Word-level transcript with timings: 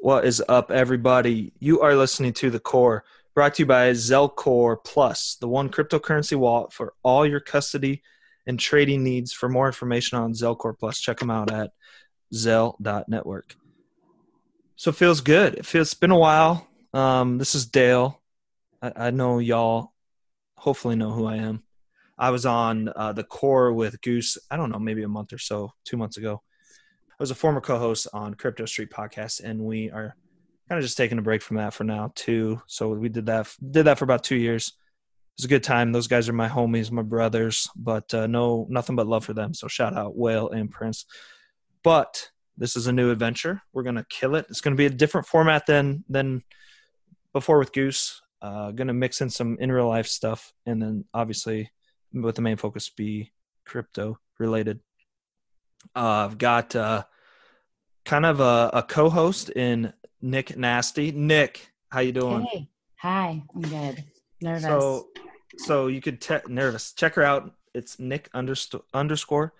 What 0.00 0.24
is 0.24 0.40
up, 0.48 0.70
everybody? 0.70 1.52
You 1.58 1.80
are 1.80 1.96
listening 1.96 2.32
to 2.34 2.50
The 2.50 2.60
Core, 2.60 3.02
brought 3.34 3.54
to 3.54 3.62
you 3.62 3.66
by 3.66 3.90
Zelcore 3.90 4.76
Plus, 4.82 5.36
the 5.40 5.48
one 5.48 5.70
cryptocurrency 5.70 6.36
wallet 6.36 6.72
for 6.72 6.94
all 7.02 7.26
your 7.26 7.40
custody 7.40 8.02
and 8.46 8.60
trading 8.60 9.02
needs. 9.02 9.32
For 9.32 9.48
more 9.48 9.66
information 9.66 10.16
on 10.16 10.34
Zelcore 10.34 10.78
Plus, 10.78 11.00
check 11.00 11.18
them 11.18 11.30
out 11.32 11.50
at 11.50 11.72
Zel.network. 12.32 13.56
So 14.76 14.90
it 14.90 14.96
feels 14.96 15.20
good. 15.20 15.54
It 15.56 15.66
feels 15.66 15.88
it's 15.88 15.94
been 15.94 16.12
a 16.12 16.18
while. 16.18 16.68
Um, 16.94 17.36
this 17.38 17.56
is 17.56 17.66
Dale. 17.66 18.22
I, 18.80 18.92
I 18.94 19.10
know 19.10 19.40
y'all 19.40 19.92
hopefully 20.56 20.94
know 20.94 21.10
who 21.10 21.26
I 21.26 21.38
am. 21.38 21.64
I 22.16 22.30
was 22.30 22.46
on 22.46 22.88
uh, 22.94 23.12
the 23.14 23.24
core 23.24 23.72
with 23.72 24.00
Goose, 24.00 24.38
I 24.48 24.56
don't 24.56 24.70
know, 24.70 24.78
maybe 24.78 25.02
a 25.02 25.08
month 25.08 25.32
or 25.32 25.38
so, 25.38 25.72
two 25.84 25.96
months 25.96 26.18
ago. 26.18 26.40
I 27.18 27.22
was 27.22 27.32
a 27.32 27.34
former 27.34 27.60
co-host 27.60 28.06
on 28.12 28.34
Crypto 28.34 28.64
Street 28.64 28.90
podcast, 28.90 29.42
and 29.42 29.64
we 29.64 29.90
are 29.90 30.14
kind 30.68 30.78
of 30.78 30.84
just 30.84 30.96
taking 30.96 31.18
a 31.18 31.22
break 31.22 31.42
from 31.42 31.56
that 31.56 31.74
for 31.74 31.82
now 31.82 32.12
too. 32.14 32.62
So 32.68 32.90
we 32.90 33.08
did 33.08 33.26
that 33.26 33.52
did 33.72 33.86
that 33.86 33.98
for 33.98 34.04
about 34.04 34.22
two 34.22 34.36
years. 34.36 34.68
It 34.68 35.42
was 35.42 35.44
a 35.46 35.48
good 35.48 35.64
time. 35.64 35.90
Those 35.90 36.06
guys 36.06 36.28
are 36.28 36.32
my 36.32 36.48
homies, 36.48 36.92
my 36.92 37.02
brothers, 37.02 37.68
but 37.74 38.14
uh, 38.14 38.28
no, 38.28 38.68
nothing 38.70 38.94
but 38.94 39.08
love 39.08 39.24
for 39.24 39.32
them. 39.32 39.52
So 39.52 39.66
shout 39.66 39.96
out 39.96 40.16
Whale 40.16 40.50
and 40.50 40.70
Prince. 40.70 41.06
But 41.82 42.30
this 42.56 42.76
is 42.76 42.86
a 42.86 42.92
new 42.92 43.10
adventure. 43.10 43.62
We're 43.72 43.82
gonna 43.82 44.06
kill 44.08 44.36
it. 44.36 44.46
It's 44.48 44.60
gonna 44.60 44.76
be 44.76 44.86
a 44.86 44.90
different 44.90 45.26
format 45.26 45.66
than 45.66 46.04
than 46.08 46.44
before 47.32 47.58
with 47.58 47.72
Goose. 47.72 48.22
Uh, 48.40 48.70
gonna 48.70 48.94
mix 48.94 49.20
in 49.20 49.28
some 49.28 49.56
in 49.58 49.72
real 49.72 49.88
life 49.88 50.06
stuff, 50.06 50.52
and 50.66 50.80
then 50.80 51.04
obviously 51.12 51.72
with 52.12 52.36
the 52.36 52.42
main 52.42 52.58
focus 52.58 52.90
be 52.90 53.32
crypto 53.64 54.20
related. 54.38 54.78
Uh, 55.94 56.26
I've 56.26 56.38
got 56.38 56.76
uh, 56.76 57.04
kind 58.04 58.26
of 58.26 58.40
a, 58.40 58.70
a, 58.72 58.82
co-host 58.82 59.50
in 59.50 59.92
Nick 60.22 60.56
Nasty. 60.56 61.12
Nick, 61.12 61.70
how 61.88 62.00
you 62.00 62.12
doing? 62.12 62.42
Hey, 62.42 62.68
hi, 62.96 63.42
I'm 63.54 63.62
good. 63.62 64.04
Nervous. 64.40 64.62
So, 64.62 65.08
so 65.56 65.86
you 65.88 66.00
could 66.00 66.20
te- 66.20 66.38
nervous. 66.48 66.92
Check 66.92 67.14
her 67.14 67.22
out. 67.22 67.52
It's 67.74 67.98
Nick 67.98 68.30
underst- 68.32 68.80
underscore 68.94 69.52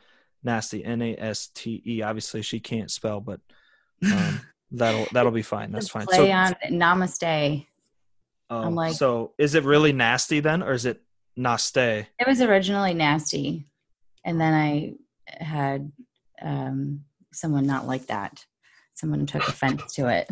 Nasty. 0.42 0.84
N 0.84 1.02
A 1.02 1.16
S 1.16 1.48
T 1.48 1.83
E. 1.86 2.02
Obviously, 2.02 2.42
she 2.42 2.60
can't 2.60 2.91
spell, 2.91 3.20
but 3.20 3.41
um, 4.05 4.41
that'll 4.70 5.06
that'll 5.12 5.32
be 5.32 5.42
fine. 5.42 5.72
That's 5.72 5.88
fine. 5.88 6.06
Play 6.06 6.16
so, 6.16 6.30
on 6.30 6.55
Namaste. 6.70 7.66
Oh, 8.50 8.62
I'm 8.62 8.75
like, 8.75 8.94
so 8.94 9.32
is 9.38 9.55
it 9.55 9.64
really 9.64 9.92
nasty 9.92 10.41
then, 10.41 10.62
or 10.62 10.72
is 10.72 10.86
it 10.86 11.03
Naste? 11.38 12.06
It 12.19 12.27
was 12.27 12.41
originally 12.41 12.94
nasty, 12.94 13.66
and 14.25 14.41
then 14.41 14.55
I 14.55 14.94
had 15.27 15.92
um, 16.42 17.05
someone 17.33 17.67
not 17.67 17.86
like 17.86 18.06
that. 18.06 18.44
Someone 18.94 19.27
took 19.27 19.47
offense 19.47 19.94
to 19.94 20.08
it. 20.08 20.28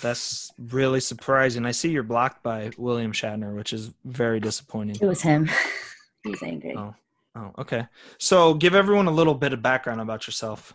That's 0.00 0.52
really 0.56 1.00
surprising. 1.00 1.66
I 1.66 1.72
see 1.72 1.90
you're 1.90 2.04
blocked 2.04 2.42
by 2.42 2.70
William 2.78 3.12
Shatner, 3.12 3.56
which 3.56 3.72
is 3.72 3.90
very 4.04 4.38
disappointing. 4.38 4.96
It 5.00 5.06
was 5.06 5.20
him. 5.20 5.50
He's 6.24 6.42
angry. 6.42 6.76
Oh. 6.76 6.94
oh, 7.34 7.50
okay. 7.58 7.86
So 8.18 8.54
give 8.54 8.74
everyone 8.74 9.08
a 9.08 9.12
little 9.12 9.34
bit 9.34 9.52
of 9.52 9.62
background 9.62 10.00
about 10.00 10.28
yourself. 10.28 10.74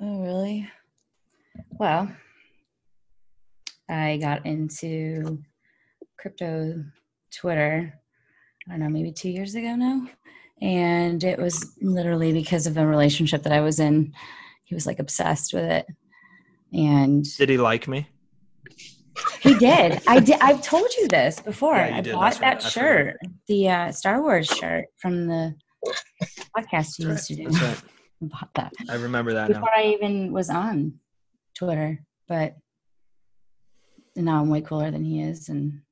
Oh, 0.00 0.22
really? 0.22 0.68
Well, 1.78 2.10
I 3.88 4.16
got 4.16 4.46
into 4.46 5.42
crypto 6.18 6.82
Twitter, 7.30 8.00
I 8.66 8.70
don't 8.70 8.80
know, 8.80 8.88
maybe 8.88 9.12
two 9.12 9.28
years 9.28 9.54
ago 9.54 9.76
now 9.76 10.08
and 10.60 11.22
it 11.24 11.38
was 11.38 11.74
literally 11.80 12.32
because 12.32 12.66
of 12.66 12.76
a 12.76 12.86
relationship 12.86 13.42
that 13.42 13.52
I 13.52 13.60
was 13.60 13.80
in. 13.80 14.12
He 14.64 14.74
was 14.74 14.86
like 14.86 14.98
obsessed 14.98 15.52
with 15.52 15.64
it. 15.64 15.86
And 16.72 17.24
did 17.36 17.48
he 17.48 17.58
like 17.58 17.86
me? 17.86 18.08
He 19.40 19.54
did. 19.54 20.00
I 20.08 20.20
did. 20.20 20.40
I've 20.40 20.62
told 20.62 20.88
you 20.94 21.06
this 21.08 21.38
before. 21.38 21.76
Yeah, 21.76 21.96
I 21.96 22.00
did. 22.00 22.14
bought 22.14 22.38
That's 22.38 22.40
that 22.40 22.64
right. 22.64 22.72
shirt, 22.72 23.16
the 23.46 23.68
uh, 23.68 23.92
Star 23.92 24.20
Wars 24.22 24.46
shirt 24.46 24.86
from 24.96 25.26
the 25.26 25.54
podcast 26.56 26.98
you 26.98 27.08
used 27.08 27.28
to 27.28 27.36
do. 27.36 27.48
I 27.50 27.76
bought 28.22 28.50
that. 28.54 28.72
I 28.88 28.94
remember 28.94 29.34
that 29.34 29.48
before 29.48 29.62
now. 29.62 29.82
I 29.82 29.96
even 30.00 30.32
was 30.32 30.50
on 30.50 30.94
Twitter, 31.56 32.00
but 32.26 32.56
now 34.16 34.40
I'm 34.40 34.48
way 34.48 34.62
cooler 34.62 34.90
than 34.90 35.04
he 35.04 35.20
is, 35.20 35.48
and 35.48 35.82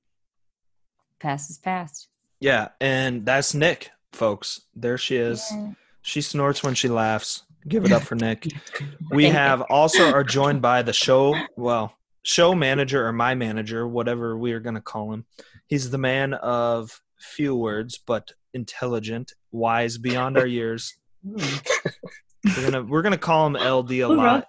past 1.20 1.50
is 1.50 1.58
past. 1.58 2.08
Yeah, 2.40 2.68
and 2.80 3.24
that's 3.24 3.54
Nick 3.54 3.90
folks. 4.12 4.62
There 4.74 4.98
she 4.98 5.16
is. 5.16 5.44
Yeah. 5.50 5.70
She 6.02 6.20
snorts 6.20 6.62
when 6.62 6.74
she 6.74 6.88
laughs. 6.88 7.44
Give 7.68 7.84
it 7.84 7.92
up 7.92 8.02
for 8.02 8.14
Nick. 8.16 8.48
We 9.10 9.26
have 9.26 9.60
also 9.62 10.10
are 10.10 10.24
joined 10.24 10.62
by 10.62 10.80
the 10.82 10.92
show, 10.94 11.36
well, 11.56 11.94
show 12.22 12.54
manager 12.54 13.06
or 13.06 13.12
my 13.12 13.34
manager, 13.34 13.86
whatever 13.86 14.38
we 14.38 14.52
are 14.52 14.60
going 14.60 14.74
to 14.74 14.80
call 14.80 15.12
him. 15.12 15.26
He's 15.66 15.90
the 15.90 15.98
man 15.98 16.32
of 16.34 16.98
few 17.18 17.54
words, 17.54 17.98
but 17.98 18.32
intelligent, 18.54 19.32
wise 19.50 19.98
beyond 19.98 20.38
our 20.38 20.46
years. 20.46 20.96
we're 21.24 22.70
gonna 22.70 22.82
we're 22.82 23.02
gonna 23.02 23.16
call 23.18 23.46
him 23.46 23.52
LD 23.54 23.90
a 23.92 24.06
Who 24.08 24.16
lot. 24.16 24.46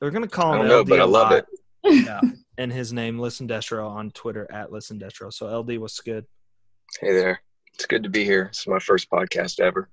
We're 0.00 0.10
gonna 0.10 0.26
call 0.26 0.54
him 0.54 0.62
I 0.62 0.64
LD 0.64 0.68
know, 0.68 0.84
but 0.84 1.00
I 1.00 1.04
love 1.04 1.30
lot. 1.30 1.44
it. 1.84 2.04
Yeah, 2.06 2.20
and 2.58 2.72
his 2.72 2.92
name 2.92 3.18
Listen 3.18 3.46
Destro 3.46 3.88
on 3.88 4.10
Twitter 4.10 4.50
at 4.50 4.72
Listen 4.72 4.98
Destro. 4.98 5.32
So 5.32 5.46
LD, 5.60 5.78
what's 5.78 6.00
good? 6.00 6.26
Hey 7.00 7.12
there. 7.12 7.40
It's 7.74 7.86
good 7.86 8.04
to 8.04 8.08
be 8.08 8.24
here. 8.24 8.44
It's 8.44 8.66
my 8.66 8.78
first 8.78 9.10
podcast 9.10 9.60
ever. 9.60 9.88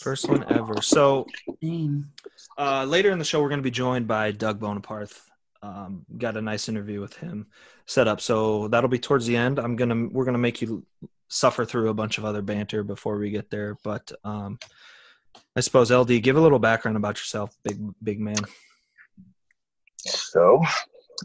First 0.00 0.28
one 0.28 0.44
ever. 0.52 0.80
So 0.80 1.26
uh, 2.56 2.84
later 2.84 3.10
in 3.10 3.18
the 3.18 3.24
show, 3.24 3.42
we're 3.42 3.48
going 3.48 3.58
to 3.58 3.64
be 3.64 3.70
joined 3.70 4.06
by 4.06 4.30
Doug 4.30 4.60
Boneparth. 4.60 5.18
Um, 5.60 6.06
got 6.16 6.36
a 6.36 6.42
nice 6.42 6.68
interview 6.68 7.00
with 7.00 7.16
him 7.16 7.48
set 7.86 8.06
up. 8.06 8.20
So 8.20 8.68
that'll 8.68 8.88
be 8.88 9.00
towards 9.00 9.26
the 9.26 9.36
end. 9.36 9.58
I'm 9.58 9.74
gonna 9.74 10.06
we're 10.06 10.24
gonna 10.24 10.38
make 10.38 10.62
you 10.62 10.86
suffer 11.26 11.64
through 11.64 11.88
a 11.88 11.94
bunch 11.94 12.16
of 12.18 12.24
other 12.24 12.42
banter 12.42 12.84
before 12.84 13.18
we 13.18 13.30
get 13.30 13.50
there. 13.50 13.76
But 13.82 14.12
um, 14.22 14.60
I 15.56 15.60
suppose 15.60 15.90
LD, 15.90 16.22
give 16.22 16.36
a 16.36 16.40
little 16.40 16.60
background 16.60 16.96
about 16.96 17.16
yourself, 17.16 17.56
big 17.64 17.80
big 18.02 18.20
man. 18.20 18.36
So, 19.98 20.62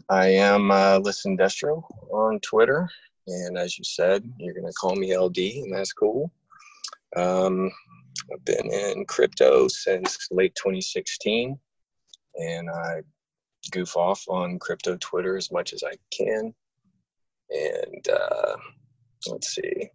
I 0.08 0.30
am 0.30 0.72
uh, 0.72 0.98
Listen 0.98 1.38
Destro 1.38 1.84
on 2.12 2.40
Twitter. 2.40 2.88
And 3.26 3.56
as 3.56 3.78
you 3.78 3.84
said, 3.84 4.30
you're 4.38 4.54
going 4.54 4.66
to 4.66 4.72
call 4.72 4.96
me 4.96 5.16
LD, 5.16 5.38
and 5.38 5.74
that's 5.74 5.92
cool. 5.92 6.30
Um, 7.16 7.70
I've 8.32 8.44
been 8.44 8.70
in 8.70 9.04
crypto 9.06 9.68
since 9.68 10.28
late 10.30 10.54
2016, 10.56 11.58
and 12.36 12.70
I 12.70 13.02
goof 13.70 13.96
off 13.96 14.22
on 14.28 14.58
crypto 14.58 14.96
Twitter 15.00 15.36
as 15.36 15.50
much 15.50 15.72
as 15.72 15.82
I 15.82 15.94
can. 16.12 16.54
And 17.50 18.08
uh, 18.08 18.56
let's 19.28 19.54
see, 19.54 19.88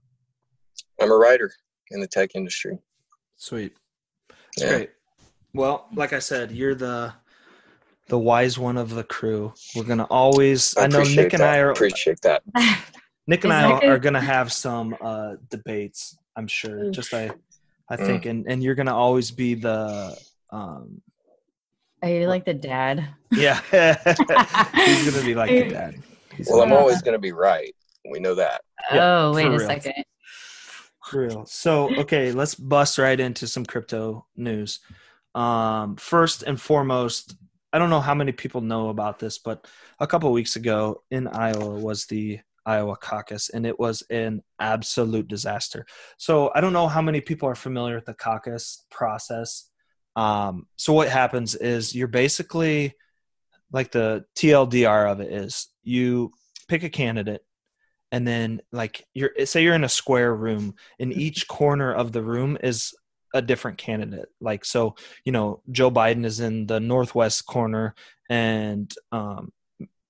I'm 1.01 1.11
a 1.11 1.15
writer 1.15 1.51
in 1.91 1.99
the 1.99 2.07
tech 2.07 2.31
industry. 2.35 2.77
Sweet. 3.35 3.75
That's 4.29 4.63
yeah. 4.63 4.69
great. 4.77 4.89
Well, 5.53 5.87
like 5.93 6.13
I 6.13 6.19
said, 6.19 6.51
you're 6.51 6.75
the 6.75 7.13
the 8.07 8.19
wise 8.19 8.57
one 8.57 8.77
of 8.77 8.91
the 8.91 9.03
crew. 9.03 9.53
We're 9.75 9.83
gonna 9.83 10.07
always. 10.09 10.75
I, 10.77 10.83
I 10.83 10.87
know 10.87 11.03
Nick 11.03 11.33
and 11.33 11.41
that. 11.41 11.55
I 11.55 11.59
are 11.59 11.71
appreciate 11.71 12.21
that. 12.21 12.43
Nick 13.29 13.43
and 13.43 13.53
I 13.53 13.77
are 13.85 13.99
going 13.99 14.15
to 14.15 14.19
have 14.19 14.51
some 14.51 14.97
uh, 14.99 15.35
debates. 15.51 16.17
I'm 16.35 16.47
sure. 16.47 16.89
Just 16.89 17.13
I, 17.13 17.29
I 17.87 17.95
mm. 17.95 18.05
think, 18.05 18.25
and 18.25 18.49
and 18.49 18.63
you're 18.63 18.73
going 18.73 18.87
to 18.87 18.93
always 18.93 19.29
be 19.29 19.53
the. 19.53 20.19
Um, 20.49 20.99
are 22.01 22.09
you 22.09 22.25
like 22.25 22.43
the 22.43 22.55
dad? 22.55 23.07
Yeah, 23.31 23.59
he's 24.73 25.11
going 25.11 25.19
to 25.19 25.23
be 25.23 25.35
like 25.35 25.51
the 25.51 25.69
dad. 25.69 26.01
He's 26.35 26.49
well, 26.49 26.63
I'm 26.63 26.73
always 26.73 27.03
going 27.03 27.13
to 27.13 27.19
be 27.19 27.31
right. 27.31 27.71
We 28.09 28.19
know 28.19 28.33
that. 28.33 28.61
Oh, 28.89 29.31
wait 29.35 29.45
a 29.45 29.51
real. 29.51 29.59
second. 29.59 29.93
For 31.05 31.21
real. 31.21 31.45
So, 31.45 31.95
okay, 31.99 32.31
let's 32.31 32.55
bust 32.55 32.97
right 32.97 33.19
into 33.19 33.45
some 33.45 33.65
crypto 33.65 34.25
news. 34.37 34.79
Um, 35.35 35.97
first 35.97 36.41
and 36.41 36.59
foremost, 36.59 37.35
I 37.71 37.77
don't 37.77 37.91
know 37.91 38.01
how 38.01 38.15
many 38.15 38.31
people 38.31 38.61
know 38.61 38.89
about 38.89 39.19
this, 39.19 39.37
but 39.37 39.67
a 39.99 40.07
couple 40.07 40.31
weeks 40.31 40.55
ago 40.55 41.03
in 41.11 41.27
Iowa 41.27 41.75
was 41.75 42.07
the 42.07 42.39
Iowa 42.69 42.95
caucus, 42.95 43.49
and 43.49 43.65
it 43.65 43.79
was 43.79 44.03
an 44.09 44.43
absolute 44.59 45.27
disaster. 45.27 45.85
So 46.17 46.51
I 46.53 46.61
don't 46.61 46.73
know 46.73 46.87
how 46.87 47.01
many 47.01 47.19
people 47.19 47.49
are 47.49 47.55
familiar 47.55 47.95
with 47.95 48.05
the 48.05 48.13
caucus 48.13 48.85
process. 48.91 49.69
Um, 50.15 50.67
so 50.75 50.93
what 50.93 51.09
happens 51.09 51.55
is 51.55 51.95
you're 51.95 52.07
basically 52.07 52.93
like 53.71 53.91
the 53.91 54.25
TLDR 54.35 55.11
of 55.11 55.19
it 55.19 55.31
is 55.31 55.67
you 55.83 56.31
pick 56.67 56.83
a 56.83 56.89
candidate 56.89 57.41
and 58.11 58.27
then 58.27 58.61
like 58.71 59.05
you're 59.13 59.31
say 59.45 59.63
you're 59.63 59.75
in 59.75 59.83
a 59.83 59.89
square 59.89 60.33
room 60.35 60.75
in 60.99 61.11
each 61.25 61.47
corner 61.47 61.93
of 61.93 62.11
the 62.11 62.23
room 62.23 62.57
is 62.63 62.93
a 63.33 63.41
different 63.41 63.77
candidate 63.77 64.27
like 64.41 64.65
so 64.65 64.95
you 65.23 65.31
know 65.31 65.61
joe 65.71 65.91
biden 65.91 66.25
is 66.25 66.39
in 66.39 66.65
the 66.65 66.79
northwest 66.79 67.45
corner 67.45 67.93
and 68.29 68.93
um, 69.11 69.51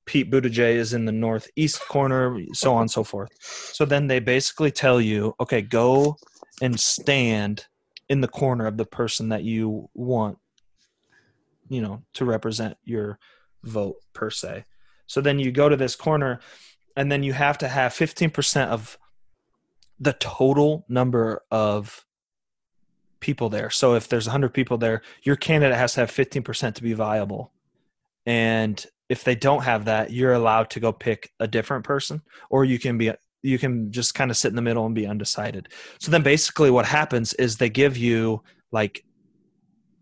Pete 0.09 0.31
Buttigieg 0.31 0.73
is 0.73 0.93
in 0.93 1.05
the 1.05 1.11
northeast 1.11 1.87
corner, 1.87 2.39
so 2.51 2.73
on 2.73 2.81
and 2.81 2.91
so 2.91 3.03
forth. 3.03 3.29
So 3.39 3.85
then 3.85 4.07
they 4.07 4.19
basically 4.19 4.71
tell 4.71 4.99
you, 4.99 5.35
okay, 5.39 5.61
go 5.61 6.17
and 6.63 6.79
stand 6.79 7.67
in 8.09 8.19
the 8.19 8.27
corner 8.27 8.65
of 8.65 8.75
the 8.75 8.87
person 8.87 9.29
that 9.29 9.43
you 9.43 9.87
want, 9.93 10.39
you 11.69 11.79
know, 11.79 12.01
to 12.15 12.25
represent 12.25 12.75
your 12.83 13.19
vote 13.61 13.97
per 14.13 14.31
se. 14.31 14.65
So 15.05 15.21
then 15.21 15.37
you 15.37 15.51
go 15.51 15.69
to 15.69 15.75
this 15.75 15.95
corner, 15.95 16.39
and 16.95 17.11
then 17.11 17.21
you 17.21 17.33
have 17.33 17.59
to 17.59 17.67
have 17.67 17.93
15% 17.93 18.65
of 18.65 18.97
the 19.99 20.13
total 20.13 20.85
number 20.89 21.43
of 21.51 22.03
people 23.19 23.49
there. 23.49 23.69
So 23.69 23.93
if 23.93 24.09
there's 24.09 24.25
100 24.25 24.55
people 24.55 24.79
there, 24.79 25.03
your 25.21 25.35
candidate 25.35 25.77
has 25.77 25.93
to 25.93 25.99
have 25.99 26.11
15% 26.11 26.73
to 26.73 26.81
be 26.81 26.93
viable. 26.93 27.51
And 28.25 28.83
if 29.09 29.23
they 29.23 29.35
don't 29.35 29.63
have 29.63 29.85
that, 29.85 30.11
you're 30.11 30.33
allowed 30.33 30.69
to 30.69 30.79
go 30.79 30.93
pick 30.93 31.31
a 31.39 31.47
different 31.47 31.83
person 31.83 32.21
or 32.49 32.63
you 32.63 32.79
can 32.79 32.97
be 32.97 33.11
you 33.41 33.57
can 33.57 33.91
just 33.91 34.13
kind 34.13 34.29
of 34.29 34.37
sit 34.37 34.49
in 34.49 34.55
the 34.55 34.61
middle 34.61 34.85
and 34.85 34.93
be 34.93 35.07
undecided. 35.07 35.69
So 35.99 36.11
then 36.11 36.23
basically 36.23 36.69
what 36.69 36.85
happens 36.85 37.33
is 37.33 37.57
they 37.57 37.69
give 37.69 37.97
you 37.97 38.43
like 38.71 39.03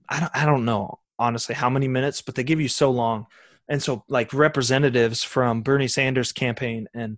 I 0.10 0.20
don't 0.20 0.32
I 0.36 0.46
don't 0.46 0.66
know 0.66 1.00
honestly 1.18 1.56
how 1.56 1.70
many 1.70 1.88
minutes, 1.88 2.22
but 2.22 2.36
they 2.36 2.44
give 2.44 2.62
you 2.62 2.68
so 2.68 2.92
long. 2.92 3.28
And 3.70 3.82
so 3.82 4.04
like 4.08 4.34
representatives 4.34 5.24
from 5.24 5.62
Bernie 5.62 5.88
Sanders 5.88 6.32
campaign 6.32 6.88
and 6.94 7.18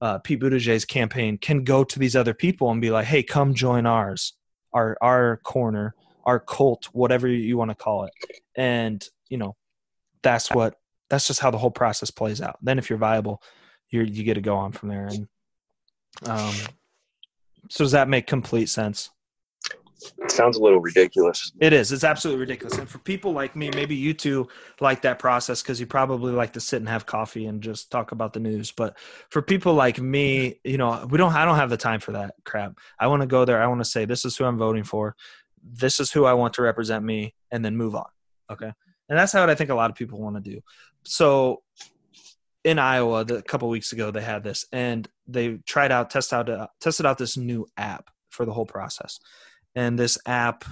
uh, 0.00 0.18
Pete 0.18 0.40
Buttigieg's 0.40 0.84
campaign 0.84 1.38
can 1.38 1.64
go 1.64 1.82
to 1.82 1.98
these 1.98 2.16
other 2.16 2.34
people 2.34 2.70
and 2.70 2.82
be 2.82 2.90
like, 2.90 3.06
"Hey, 3.06 3.22
come 3.22 3.54
join 3.54 3.86
ours, 3.86 4.34
our 4.74 4.98
our 5.00 5.38
corner, 5.38 5.94
our 6.24 6.38
cult, 6.38 6.86
whatever 6.92 7.26
you 7.28 7.56
want 7.56 7.70
to 7.70 7.74
call 7.74 8.04
it." 8.04 8.12
And 8.54 9.02
you 9.30 9.38
know, 9.38 9.56
that's 10.22 10.50
what 10.50 10.74
that's 11.08 11.26
just 11.26 11.40
how 11.40 11.50
the 11.50 11.58
whole 11.58 11.70
process 11.70 12.10
plays 12.10 12.40
out. 12.40 12.58
Then, 12.62 12.78
if 12.78 12.90
you're 12.90 12.98
viable, 12.98 13.42
you 13.90 14.02
you 14.02 14.24
get 14.24 14.34
to 14.34 14.40
go 14.40 14.56
on 14.56 14.72
from 14.72 14.88
there. 14.88 15.06
And 15.06 15.28
um, 16.24 16.54
so, 17.68 17.84
does 17.84 17.92
that 17.92 18.08
make 18.08 18.26
complete 18.26 18.68
sense? 18.68 19.10
It 20.18 20.30
sounds 20.30 20.56
a 20.56 20.62
little 20.62 20.80
ridiculous. 20.80 21.52
It 21.60 21.72
is. 21.72 21.90
It's 21.90 22.04
absolutely 22.04 22.40
ridiculous. 22.40 22.78
And 22.78 22.88
for 22.88 22.98
people 22.98 23.32
like 23.32 23.56
me, 23.56 23.70
maybe 23.74 23.96
you 23.96 24.12
two 24.12 24.46
like 24.80 25.02
that 25.02 25.18
process 25.18 25.62
because 25.62 25.80
you 25.80 25.86
probably 25.86 26.32
like 26.32 26.52
to 26.52 26.60
sit 26.60 26.76
and 26.76 26.88
have 26.88 27.06
coffee 27.06 27.46
and 27.46 27.62
just 27.62 27.90
talk 27.90 28.12
about 28.12 28.32
the 28.32 28.40
news. 28.40 28.70
But 28.72 28.98
for 29.30 29.40
people 29.40 29.74
like 29.74 29.98
me, 29.98 30.60
you 30.64 30.76
know, 30.76 31.06
we 31.10 31.18
don't. 31.18 31.32
I 31.32 31.44
don't 31.44 31.56
have 31.56 31.70
the 31.70 31.76
time 31.76 32.00
for 32.00 32.12
that 32.12 32.34
crap. 32.44 32.78
I 33.00 33.06
want 33.06 33.22
to 33.22 33.26
go 33.26 33.44
there. 33.44 33.62
I 33.62 33.66
want 33.66 33.80
to 33.80 33.84
say 33.90 34.04
this 34.04 34.24
is 34.24 34.36
who 34.36 34.44
I'm 34.44 34.58
voting 34.58 34.84
for. 34.84 35.16
This 35.62 35.98
is 35.98 36.12
who 36.12 36.24
I 36.24 36.34
want 36.34 36.54
to 36.54 36.62
represent 36.62 37.04
me, 37.04 37.34
and 37.50 37.64
then 37.64 37.76
move 37.76 37.94
on. 37.94 38.06
Okay. 38.50 38.72
And 39.08 39.18
that's 39.18 39.32
how 39.32 39.46
I 39.46 39.54
think 39.54 39.70
a 39.70 39.74
lot 39.74 39.90
of 39.90 39.96
people 39.96 40.20
want 40.20 40.36
to 40.36 40.50
do. 40.50 40.60
So 41.04 41.62
in 42.64 42.78
Iowa, 42.78 43.24
the, 43.24 43.36
a 43.36 43.42
couple 43.42 43.68
weeks 43.68 43.92
ago, 43.92 44.10
they 44.10 44.22
had 44.22 44.42
this, 44.42 44.66
and 44.72 45.08
they 45.28 45.58
tried 45.66 45.92
out, 45.92 46.10
test 46.10 46.32
out, 46.32 46.48
uh, 46.48 46.66
tested 46.80 47.06
out 47.06 47.18
this 47.18 47.36
new 47.36 47.66
app 47.76 48.10
for 48.30 48.44
the 48.44 48.52
whole 48.52 48.66
process 48.66 49.20
and 49.76 49.98
this 49.98 50.18
app 50.26 50.64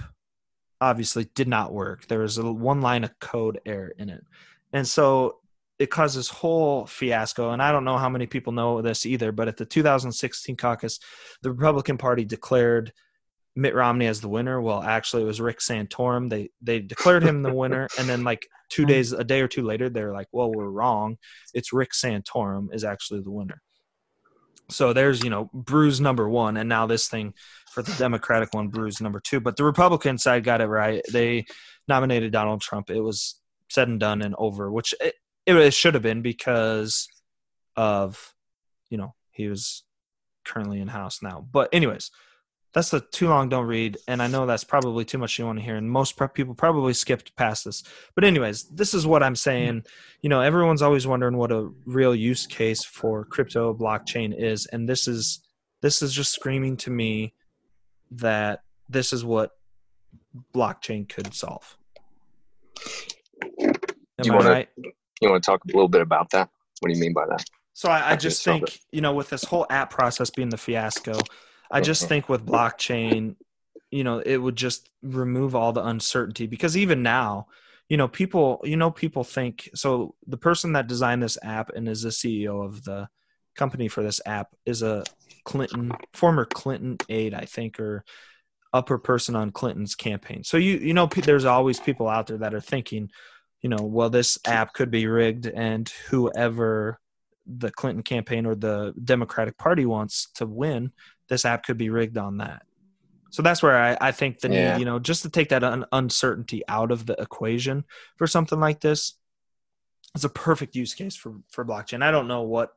obviously 0.81 1.29
did 1.35 1.47
not 1.47 1.71
work. 1.71 2.07
There 2.07 2.19
was 2.19 2.37
a 2.37 2.51
one 2.51 2.81
line 2.81 3.05
of 3.05 3.17
code 3.19 3.61
error 3.65 3.93
in 3.97 4.09
it, 4.09 4.25
and 4.73 4.85
so 4.85 5.37
it 5.77 5.89
caused 5.89 6.17
this 6.17 6.29
whole 6.29 6.85
fiasco. 6.85 7.51
And 7.51 7.61
I 7.61 7.71
don't 7.71 7.85
know 7.85 7.97
how 7.97 8.09
many 8.09 8.27
people 8.27 8.51
know 8.51 8.81
this 8.81 9.05
either, 9.05 9.31
but 9.31 9.47
at 9.47 9.57
the 9.57 9.65
2016 9.65 10.55
caucus, 10.55 10.99
the 11.41 11.51
Republican 11.51 11.97
Party 11.97 12.25
declared 12.25 12.93
Mitt 13.55 13.73
Romney 13.73 14.07
as 14.07 14.21
the 14.21 14.29
winner. 14.29 14.61
Well, 14.61 14.81
actually, 14.81 15.23
it 15.23 15.27
was 15.27 15.39
Rick 15.39 15.59
Santorum. 15.59 16.29
They 16.29 16.49
they 16.61 16.79
declared 16.79 17.23
him 17.23 17.41
the 17.41 17.53
winner, 17.53 17.87
and 17.99 18.07
then 18.07 18.23
like 18.23 18.47
two 18.69 18.83
hmm. 18.83 18.89
days, 18.89 19.11
a 19.13 19.23
day 19.23 19.41
or 19.41 19.47
two 19.47 19.63
later, 19.63 19.89
they're 19.89 20.13
like, 20.13 20.27
"Well, 20.31 20.51
we're 20.51 20.69
wrong. 20.69 21.17
It's 21.53 21.73
Rick 21.73 21.91
Santorum 21.91 22.73
is 22.73 22.83
actually 22.83 23.21
the 23.21 23.31
winner." 23.31 23.61
So 24.69 24.93
there's 24.93 25.23
you 25.23 25.29
know 25.29 25.49
bruise 25.53 26.01
number 26.01 26.27
one, 26.27 26.57
and 26.57 26.67
now 26.67 26.85
this 26.85 27.07
thing 27.07 27.33
for 27.71 27.81
the 27.81 27.93
Democratic 27.93 28.53
one, 28.53 28.69
bruise 28.69 28.99
number 29.01 29.19
two. 29.19 29.39
But 29.39 29.57
the 29.57 29.63
Republican 29.63 30.17
side 30.17 30.43
got 30.43 30.61
it 30.61 30.67
right. 30.67 31.01
They 31.11 31.45
nominated 31.87 32.31
Donald 32.31 32.61
Trump. 32.61 32.89
It 32.89 33.01
was 33.01 33.39
said 33.69 33.87
and 33.87 33.99
done 33.99 34.21
and 34.21 34.35
over, 34.37 34.71
which 34.71 34.93
it, 34.99 35.15
it 35.45 35.73
should 35.73 35.93
have 35.93 36.03
been 36.03 36.21
because 36.21 37.07
of 37.75 38.33
you 38.89 38.97
know 38.97 39.13
he 39.31 39.47
was 39.47 39.83
currently 40.43 40.79
in 40.79 40.87
house 40.87 41.21
now. 41.21 41.45
But 41.51 41.69
anyways, 41.73 42.11
that's 42.75 42.89
the 42.89 42.99
too 42.99 43.29
long 43.29 43.47
don't 43.47 43.65
read 43.65 43.97
and 44.09 44.21
i 44.21 44.27
know 44.27 44.45
that's 44.45 44.65
probably 44.65 45.05
too 45.05 45.17
much 45.17 45.39
you 45.39 45.45
want 45.45 45.57
to 45.57 45.63
hear 45.63 45.77
and 45.77 45.89
most 45.89 46.19
people 46.33 46.53
probably 46.53 46.93
skipped 46.93 47.33
past 47.37 47.63
this. 47.63 47.83
But 48.13 48.25
anyways 48.25 48.63
this 48.65 48.93
is 48.93 49.07
what 49.07 49.23
i'm 49.23 49.31
hmm. 49.31 49.35
saying. 49.35 49.83
You 50.21 50.29
know 50.29 50.41
everyone's 50.41 50.81
always 50.81 51.07
wondering 51.07 51.37
what 51.37 51.51
a 51.51 51.71
real 51.85 52.13
use 52.13 52.45
case 52.45 52.83
for 52.83 53.25
crypto 53.25 53.73
blockchain 53.73 54.37
is 54.37 54.65
and 54.67 54.89
this 54.89 55.07
is 55.07 55.41
this 55.81 56.01
is 56.01 56.13
just 56.13 56.33
screaming 56.33 56.77
to 56.77 56.91
me 56.91 57.33
that 58.11 58.63
this 58.89 59.13
is 59.13 59.23
what 59.23 59.51
blockchain 60.53 61.07
could 61.07 61.33
solve. 61.33 61.77
Am 63.61 63.73
you 64.23 64.33
i 64.33 64.35
wanna, 64.35 64.49
right? 64.49 64.69
you 65.21 65.29
want 65.29 65.43
to 65.43 65.49
talk 65.49 65.61
a 65.63 65.67
little 65.67 65.87
bit 65.87 66.01
about 66.01 66.29
that? 66.31 66.49
What 66.79 66.89
do 66.89 66.95
you 66.95 67.01
mean 67.01 67.13
by 67.13 67.25
that? 67.27 67.45
So 67.73 67.89
i, 67.89 68.11
I 68.11 68.15
just 68.17 68.43
think 68.43 68.79
you 68.91 68.99
know 68.99 69.13
with 69.13 69.29
this 69.29 69.45
whole 69.45 69.65
app 69.69 69.91
process 69.91 70.29
being 70.29 70.49
the 70.49 70.57
fiasco 70.57 71.19
I 71.71 71.81
just 71.81 72.07
think 72.07 72.29
with 72.29 72.45
blockchain, 72.45 73.35
you 73.91 74.03
know, 74.03 74.19
it 74.19 74.37
would 74.37 74.55
just 74.55 74.89
remove 75.01 75.55
all 75.55 75.73
the 75.73 75.85
uncertainty 75.85 76.47
because 76.47 76.77
even 76.77 77.03
now, 77.03 77.47
you 77.89 77.97
know, 77.97 78.07
people, 78.07 78.61
you 78.63 78.77
know, 78.77 78.91
people 78.91 79.23
think 79.23 79.69
so. 79.75 80.15
The 80.27 80.37
person 80.37 80.73
that 80.73 80.87
designed 80.87 81.21
this 81.21 81.37
app 81.43 81.69
and 81.75 81.87
is 81.87 82.01
the 82.01 82.09
CEO 82.09 82.65
of 82.65 82.83
the 82.83 83.07
company 83.55 83.87
for 83.87 84.03
this 84.03 84.19
app 84.25 84.49
is 84.65 84.81
a 84.81 85.03
Clinton, 85.43 85.91
former 86.13 86.45
Clinton 86.45 86.97
aide, 87.09 87.33
I 87.33 87.45
think, 87.45 87.79
or 87.79 88.03
upper 88.73 88.97
person 88.97 89.35
on 89.35 89.51
Clinton's 89.51 89.95
campaign. 89.95 90.43
So 90.43 90.57
you, 90.57 90.77
you 90.77 90.93
know, 90.93 91.05
there's 91.05 91.45
always 91.45 91.79
people 91.79 92.09
out 92.09 92.27
there 92.27 92.39
that 92.39 92.53
are 92.53 92.61
thinking, 92.61 93.09
you 93.61 93.69
know, 93.69 93.83
well, 93.83 94.09
this 94.09 94.37
app 94.45 94.73
could 94.73 94.91
be 94.91 95.07
rigged, 95.07 95.47
and 95.47 95.87
whoever 96.09 96.99
the 97.45 97.71
Clinton 97.71 98.03
campaign 98.03 98.45
or 98.45 98.55
the 98.55 98.93
Democratic 99.03 99.57
Party 99.57 99.85
wants 99.85 100.29
to 100.35 100.45
win, 100.45 100.91
this 101.27 101.45
app 101.45 101.65
could 101.65 101.77
be 101.77 101.89
rigged 101.89 102.17
on 102.17 102.37
that. 102.37 102.63
So 103.31 103.41
that's 103.41 103.61
where 103.61 103.77
I, 103.77 103.97
I 103.99 104.11
think 104.11 104.39
the 104.39 104.49
yeah. 104.49 104.73
need, 104.73 104.79
you 104.79 104.85
know, 104.85 104.99
just 104.99 105.23
to 105.23 105.29
take 105.29 105.49
that 105.49 105.63
un- 105.63 105.85
uncertainty 105.91 106.63
out 106.67 106.91
of 106.91 107.05
the 107.05 107.19
equation 107.21 107.83
for 108.15 108.27
something 108.27 108.59
like 108.59 108.79
this, 108.79 109.15
it's 110.15 110.23
a 110.23 110.29
perfect 110.29 110.75
use 110.75 110.93
case 110.93 111.15
for 111.15 111.35
for 111.51 111.65
blockchain. 111.65 112.01
I 112.01 112.11
don't 112.11 112.29
know 112.29 112.43
what 112.43 112.73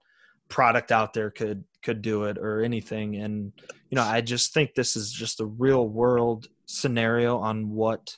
product 0.49 0.91
out 0.91 1.13
there 1.13 1.31
could 1.31 1.63
could 1.83 2.03
do 2.03 2.25
it 2.25 2.39
or 2.39 2.63
anything, 2.63 3.17
and 3.17 3.53
you 3.89 3.97
know, 3.97 4.03
I 4.03 4.21
just 4.21 4.53
think 4.53 4.75
this 4.75 4.97
is 4.97 5.13
just 5.13 5.41
a 5.41 5.47
real 5.47 5.89
world 5.89 6.49
scenario 6.67 7.39
on 7.39 7.71
what 7.71 8.17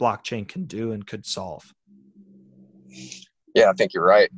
blockchain 0.00 0.48
can 0.48 0.64
do 0.64 0.92
and 0.92 1.06
could 1.06 1.26
solve. 1.26 1.74
Yeah, 3.54 3.68
I 3.68 3.72
think 3.74 3.92
you're 3.92 4.04
right. 4.04 4.30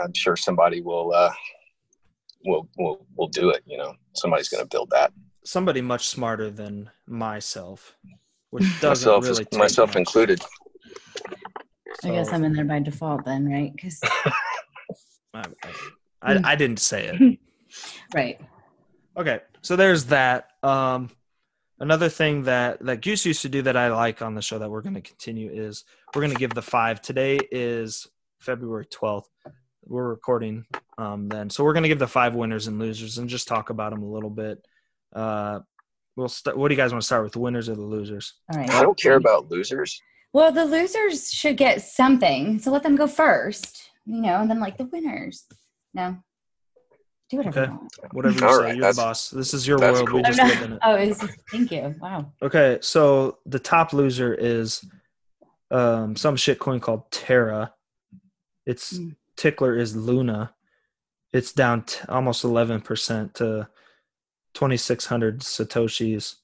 I'm 0.00 0.14
sure 0.14 0.36
somebody 0.36 0.80
will 0.80 1.12
uh, 1.14 1.32
will 2.44 2.68
we'll 2.76 3.06
we'll 3.16 3.28
do 3.28 3.50
it. 3.50 3.62
You 3.66 3.78
know, 3.78 3.94
somebody's 4.14 4.48
going 4.48 4.62
to 4.62 4.68
build 4.68 4.90
that. 4.90 5.12
Somebody 5.44 5.80
much 5.80 6.08
smarter 6.08 6.50
than 6.50 6.90
myself, 7.06 7.96
which 8.50 8.64
doesn't 8.80 9.08
myself, 9.08 9.24
really 9.24 9.46
myself 9.52 9.90
much. 9.90 9.96
included. 9.96 10.42
So, 12.00 12.10
I 12.10 12.12
guess 12.12 12.32
I'm 12.32 12.44
in 12.44 12.52
there 12.52 12.64
by 12.64 12.80
default 12.80 13.24
then, 13.24 13.48
right? 13.48 13.72
Because 13.72 14.00
I, 15.34 15.44
I, 16.22 16.40
I 16.44 16.54
didn't 16.56 16.80
say 16.80 17.08
it. 17.08 17.38
right. 18.14 18.38
Okay, 19.16 19.40
so 19.62 19.76
there's 19.76 20.06
that. 20.06 20.50
Um, 20.62 21.10
another 21.78 22.08
thing 22.08 22.42
that 22.44 22.84
that 22.84 23.02
Goose 23.02 23.24
used 23.24 23.42
to 23.42 23.48
do 23.48 23.62
that 23.62 23.76
I 23.76 23.88
like 23.88 24.20
on 24.20 24.34
the 24.34 24.42
show 24.42 24.58
that 24.58 24.70
we're 24.70 24.82
going 24.82 24.94
to 24.94 25.00
continue 25.00 25.50
is 25.50 25.84
we're 26.14 26.22
going 26.22 26.34
to 26.34 26.38
give 26.38 26.54
the 26.54 26.62
five. 26.62 27.00
Today 27.00 27.38
is 27.50 28.06
February 28.40 28.86
12th 28.86 29.24
we're 29.86 30.08
recording 30.08 30.66
um, 30.98 31.28
then. 31.28 31.50
So 31.50 31.64
we're 31.64 31.72
going 31.72 31.84
to 31.84 31.88
give 31.88 31.98
the 31.98 32.06
five 32.06 32.34
winners 32.34 32.66
and 32.66 32.78
losers 32.78 33.18
and 33.18 33.28
just 33.28 33.48
talk 33.48 33.70
about 33.70 33.92
them 33.92 34.02
a 34.02 34.08
little 34.08 34.30
bit. 34.30 34.64
Uh, 35.14 35.60
we'll 36.16 36.28
start. 36.28 36.56
What 36.56 36.68
do 36.68 36.74
you 36.74 36.80
guys 36.80 36.92
want 36.92 37.02
to 37.02 37.06
start 37.06 37.22
with, 37.24 37.32
the 37.32 37.38
winners 37.38 37.68
or 37.68 37.74
the 37.74 37.82
losers? 37.82 38.34
All 38.52 38.58
right. 38.58 38.70
I 38.70 38.82
don't 38.82 38.98
care 38.98 39.16
about 39.16 39.50
losers. 39.50 40.00
Well, 40.32 40.52
the 40.52 40.64
losers 40.64 41.30
should 41.30 41.56
get 41.56 41.82
something, 41.82 42.58
so 42.58 42.70
let 42.70 42.82
them 42.82 42.96
go 42.96 43.06
first. 43.06 43.90
You 44.04 44.20
know, 44.22 44.40
and 44.40 44.50
then 44.50 44.60
like 44.60 44.76
the 44.76 44.84
winners. 44.84 45.46
No, 45.94 46.16
do 47.30 47.38
whatever. 47.38 47.62
Okay. 47.62 48.08
Whatever 48.12 48.38
you 48.38 48.46
All 48.46 48.58
say. 48.58 48.64
Right, 48.64 48.76
You're 48.76 48.92
the 48.92 48.96
boss. 48.96 49.30
This 49.30 49.54
is 49.54 49.66
your 49.66 49.78
world. 49.78 50.08
Cool. 50.08 50.16
We 50.18 50.22
just 50.22 50.38
live 50.38 50.62
in 50.62 50.72
it. 50.74 50.78
Oh, 50.82 51.14
thank 51.50 51.72
you. 51.72 51.94
Wow. 52.00 52.32
Okay, 52.42 52.78
so 52.82 53.38
the 53.46 53.58
top 53.58 53.92
loser 53.92 54.34
is 54.34 54.84
um, 55.70 56.16
some 56.16 56.36
shit 56.36 56.58
coin 56.58 56.80
called 56.80 57.10
Terra. 57.10 57.72
It's 58.66 58.98
mm 58.98 59.14
tickler 59.36 59.76
is 59.76 59.96
Luna. 59.96 60.54
It's 61.32 61.52
down 61.52 61.82
t- 61.82 62.00
almost 62.08 62.44
11% 62.44 63.34
to 63.34 63.68
2600 64.54 65.40
satoshis. 65.40 66.36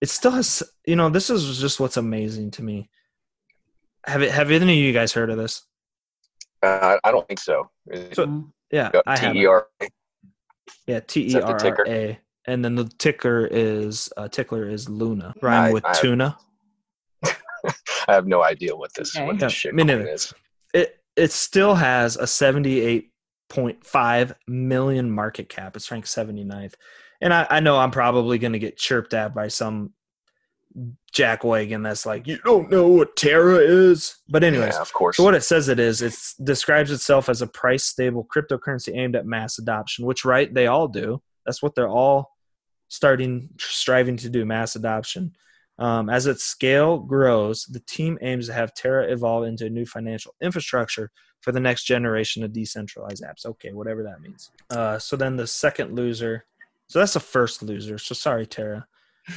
It 0.00 0.08
still 0.08 0.32
has, 0.32 0.62
you 0.84 0.96
know, 0.96 1.08
this 1.08 1.30
is 1.30 1.60
just 1.60 1.78
what's 1.78 1.96
amazing 1.96 2.50
to 2.52 2.62
me. 2.62 2.90
Have 4.04 4.22
it? 4.22 4.32
Have 4.32 4.50
any 4.50 4.72
of 4.72 4.84
you 4.84 4.92
guys 4.92 5.12
heard 5.12 5.30
of 5.30 5.36
this? 5.36 5.62
Uh, 6.60 6.96
I 7.04 7.12
don't 7.12 7.26
think 7.28 7.38
so. 7.38 7.70
so 8.12 8.52
yeah, 8.72 8.90
I 9.06 9.16
have. 9.16 9.36
Yeah, 10.86 11.00
T 11.00 11.32
E 11.32 11.40
R 11.40 11.56
R 11.64 11.86
A, 11.86 12.18
and 12.46 12.64
then 12.64 12.74
the 12.74 12.90
ticker 12.98 13.46
is 13.48 14.12
uh, 14.16 14.26
tickler 14.26 14.68
is 14.68 14.88
Luna, 14.88 15.34
rhyme 15.40 15.72
with 15.72 15.84
I 15.84 15.92
tuna. 15.92 16.36
I 17.24 18.14
have 18.14 18.26
no 18.26 18.42
idea 18.42 18.74
what 18.74 18.92
this, 18.94 19.16
okay. 19.16 19.24
what 19.24 19.38
this 19.38 19.52
shit 19.52 19.78
is. 19.78 20.34
it 20.74 21.01
it 21.16 21.32
still 21.32 21.74
has 21.74 22.16
a 22.16 22.22
78.5 22.22 24.34
million 24.46 25.10
market 25.10 25.48
cap. 25.48 25.76
It's 25.76 25.90
ranked 25.90 26.08
79th. 26.08 26.74
And 27.20 27.32
I, 27.32 27.46
I 27.50 27.60
know 27.60 27.76
I'm 27.76 27.90
probably 27.90 28.38
going 28.38 28.54
to 28.54 28.58
get 28.58 28.76
chirped 28.76 29.14
at 29.14 29.34
by 29.34 29.48
some 29.48 29.92
jackwagon 31.12 31.82
that's 31.82 32.06
like, 32.06 32.26
you 32.26 32.38
don't 32.44 32.70
know 32.70 32.88
what 32.88 33.14
Terra 33.16 33.56
is. 33.58 34.16
But 34.28 34.42
anyways, 34.42 34.74
Yeah, 34.74 34.80
of 34.80 34.92
course. 34.92 35.16
so 35.18 35.24
what 35.24 35.34
it 35.34 35.44
says 35.44 35.68
it 35.68 35.78
is, 35.78 36.02
it 36.02 36.14
describes 36.42 36.90
itself 36.90 37.28
as 37.28 37.42
a 37.42 37.46
price 37.46 37.84
stable 37.84 38.26
cryptocurrency 38.34 38.96
aimed 38.96 39.14
at 39.14 39.26
mass 39.26 39.58
adoption, 39.58 40.06
which 40.06 40.24
right 40.24 40.52
they 40.52 40.66
all 40.66 40.88
do. 40.88 41.22
That's 41.44 41.62
what 41.62 41.74
they're 41.74 41.88
all 41.88 42.30
starting 42.88 43.50
striving 43.58 44.16
to 44.18 44.30
do, 44.30 44.44
mass 44.44 44.76
adoption. 44.76 45.34
Um, 45.82 46.08
as 46.08 46.28
its 46.28 46.44
scale 46.44 46.96
grows, 46.96 47.64
the 47.64 47.80
team 47.80 48.16
aims 48.22 48.46
to 48.46 48.52
have 48.52 48.72
Terra 48.72 49.10
evolve 49.10 49.46
into 49.46 49.66
a 49.66 49.68
new 49.68 49.84
financial 49.84 50.32
infrastructure 50.40 51.10
for 51.40 51.50
the 51.50 51.58
next 51.58 51.86
generation 51.86 52.44
of 52.44 52.52
decentralized 52.52 53.24
apps. 53.24 53.44
Okay, 53.44 53.72
whatever 53.72 54.04
that 54.04 54.20
means. 54.20 54.52
Uh, 54.70 54.96
so 55.00 55.16
then 55.16 55.34
the 55.34 55.46
second 55.46 55.96
loser, 55.96 56.46
so 56.86 57.00
that's 57.00 57.14
the 57.14 57.20
first 57.20 57.64
loser. 57.64 57.98
So 57.98 58.14
sorry, 58.14 58.46
Terra. 58.46 58.86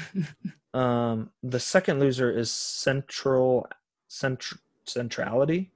um, 0.75 1.31
the 1.41 1.59
second 1.59 1.99
loser 1.99 2.29
is 2.29 2.51
Central 2.51 3.67
Centr- 4.07 4.59
Centrality. 4.85 5.71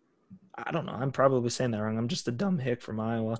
I 0.55 0.71
don't 0.71 0.85
know. 0.85 0.93
I'm 0.93 1.11
probably 1.11 1.49
saying 1.49 1.71
that 1.71 1.81
wrong. 1.81 1.97
I'm 1.97 2.09
just 2.09 2.27
a 2.27 2.31
dumb 2.31 2.59
hick 2.59 2.83
from 2.83 2.99
Iowa. 2.99 3.39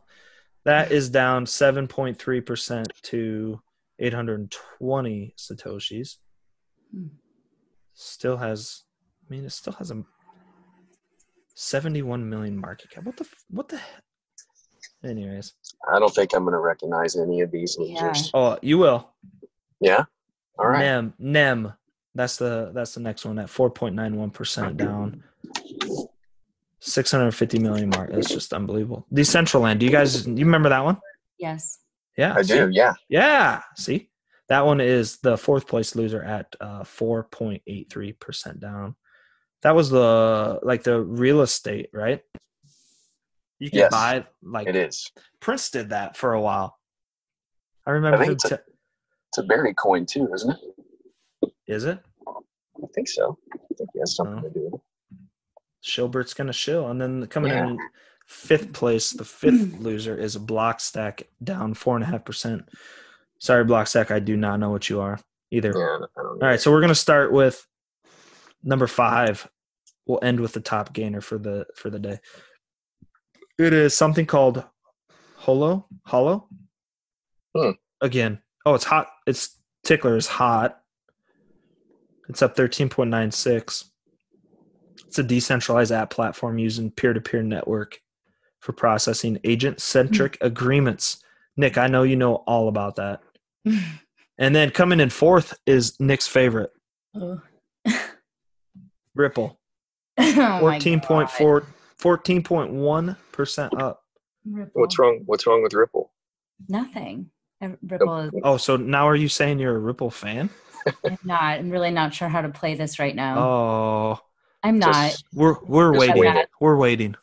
That 0.64 0.92
is 0.92 1.12
down 1.12 1.46
7.3% 1.46 2.86
to 3.04 3.62
820 4.00 5.36
Satoshis. 5.38 6.18
Still 7.94 8.38
has, 8.38 8.84
I 9.28 9.34
mean, 9.34 9.46
it 9.46 9.52
still 9.52 9.74
has 9.74 9.92
a 9.92 10.04
71 11.56 12.30
million 12.30 12.58
market 12.58 12.90
cap. 12.92 13.04
What 13.04 13.18
the, 13.18 13.28
what 13.50 13.68
the, 13.68 13.80
anyways. 15.04 15.54
I 15.92 16.00
don't 16.00 16.14
think 16.14 16.34
I'm 16.34 16.44
going 16.44 16.54
to 16.54 16.60
recognize 16.60 17.16
any 17.18 17.42
of 17.42 17.52
these 17.52 17.78
Yeah. 17.80 18.14
Oh, 18.34 18.58
you 18.62 18.78
will. 18.78 19.10
Yeah. 19.82 20.06
All 20.58 20.68
right. 20.68 20.80
Nem, 20.80 21.14
Nem. 21.20 21.74
That's 22.16 22.38
the, 22.38 22.72
that's 22.74 22.94
the 22.94 23.02
next 23.02 23.26
one 23.26 23.38
at 23.40 23.48
4.91% 23.48 24.78
down. 24.78 25.24
650 26.82 27.60
million 27.60 27.90
mark. 27.90 28.12
That's 28.12 28.30
just 28.30 28.54
unbelievable. 28.54 29.06
Decentraland. 29.14 29.80
Do 29.80 29.86
you 29.86 29.92
guys, 29.92 30.26
you 30.26 30.46
remember 30.46 30.70
that 30.70 30.84
one? 30.84 30.98
Yes. 31.38 31.80
Yeah. 32.18 32.34
I 32.36 32.42
see? 32.42 32.54
do. 32.54 32.70
Yeah. 32.72 32.94
Yeah. 33.08 33.62
See, 33.76 34.09
that 34.50 34.66
one 34.66 34.82
is 34.82 35.18
the 35.20 35.38
fourth 35.38 35.68
place 35.68 35.96
loser 35.96 36.22
at 36.24 36.56
uh, 36.60 36.82
4.83% 36.84 38.60
down. 38.60 38.96
That 39.62 39.76
was 39.76 39.90
the 39.90 40.60
like 40.64 40.84
the 40.84 41.02
real 41.02 41.42
estate, 41.42 41.90
right? 41.94 42.22
You 43.60 43.70
can 43.70 43.80
Yes, 43.80 43.92
buy 43.92 44.26
like 44.42 44.68
It 44.68 44.76
is. 44.76 45.12
Prince 45.42 45.70
did 45.70 45.90
that 45.90 46.16
for 46.16 46.34
a 46.34 46.42
while. 46.42 46.78
I 47.86 47.92
remember. 47.92 48.20
I 48.24 48.28
it's 48.32 48.46
a- 48.46 48.58
te- 48.58 48.64
It's 49.30 49.38
a 49.38 49.44
berry 49.44 49.74
coin 49.74 50.06
too, 50.06 50.30
isn't 50.34 50.52
it? 50.52 51.52
is 51.68 51.84
it? 51.86 52.00
I 52.28 52.88
think 52.96 53.08
so. 53.10 53.38
I 53.54 53.58
think 53.78 53.90
it 53.94 54.00
has 54.00 54.16
something 54.16 54.40
Oh. 54.40 54.42
to 54.48 54.50
do 54.50 54.64
with 54.72 54.74
it. 54.76 54.82
Shilbert's 55.84 56.34
gonna 56.34 56.54
shill, 56.54 56.88
and 56.88 57.00
then 57.02 57.28
coming 57.28 57.52
Yeah. 57.52 57.68
in 57.68 57.80
fifth 58.28 58.72
place, 58.74 59.12
the 59.12 59.26
fifth 59.26 59.80
loser 59.80 60.18
is 60.18 60.36
a 60.38 60.40
Blockstack 60.40 61.24
down 61.44 61.74
four 61.74 61.96
and 61.96 62.04
a 62.04 62.08
half 62.08 62.24
percent. 62.24 62.68
Sorry, 63.40 63.66
Blockstack, 63.66 64.12
I 64.12 64.20
do 64.20 64.38
not 64.38 64.60
know 64.60 64.70
what 64.70 64.90
you 64.90 65.00
are 65.02 65.20
either. 65.52 65.74
Yeah. 65.76 65.84
I 65.84 66.22
don't 66.22 66.40
know. 66.40 66.46
All 66.46 66.48
right, 66.50 66.60
so 66.60 66.72
we're 66.72 66.82
gonna 66.82 66.96
start 66.96 67.32
with 67.32 67.66
number 68.64 68.88
five. 68.88 69.50
We'll 70.06 70.20
end 70.22 70.40
with 70.40 70.54
the 70.54 70.60
top 70.60 70.94
gainer 70.94 71.22
for 71.22 71.38
the 71.38 71.66
for 71.76 71.90
the 71.90 72.00
day. 72.00 72.20
It 73.58 73.74
is 73.74 73.94
something 73.94 74.26
called 74.26 74.64
Holo 75.36 75.88
Hollow. 76.06 76.48
Hmm. 77.56 77.72
Again, 78.02 78.42
oh, 78.66 78.76
it's 78.76 78.84
hot. 78.84 79.08
Its 79.26 79.58
tickler 79.84 80.16
is 80.16 80.28
hot. 80.28 80.82
It's 82.28 82.42
up 82.42 82.56
thirteen 82.56 82.90
point 82.90 83.10
nine 83.10 83.32
six. 83.32 83.92
It's 85.08 85.18
a 85.18 85.24
decentralized 85.24 85.92
app 85.92 86.10
platform 86.10 86.60
using 86.60 86.92
peer 86.92 87.14
to 87.14 87.22
peer 87.22 87.42
network 87.42 88.00
for 88.60 88.74
processing 88.74 89.40
agent 89.44 89.80
centric 89.80 90.38
agreements. 90.42 91.24
Nick, 91.58 91.78
I 91.78 91.88
know 91.88 92.04
you 92.04 92.16
know 92.16 92.36
all 92.36 92.68
about 92.68 92.98
that. 92.98 93.22
And 94.42 94.56
then 94.56 94.72
coming 94.72 95.02
in 95.02 95.10
fourth 95.10 95.54
is 95.66 96.00
Nick's 96.00 96.26
favorite, 96.26 96.72
oh. 97.14 97.42
Ripple. 99.14 99.60
Oh 100.18 100.62
my 100.62 100.80
14.4 100.80 101.66
14.1% 102.02 103.82
up. 103.82 104.02
Ripple. 104.46 104.82
What's 104.82 104.98
wrong? 104.98 105.22
What's 105.26 105.46
wrong 105.46 105.62
with 105.62 105.74
Ripple? 105.74 106.14
Nothing. 106.70 107.32
Ripple 107.62 108.18
is 108.20 108.32
Oh, 108.44 108.56
so 108.56 108.78
now 108.78 109.10
are 109.10 109.16
you 109.16 109.28
saying 109.28 109.60
you're 109.60 109.76
a 109.76 109.80
Ripple 109.80 110.10
fan? 110.10 110.50
I'm 111.06 111.18
not. 111.26 111.60
I'm 111.60 111.70
really 111.70 111.92
not 111.92 112.14
sure 112.14 112.30
how 112.30 112.42
to 112.42 112.50
play 112.50 112.76
this 112.76 112.98
right 112.98 113.16
now. 113.16 113.40
Oh, 113.40 114.20
I'm 114.64 114.80
not. 114.80 114.94
Just 115.12 115.26
we're 115.34 115.58
we're 115.66 115.94
Just 115.94 116.00
waiting. 116.08 116.34
wait. 116.34 116.48
We're 116.62 116.78
waiting. 116.78 117.16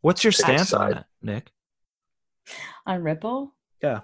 What's 0.00 0.24
your 0.24 0.32
stance 0.32 0.72
on 0.72 0.94
it, 0.94 1.04
Nick? 1.22 1.50
on 2.86 3.02
Ripple. 3.02 3.54
Yeah. 3.80 4.00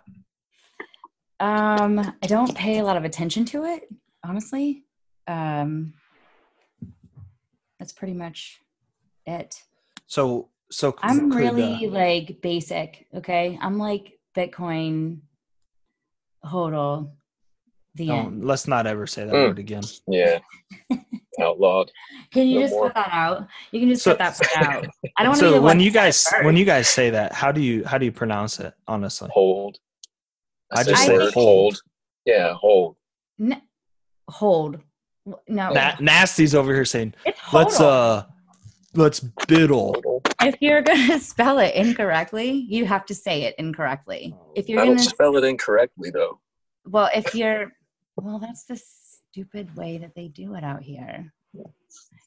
Um, 1.40 1.99
I 2.23 2.26
don't 2.26 2.54
pay 2.54 2.78
a 2.78 2.85
lot 2.85 2.97
of 2.97 3.04
attention 3.04 3.44
to 3.47 3.64
it, 3.64 3.88
honestly. 4.23 4.85
Um, 5.26 5.94
that's 7.78 7.92
pretty 7.92 8.12
much 8.14 8.61
it. 9.26 9.62
So 10.06 10.49
so 10.70 10.94
I'm 11.02 11.30
could, 11.30 11.38
really 11.40 11.87
uh, 11.87 11.90
like 11.90 12.40
basic. 12.42 13.06
Okay, 13.14 13.59
I'm 13.61 13.78
like 13.78 14.18
Bitcoin, 14.37 15.20
hodl, 16.44 17.11
the 17.94 18.06
no, 18.09 18.14
end. 18.16 18.44
let's 18.44 18.68
not 18.68 18.87
ever 18.87 19.06
say 19.06 19.25
that 19.25 19.32
Mm. 19.35 19.49
word 19.49 19.59
again. 19.59 19.82
Yeah. 20.06 20.38
Outlawed. 21.40 21.90
Can 22.32 22.49
you 22.49 22.56
no 22.56 22.64
just 22.66 22.75
more. 22.75 22.87
cut 22.90 22.94
that 22.97 23.09
out? 23.12 23.49
You 23.73 23.80
can 23.80 23.88
just 23.88 24.02
So- 24.02 24.14
cut 24.14 24.18
that 24.18 24.38
part 24.38 24.68
out. 24.68 24.87
I 25.16 25.23
don't 25.23 25.30
want 25.30 25.40
to 25.40 25.50
So 25.52 25.61
when 25.62 25.80
you 25.80 25.90
to 25.90 25.92
say 26.12 26.37
guys 26.38 26.44
when 26.44 26.56
you 26.56 26.64
guys 26.66 26.88
say 26.88 27.11
that, 27.11 27.32
how 27.32 27.50
do 27.50 27.61
you 27.62 27.85
how 27.85 27.97
do 27.99 28.04
you 28.04 28.12
pronounce 28.12 28.61
it? 28.61 28.75
Honestly, 28.87 29.30
Hold. 29.32 29.78
I 30.72 30.82
said 30.82 30.90
just 30.90 31.06
say 31.06 31.12
word, 31.18 31.32
hold. 31.34 31.82
Yeah. 32.24 32.54
Hold. 32.54 32.96
N- 33.40 33.62
hold. 34.28 34.80
No, 35.48 35.70
Na- 35.72 35.96
Nasty's 36.00 36.54
over 36.54 36.72
here 36.72 36.84
saying, 36.84 37.14
it's 37.26 37.38
"Let's 37.52 37.78
uh, 37.80 38.24
let's 38.94 39.20
biddle." 39.20 40.22
If 40.40 40.56
you're 40.60 40.82
gonna 40.82 41.18
spell 41.32 41.58
it 41.58 41.74
incorrectly, 41.74 42.50
you 42.50 42.86
have 42.86 43.04
to 43.06 43.14
say 43.14 43.42
it 43.42 43.54
incorrectly. 43.58 44.34
If 44.56 44.68
you're 44.68 44.80
I 44.80 44.84
gonna, 44.86 44.96
don't 44.96 45.04
spell 45.04 45.36
it 45.36 45.44
incorrectly 45.44 46.10
though. 46.10 46.40
well, 46.86 47.10
if 47.14 47.34
you're, 47.34 47.72
well, 48.16 48.38
that's 48.38 48.64
the 48.64 48.80
stupid 49.32 49.76
way 49.76 49.98
that 49.98 50.14
they 50.14 50.28
do 50.28 50.54
it 50.54 50.64
out 50.64 50.82
here. 50.82 51.32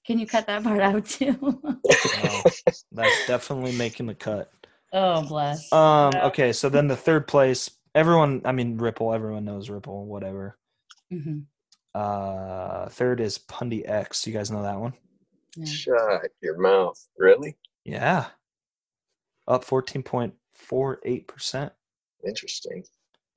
Can 0.06 0.20
you 0.20 0.28
cut 0.28 0.46
that 0.48 0.64
part 0.64 0.82
out 0.82 1.06
too? 1.06 1.38
Wow, 1.74 2.44
that's 2.92 3.28
definitely 3.28 3.72
making 3.78 4.06
the 4.06 4.16
cut. 4.16 4.52
oh, 4.94 5.24
bless. 5.24 5.72
Um. 5.74 6.12
Okay. 6.16 6.54
So 6.54 6.70
then 6.70 6.88
the 6.88 6.96
third 6.96 7.28
place, 7.28 7.70
everyone. 7.96 8.42
I 8.46 8.52
mean, 8.52 8.78
Ripple. 8.78 9.14
Everyone 9.14 9.46
knows 9.46 9.70
Ripple. 9.70 10.06
Whatever. 10.06 10.58
hmm 11.10 11.40
Uh, 11.94 12.90
third 12.90 13.20
is 13.22 13.38
Pundi 13.38 13.88
X. 13.88 14.26
You 14.28 14.34
guys 14.34 14.52
know 14.52 14.64
that 14.64 14.80
one? 14.80 14.94
yeah. 15.56 15.66
Shut 15.66 16.22
your 16.42 16.58
mouth. 16.58 17.00
Really? 17.18 17.58
Yeah. 17.86 18.26
Up 19.48 19.64
fourteen 19.64 20.04
point 20.04 20.34
four 20.54 21.00
eight 21.04 21.28
percent. 21.28 21.74
Interesting. 22.26 22.84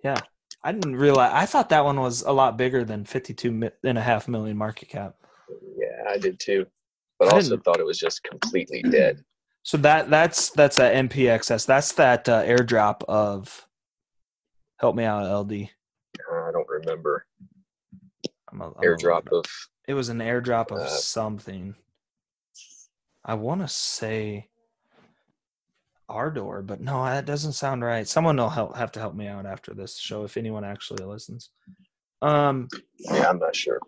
Yeah. 0.05 0.21
I 0.63 0.73
didn't 0.73 0.97
realize. 0.97 1.33
I 1.35 1.47
thought 1.47 1.69
that 1.69 1.85
one 1.85 2.01
was 2.01 2.23
a 2.23 2.33
lot 2.33 2.57
bigger 2.57 2.85
than 2.85 3.05
fifty-two 3.05 3.71
and 3.85 3.99
a 3.99 4.01
half 4.03 4.27
million 4.29 4.57
market 4.57 4.89
cap. 4.89 5.17
Yeah, 5.77 6.05
I 6.09 6.19
did 6.19 6.41
too. 6.41 6.67
But 7.19 7.29
I 7.29 7.37
also 7.37 7.51
didn't- 7.51 7.65
thought 7.65 7.81
it 7.81 7.87
was 7.87 7.99
just 7.99 8.23
completely 8.25 8.83
dead. 8.83 9.25
So 9.63 9.77
that 9.79 10.09
that's 10.11 10.51
that's 10.51 10.79
a 10.79 10.91
NPXS. 10.95 11.67
That's 11.67 11.93
that 11.93 12.29
uh, 12.29 12.45
airdrop 12.45 13.03
of. 13.09 13.66
Help 14.79 14.95
me 14.97 15.05
out, 15.05 15.41
LD. 15.41 15.53
I 15.53 16.51
don't 16.53 16.69
remember. 16.69 17.27
I'm 18.53 18.61
a, 18.61 18.67
I'm 18.69 18.75
Airdrop 18.75 19.31
of 19.33 19.45
It 19.89 19.95
was 19.95 20.09
an 20.09 20.19
airdrop 20.19 20.71
of 20.71 20.79
Uh, 20.79 20.89
something. 20.89 21.75
I 23.25 23.35
want 23.35 23.61
to 23.63 23.69
say 23.69 24.49
Ardor, 26.09 26.63
but 26.63 26.81
no, 26.81 27.05
that 27.05 27.25
doesn't 27.27 27.55
sound 27.55 27.83
right. 27.85 28.07
Someone 28.07 28.37
will 28.37 28.49
help 28.49 28.77
have 28.77 28.93
to 28.93 29.01
help 29.01 29.15
me 29.15 29.27
out 29.27 29.47
after 29.47 29.75
this 29.75 29.99
show 29.99 30.25
if 30.25 30.37
anyone 30.37 30.65
actually 30.65 31.05
listens. 31.05 31.51
Um. 32.23 32.69
yeah, 32.99 33.29
I'm 33.29 33.39
not 33.39 33.57
sure. 33.57 33.81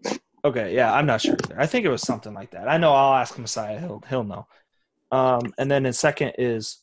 Okay. 0.44 0.74
Yeah, 0.74 0.92
I'm 0.92 1.06
not 1.06 1.20
sure 1.20 1.36
either. 1.44 1.60
I 1.60 1.66
think 1.66 1.84
it 1.86 1.90
was 1.90 2.02
something 2.02 2.34
like 2.34 2.50
that. 2.52 2.68
I 2.68 2.78
know. 2.78 2.92
I'll 2.92 3.14
ask 3.14 3.38
Messiah. 3.38 3.78
He'll 3.78 4.02
he'll 4.08 4.24
know. 4.24 4.46
Um. 5.12 5.52
And 5.58 5.70
then 5.70 5.86
in 5.86 5.92
second 5.92 6.32
is. 6.38 6.82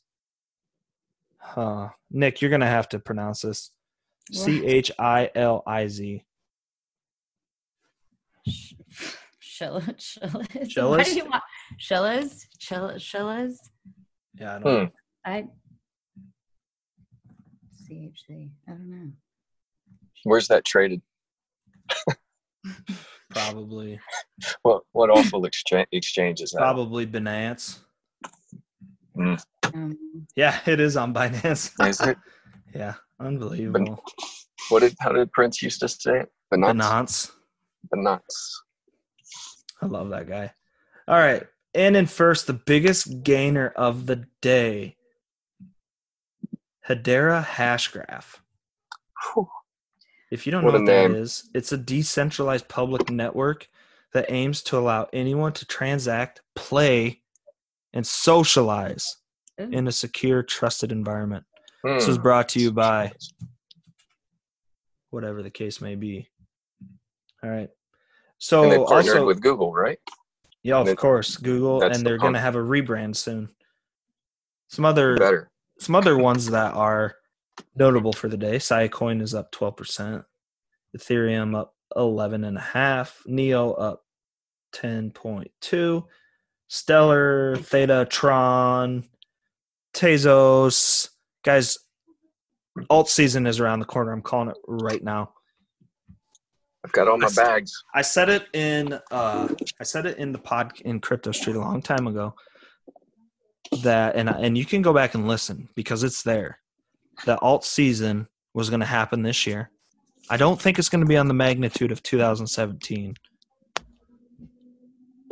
Huh. 1.37 1.89
Nick, 2.09 2.41
you're 2.41 2.51
gonna 2.51 2.65
have 2.65 2.89
to 2.89 2.99
pronounce 2.99 3.41
this. 3.41 3.71
C 4.31 4.65
H 4.65 4.91
I 4.99 5.29
L 5.35 5.63
I 5.67 5.87
Z. 5.87 6.23
Shillas. 9.41 10.17
Shillas. 10.67 11.21
Shillas? 11.79 12.45
do 12.59 12.75
you 12.75 12.81
want 12.81 12.97
Shillas? 12.99 13.57
Yeah, 14.39 14.55
I 14.55 14.59
don't 14.59 14.61
Hmm. 14.63 14.83
know. 14.83 14.89
I 15.25 15.45
CHC. 17.89 18.51
I 18.67 18.71
don't 18.71 18.89
know. 18.89 19.11
Where's 20.23 20.47
that 20.47 20.65
traded? 20.65 21.01
Probably, 23.31 23.99
What 24.63 24.83
what 24.93 25.09
awful 25.09 25.45
exchange 25.45 25.87
exchange 25.91 26.41
is 26.41 26.51
that? 26.51 26.59
probably 26.59 27.05
Binance. 27.05 27.79
Um, 29.17 29.37
Yeah, 30.35 30.59
it 30.65 30.79
is 30.79 30.95
on 30.97 31.13
Binance. 31.13 31.71
Is 31.87 32.01
it? 32.01 32.17
yeah, 32.75 32.95
unbelievable. 33.19 34.03
What 34.69 34.81
did 34.81 34.95
how 34.99 35.11
did 35.11 35.31
Prince 35.31 35.61
used 35.61 35.79
to 35.81 35.87
say 35.87 36.21
it? 36.21 36.31
Bananas. 36.49 36.85
Binance. 36.85 37.31
Bananas. 37.91 38.63
I 39.81 39.85
love 39.85 40.09
that 40.09 40.27
guy. 40.27 40.53
All 41.07 41.17
right. 41.17 41.43
And 41.73 41.95
in 41.95 42.05
first, 42.05 42.47
the 42.47 42.53
biggest 42.53 43.23
gainer 43.23 43.67
of 43.75 44.05
the 44.05 44.25
day 44.41 44.95
Hedera 46.87 47.43
Hashgraph. 47.43 48.39
Whew. 49.33 49.49
If 50.31 50.45
you 50.45 50.51
don't 50.51 50.63
What 50.63 50.73
know 50.73 50.79
what 50.79 50.85
that 50.87 51.11
name. 51.11 51.15
is, 51.15 51.49
it's 51.53 51.71
a 51.71 51.77
decentralized 51.77 52.67
public 52.67 53.09
network 53.09 53.67
that 54.13 54.31
aims 54.31 54.61
to 54.63 54.77
allow 54.77 55.07
anyone 55.11 55.53
to 55.53 55.65
transact, 55.65 56.41
play, 56.55 57.21
and 57.93 58.05
socialize 58.05 59.17
ooh. 59.59 59.69
in 59.69 59.87
a 59.87 59.91
secure, 59.91 60.43
trusted 60.43 60.91
environment. 60.91 61.45
This 61.85 62.05
Hmm. 62.05 62.09
was 62.11 62.17
brought 62.17 62.49
to 62.49 62.59
you 62.59 62.71
by 62.71 63.13
whatever 65.11 65.43
the 65.43 65.51
case 65.51 65.81
may 65.81 65.95
be. 65.95 66.27
All 67.43 67.49
right. 67.49 67.69
So 68.39 68.63
and 68.63 68.71
they 68.71 68.77
partnered 68.77 69.15
also, 69.17 69.25
with 69.27 69.41
Google, 69.41 69.71
right? 69.71 69.99
yeah, 70.63 70.79
of 70.79 70.95
course, 70.97 71.37
Google, 71.37 71.83
and 71.83 72.03
they're 72.05 72.17
going 72.17 72.33
to 72.33 72.39
have 72.39 72.55
a 72.55 72.59
rebrand 72.59 73.15
soon. 73.15 73.49
Some 74.67 74.83
other 74.83 75.15
Better. 75.15 75.49
some 75.79 75.93
other 75.95 76.17
ones 76.17 76.49
that 76.49 76.73
are 76.73 77.15
notable 77.75 78.13
for 78.13 78.27
the 78.27 78.37
day. 78.37 78.55
Siacoin 78.55 79.21
is 79.21 79.35
up 79.35 79.51
twelve 79.51 79.77
percent, 79.77 80.25
Ethereum 80.97 81.55
up 81.55 81.75
eleven 81.95 82.43
and 82.43 82.57
a 82.57 82.61
half, 82.61 83.21
Neo 83.27 83.73
up 83.73 84.03
ten 84.73 85.11
point 85.11 85.51
two, 85.61 86.07
Stellar, 86.67 87.57
Theta, 87.57 88.07
Tron, 88.09 89.05
Tezos, 89.93 91.09
guys. 91.45 91.77
Alt 92.89 93.07
season 93.07 93.47
is 93.47 93.61
around 93.61 93.79
the 93.79 93.85
corner. 93.85 94.11
I'm 94.11 94.21
calling 94.21 94.49
it 94.49 94.57
right 94.67 95.01
now. 95.01 95.31
I've 96.83 96.91
got 96.91 97.07
all 97.07 97.17
my 97.17 97.27
I 97.27 97.31
bags. 97.31 97.83
I 97.93 98.01
said 98.01 98.29
it 98.29 98.47
in 98.53 98.99
uh 99.11 99.47
I 99.79 99.83
said 99.83 100.05
it 100.05 100.17
in 100.17 100.33
the 100.33 100.37
pod 100.37 100.73
in 100.81 100.99
Crypto 100.99 101.31
Street 101.31 101.55
a 101.55 101.59
long 101.59 101.81
time 101.81 102.05
ago. 102.05 102.35
That 103.81 104.15
and 104.15 104.29
and 104.29 104.57
you 104.57 104.65
can 104.65 104.81
go 104.81 104.93
back 104.93 105.15
and 105.15 105.27
listen 105.27 105.69
because 105.75 106.03
it's 106.03 106.21
there. 106.21 106.59
The 107.25 107.39
alt 107.39 107.63
season 107.63 108.27
was 108.53 108.69
going 108.69 108.81
to 108.81 108.85
happen 108.85 109.23
this 109.23 109.47
year. 109.47 109.71
I 110.29 110.37
don't 110.37 110.61
think 110.61 110.77
it's 110.77 110.89
going 110.89 111.03
to 111.03 111.07
be 111.07 111.17
on 111.17 111.27
the 111.27 111.33
magnitude 111.33 111.91
of 111.91 112.03
2017. 112.03 113.15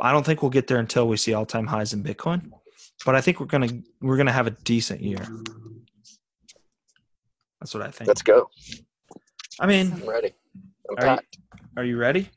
I 0.00 0.12
don't 0.12 0.24
think 0.24 0.42
we'll 0.42 0.50
get 0.50 0.66
there 0.66 0.78
until 0.78 1.08
we 1.08 1.16
see 1.16 1.34
all-time 1.34 1.66
highs 1.66 1.92
in 1.92 2.02
Bitcoin, 2.02 2.50
but 3.06 3.14
I 3.14 3.20
think 3.20 3.38
we're 3.38 3.46
going 3.46 3.68
to 3.68 3.82
we're 4.00 4.16
going 4.16 4.26
to 4.26 4.32
have 4.32 4.46
a 4.46 4.56
decent 4.64 5.02
year. 5.02 5.26
That's 7.64 7.72
what 7.72 7.82
I 7.82 7.90
think. 7.90 8.08
Let's 8.08 8.20
go. 8.20 8.50
I 9.58 9.66
mean, 9.66 9.90
I'm 9.90 10.06
ready. 10.06 10.34
I'm 10.90 10.96
Are 10.98 11.14
you- 11.14 11.40
are 11.78 11.84
you 11.84 11.96
ready? 11.96 12.28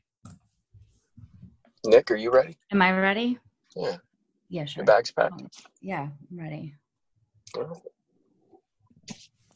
Nick, 1.84 2.10
are 2.10 2.16
you 2.16 2.32
ready? 2.32 2.56
Am 2.72 2.80
I 2.80 2.98
ready? 2.98 3.38
Yeah. 3.76 3.98
Yeah, 4.48 4.64
sure. 4.64 4.80
Your 4.80 4.86
bag's 4.86 5.10
packed. 5.10 5.42
Yeah, 5.82 6.08
I'm 6.30 6.38
ready. 6.40 6.74
All 7.54 7.68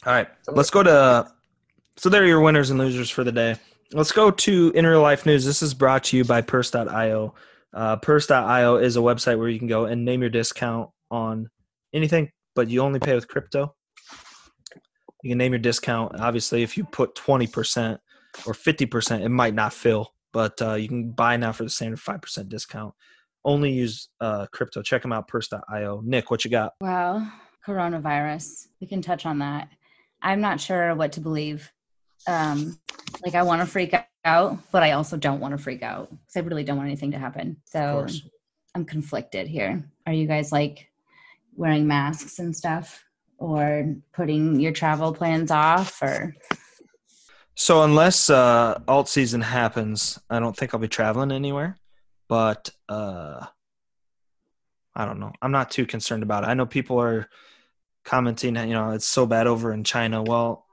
right, 0.05 0.29
let's 0.47 0.69
go 0.69 0.83
to. 0.83 1.33
So 1.97 2.11
there 2.11 2.23
are 2.23 2.27
your 2.27 2.43
winners 2.43 2.69
and 2.69 2.79
losers 2.79 3.09
for 3.09 3.25
the 3.25 3.33
day. 3.33 3.57
Let's 3.95 4.13
go 4.13 4.31
to 4.31 4.73
in 4.75 4.87
real 4.87 5.01
life 5.01 5.25
news. 5.25 5.47
This 5.47 5.63
is 5.63 5.73
brought 5.73 6.05
to 6.05 6.19
you 6.19 6.25
by 6.27 6.43
Purse.io. 6.43 7.35
Uh, 7.73 7.97
Purse.io 7.97 8.77
is 8.77 8.99
a 8.99 9.01
website 9.01 9.39
where 9.39 9.49
you 9.49 9.59
can 9.59 9.69
go 9.69 9.87
and 9.87 10.05
name 10.05 10.21
your 10.21 10.29
discount 10.29 10.91
on 11.11 11.49
anything, 11.95 12.31
but 12.55 12.69
you 12.69 12.83
only 12.83 13.01
pay 13.01 13.15
with 13.15 13.27
crypto. 13.27 13.75
You 15.23 15.31
can 15.31 15.39
name 15.39 15.53
your 15.53 15.59
discount. 15.59 16.19
Obviously, 16.21 16.63
if 16.63 16.77
you 16.77 16.85
put 16.85 17.15
20% 17.15 17.99
or 18.47 18.53
50%, 18.53 19.21
it 19.21 19.29
might 19.29 19.55
not 19.55 19.73
fill, 19.73 20.13
but 20.33 20.61
uh, 20.61 20.75
you 20.75 20.89
can 20.89 21.13
buy 21.13 21.37
now 21.37 21.53
for 21.53 21.65
the 21.65 21.71
standard 21.71 21.99
5% 21.99 22.49
discount. 22.49 22.95
Only 23.45 23.73
use 23.73 24.09
uh, 24.21 24.47
crypto. 24.53 24.83
Check 24.83 25.03
them 25.03 25.13
out, 25.13 25.29
Purse.io. 25.29 26.03
Nick, 26.05 26.31
what 26.31 26.45
you 26.45 26.51
got? 26.51 26.73
Well, 26.81 27.31
coronavirus. 27.67 28.67
We 28.81 28.87
can 28.87 29.03
touch 29.03 29.27
on 29.27 29.39
that. 29.39 29.69
I'm 30.21 30.41
not 30.41 30.61
sure 30.61 30.95
what 30.95 31.13
to 31.13 31.21
believe. 31.21 31.71
Um, 32.29 32.79
like 33.25 33.35
I 33.35 33.43
want 33.43 33.61
to 33.63 33.67
freak 33.67 33.95
out, 34.25 34.59
but 34.71 34.83
I 34.83 34.93
also 34.93 35.17
don't 35.17 35.41
want 35.41 35.57
to 35.57 35.59
freak 35.59 35.83
out 35.83 36.11
because 36.11 36.37
I 36.37 36.41
really 36.41 36.63
don't 36.63 36.77
want 36.77 36.89
anything 36.89 37.13
to 37.13 37.19
happen. 37.19 37.57
So. 37.65 38.07
I'm 38.75 38.85
conflicted 38.85 39.49
here. 39.49 39.85
Are 40.07 40.13
you 40.13 40.27
guys 40.27 40.51
like 40.51 40.89
wearing 41.55 41.87
masks 41.87 42.39
and 42.39 42.57
stuff, 42.57 43.05
or 43.43 43.97
putting 44.13 44.61
your 44.61 44.73
travel 44.73 45.13
plans 45.13 45.51
off, 45.51 46.01
or 46.01 46.35
So 47.55 47.83
unless 47.83 48.31
uh, 48.31 48.81
alt 48.89 49.09
season 49.09 49.41
happens, 49.41 50.19
I 50.31 50.39
don't 50.39 50.57
think 50.57 50.73
I'll 50.73 50.81
be 50.81 50.89
traveling 50.89 51.33
anywhere. 51.33 51.77
But 52.29 52.71
uh, 52.89 53.45
I 54.95 55.05
don't 55.05 55.21
know. 55.21 55.33
I'm 55.43 55.53
not 55.53 55.71
too 55.71 55.87
concerned 55.87 56.23
about 56.23 56.45
it. 56.45 56.47
I 56.47 56.55
know 56.55 56.67
people 56.67 57.01
are 57.01 57.29
commenting, 58.05 58.57
you 58.57 58.75
know, 58.75 58.91
it's 58.93 59.07
so 59.07 59.27
bad 59.27 59.47
over 59.47 59.73
in 59.73 59.85
China. 59.85 60.23
Well, 60.23 60.65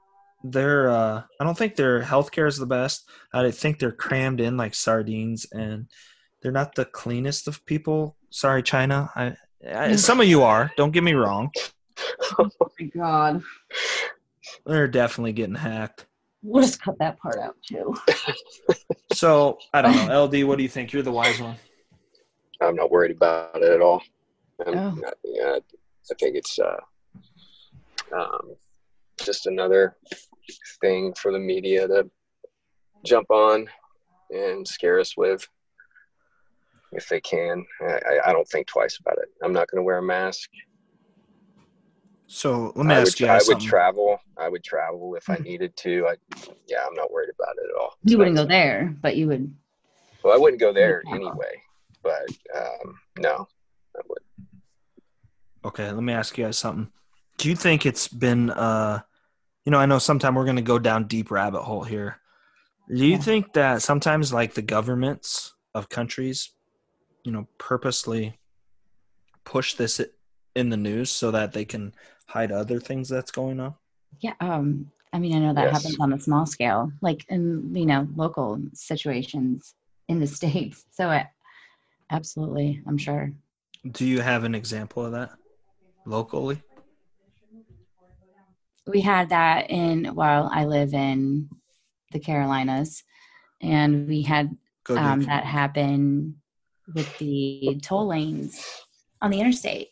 their 0.42 0.88
uh, 0.88 1.22
I 1.38 1.44
don't 1.44 1.58
think 1.58 1.76
their 1.76 2.02
healthcare 2.02 2.48
is 2.48 2.56
the 2.56 2.66
best. 2.66 3.08
I 3.32 3.50
think 3.50 3.78
they're 3.78 3.92
crammed 3.92 4.40
in 4.40 4.56
like 4.56 4.74
sardines, 4.74 5.46
and 5.52 5.86
they're 6.40 6.52
not 6.52 6.74
the 6.74 6.86
cleanest 6.86 7.46
of 7.46 7.64
people. 7.66 8.16
Sorry, 8.30 8.62
China. 8.62 9.10
I, 9.14 9.36
I 9.70 9.96
some 9.96 10.20
of 10.20 10.26
you 10.26 10.42
are. 10.44 10.72
Don't 10.76 10.92
get 10.92 11.02
me 11.02 11.12
wrong. 11.12 11.50
Oh 12.38 12.50
my 12.78 12.86
god, 12.86 13.42
They're 14.66 14.88
definitely 14.88 15.32
getting 15.32 15.54
hacked. 15.54 16.06
we'll 16.42 16.62
just 16.62 16.80
cut 16.82 16.96
that 16.98 17.18
part 17.18 17.38
out 17.38 17.56
too. 17.66 17.94
So 19.12 19.58
I 19.74 19.82
don't 19.82 19.94
know. 20.08 20.24
LD, 20.24 20.44
what 20.44 20.56
do 20.56 20.62
you 20.62 20.68
think? 20.68 20.92
You're 20.92 21.02
the 21.02 21.12
wise 21.12 21.40
one. 21.40 21.56
I'm 22.62 22.76
not 22.76 22.90
worried 22.90 23.10
about 23.16 23.56
it 23.56 23.62
at 23.70 23.80
all. 23.80 24.02
I'm 24.66 24.78
Oh. 24.78 24.90
not- 24.92 25.14
yeah, 25.24 25.56
I 26.10 26.14
think 26.18 26.36
it's 26.36 26.58
uh, 26.58 26.76
um, 28.16 28.54
just 29.22 29.46
another 29.46 29.96
thing 30.80 31.14
for 31.14 31.32
the 31.32 31.38
media 31.38 31.86
to 31.88 32.10
jump 33.04 33.30
on 33.30 33.66
and 34.30 34.66
scare 34.66 35.00
us 35.00 35.16
with 35.16 35.46
if 36.92 37.08
they 37.08 37.20
can. 37.20 37.64
I, 37.82 37.84
I- 37.92 38.20
I 38.30 38.32
don't 38.32 38.48
think 38.48 38.66
twice 38.66 38.98
about 39.00 39.18
it. 39.18 39.28
I'm 39.42 39.52
not 39.52 39.68
going 39.68 39.78
to 39.78 39.82
wear 39.84 39.98
a 39.98 40.02
mask. 40.02 40.50
So 42.32 42.72
let 42.76 42.86
me 42.86 42.94
I 42.94 42.98
would, 42.98 43.08
ask 43.08 43.18
you 43.18 43.26
I 43.26 43.30
guys 43.30 43.48
would 43.48 43.58
travel. 43.58 44.16
I 44.38 44.48
would 44.48 44.62
travel 44.62 45.16
if 45.16 45.28
I 45.28 45.38
needed 45.38 45.76
to. 45.78 46.06
I, 46.06 46.14
yeah, 46.68 46.78
I'm 46.86 46.94
not 46.94 47.10
worried 47.10 47.30
about 47.34 47.56
it 47.58 47.68
at 47.68 47.76
all. 47.80 47.94
You 48.04 48.18
wouldn't 48.18 48.36
go 48.36 48.46
there, 48.46 48.94
but 49.02 49.16
you 49.16 49.26
would. 49.26 49.52
Well, 50.22 50.32
I 50.32 50.36
wouldn't 50.36 50.60
go 50.60 50.72
there 50.72 51.02
anyway. 51.08 51.60
But 52.04 52.30
um, 52.56 52.94
no, 53.18 53.48
I 53.96 54.00
would. 54.08 54.18
okay, 55.64 55.90
let 55.90 56.04
me 56.04 56.12
ask 56.12 56.38
you 56.38 56.44
guys 56.44 56.56
something. 56.56 56.92
Do 57.38 57.48
you 57.48 57.56
think 57.56 57.84
it's 57.84 58.06
been 58.06 58.50
uh 58.50 59.00
you 59.64 59.72
know, 59.72 59.78
I 59.78 59.86
know 59.86 59.98
sometime 59.98 60.36
we're 60.36 60.46
gonna 60.46 60.62
go 60.62 60.78
down 60.78 61.08
deep 61.08 61.32
rabbit 61.32 61.62
hole 61.62 61.82
here. 61.82 62.20
Do 62.88 63.04
you 63.04 63.16
Yeah. 63.16 63.18
think 63.18 63.52
that 63.54 63.82
sometimes 63.82 64.32
like 64.32 64.54
the 64.54 64.62
governments 64.62 65.52
of 65.74 65.88
countries, 65.88 66.52
you 67.24 67.32
know, 67.32 67.48
purposely 67.58 68.38
push 69.44 69.74
this 69.74 70.00
in 70.56 70.68
the 70.70 70.76
news 70.76 71.10
so 71.10 71.30
that 71.30 71.52
they 71.52 71.64
can 71.64 71.92
hide 72.30 72.52
other 72.52 72.78
things 72.78 73.08
that's 73.08 73.30
going 73.30 73.60
on? 73.60 73.74
Yeah. 74.20 74.34
Um. 74.40 74.90
I 75.12 75.18
mean, 75.18 75.34
I 75.34 75.40
know 75.40 75.54
that 75.54 75.72
Yes. 75.72 75.72
happens 75.72 75.98
on 76.00 76.12
a 76.12 76.20
small 76.20 76.46
scale, 76.46 76.92
like 77.00 77.24
in 77.28 77.74
you 77.74 77.86
know 77.86 78.06
local 78.14 78.60
situations 78.74 79.74
in 80.08 80.20
the 80.20 80.26
states. 80.38 80.84
So, 80.92 81.08
I, 81.08 81.28
absolutely, 82.10 82.82
I'm 82.86 82.98
sure. 82.98 83.32
Do 83.90 84.04
you 84.06 84.20
have 84.20 84.44
an 84.44 84.54
example 84.54 85.04
of 85.04 85.12
that 85.12 85.30
locally? 86.06 86.62
We 88.86 89.00
had 89.00 89.28
that 89.30 89.70
in. 89.70 90.14
Well, 90.14 90.48
I 90.52 90.64
live 90.64 90.94
in 90.94 91.48
the 92.12 92.20
Carolinas, 92.20 93.02
and 93.60 94.08
we 94.08 94.22
had 94.22 94.56
um, 94.88 95.22
that 95.22 95.44
happen 95.44 96.36
with 96.94 97.18
the 97.18 97.78
toll 97.82 98.06
lanes 98.08 98.64
on 99.22 99.30
the 99.30 99.40
interstate. 99.40 99.88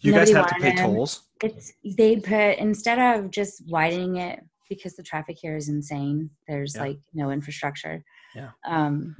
You 0.00 0.12
guys 0.12 0.30
nobody 0.30 0.50
have 0.50 0.56
to 0.56 0.62
pay 0.62 0.70
him. 0.70 0.94
tolls. 0.94 1.22
It's 1.42 1.72
they 1.96 2.16
put 2.16 2.58
instead 2.58 2.98
of 2.98 3.30
just 3.30 3.62
widening 3.68 4.16
it 4.16 4.44
because 4.68 4.94
the 4.94 5.02
traffic 5.02 5.36
here 5.40 5.56
is 5.56 5.68
insane. 5.68 6.30
There's 6.46 6.76
Yeah. 6.76 6.82
like 6.82 6.98
no 7.14 7.30
infrastructure. 7.30 8.04
Yeah. 8.34 8.50
Um, 8.66 9.16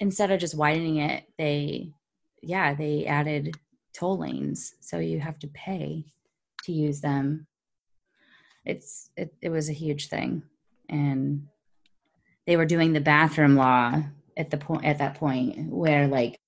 instead 0.00 0.30
of 0.30 0.40
just 0.40 0.56
widening 0.56 0.96
it, 0.98 1.24
they 1.38 1.92
yeah, 2.42 2.74
they 2.74 3.06
added 3.06 3.54
toll 3.94 4.18
lanes, 4.18 4.74
so 4.80 4.98
you 4.98 5.20
have 5.20 5.38
to 5.38 5.48
pay 5.48 6.04
to 6.64 6.72
use 6.72 7.00
them. 7.00 7.46
It's 8.64 9.10
it, 9.16 9.34
it 9.40 9.48
was 9.50 9.68
a 9.68 9.72
huge 9.74 10.08
thing, 10.08 10.42
and 10.88 11.46
they 12.46 12.56
were 12.56 12.66
doing 12.66 12.92
the 12.92 13.00
bathroom 13.00 13.56
law 13.56 14.02
at 14.36 14.50
the 14.50 14.56
point 14.58 14.84
at 14.84 14.98
that 14.98 15.14
point 15.14 15.70
where 15.70 16.08
like 16.08 16.40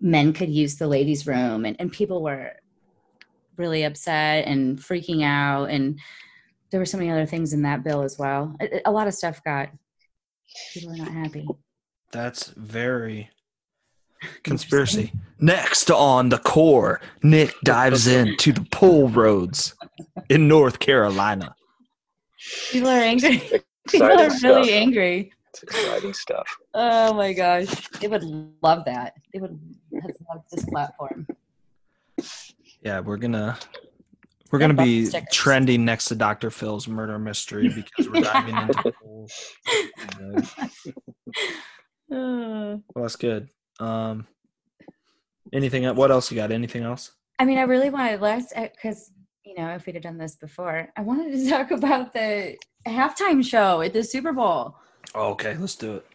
men 0.00 0.32
could 0.32 0.48
use 0.48 0.76
the 0.76 0.88
ladies' 0.88 1.26
room, 1.26 1.64
and 1.64 1.76
and 1.80 1.92
people 1.92 2.22
were 2.22 2.52
really 3.60 3.84
upset 3.84 4.46
and 4.46 4.78
freaking 4.78 5.22
out, 5.24 5.70
and 5.70 6.00
there 6.70 6.80
were 6.80 6.86
so 6.86 6.98
many 6.98 7.10
other 7.10 7.26
things 7.26 7.52
in 7.52 7.62
that 7.62 7.84
bill 7.84 8.02
as 8.02 8.18
well. 8.18 8.56
A, 8.60 8.80
a 8.86 8.90
lot 8.90 9.06
of 9.06 9.14
stuff 9.14 9.42
got 9.44 9.70
people 10.74 10.92
are 10.92 10.96
not 10.96 11.12
happy. 11.12 11.46
That's 12.12 12.48
very 12.48 13.30
conspiracy. 14.42 15.12
Next 15.38 15.90
on 15.90 16.28
the 16.28 16.38
core, 16.38 17.00
Nick 17.22 17.54
dives 17.64 18.06
into 18.06 18.52
the 18.52 18.66
poll 18.70 19.08
roads 19.08 19.74
in 20.28 20.48
North 20.48 20.78
Carolina. 20.78 21.54
People 22.70 22.88
are 22.88 23.00
angry. 23.00 23.38
People 23.88 24.08
are 24.08 24.16
really 24.16 24.38
stuff. 24.38 24.68
angry. 24.68 25.32
It's 25.50 25.62
exciting 25.62 26.14
stuff. 26.14 26.46
Oh 26.74 27.12
my 27.14 27.32
gosh. 27.32 27.88
They 27.98 28.06
would 28.06 28.22
love 28.62 28.84
that. 28.84 29.14
They 29.32 29.40
would 29.40 29.58
have 30.02 30.10
loved 30.32 30.44
this 30.50 30.64
platform. 30.66 31.26
Yeah, 32.82 33.00
we're 33.00 33.16
gonna 33.18 33.58
we're 34.50 34.58
gonna 34.58 34.74
be 34.74 35.06
stickers. 35.06 35.28
trending 35.32 35.84
next 35.84 36.06
to 36.06 36.14
Dr. 36.14 36.50
Phil's 36.50 36.88
murder 36.88 37.18
mystery 37.18 37.68
because 37.68 38.08
we're 38.08 38.20
diving 38.32 38.56
into. 38.56 38.92
Uh, 42.12 42.78
Well, 42.94 43.02
that's 43.04 43.16
good. 43.16 43.48
Um, 43.78 44.26
anything? 45.52 45.84
What 45.94 46.10
else 46.10 46.30
you 46.30 46.36
got? 46.36 46.50
Anything 46.52 46.82
else? 46.82 47.12
I 47.38 47.44
mean, 47.44 47.58
I 47.58 47.62
really 47.62 47.90
wanted 47.90 48.20
last 48.20 48.52
because 48.56 49.10
you 49.44 49.54
know 49.56 49.68
if 49.74 49.86
we'd 49.86 49.94
have 49.94 50.02
done 50.02 50.18
this 50.18 50.36
before, 50.36 50.88
I 50.96 51.00
wanted 51.02 51.32
to 51.32 51.48
talk 51.50 51.70
about 51.70 52.12
the 52.12 52.56
halftime 52.86 53.44
show 53.44 53.80
at 53.82 53.92
the 53.92 54.02
Super 54.02 54.32
Bowl 54.32 54.74
Oh, 55.14 55.30
okay, 55.32 55.56
let's 55.56 55.74
do 55.74 55.96
it. 55.96 56.06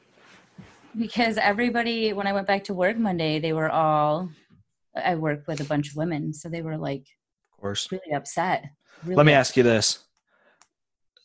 because 0.97 1.37
everybody, 1.37 2.13
when 2.13 2.27
I 2.27 2.33
went 2.33 2.47
back 2.47 2.63
to 2.65 2.73
work 2.73 2.97
Monday, 2.97 3.39
they 3.39 3.53
were 3.53 3.69
all. 3.69 4.29
I 4.95 5.15
work 5.15 5.43
with 5.47 5.59
a 5.61 5.65
bunch 5.65 5.89
of 5.89 5.95
women, 5.95 6.33
so 6.33 6.49
they 6.49 6.61
were 6.61 6.77
like 6.77 7.05
Of 7.53 7.61
course. 7.61 7.91
really 7.91 8.13
upset. 8.13 8.65
Really 9.03 9.15
Let 9.15 9.25
me 9.25 9.33
ask 9.33 9.57
you 9.57 9.63
this: 9.63 9.99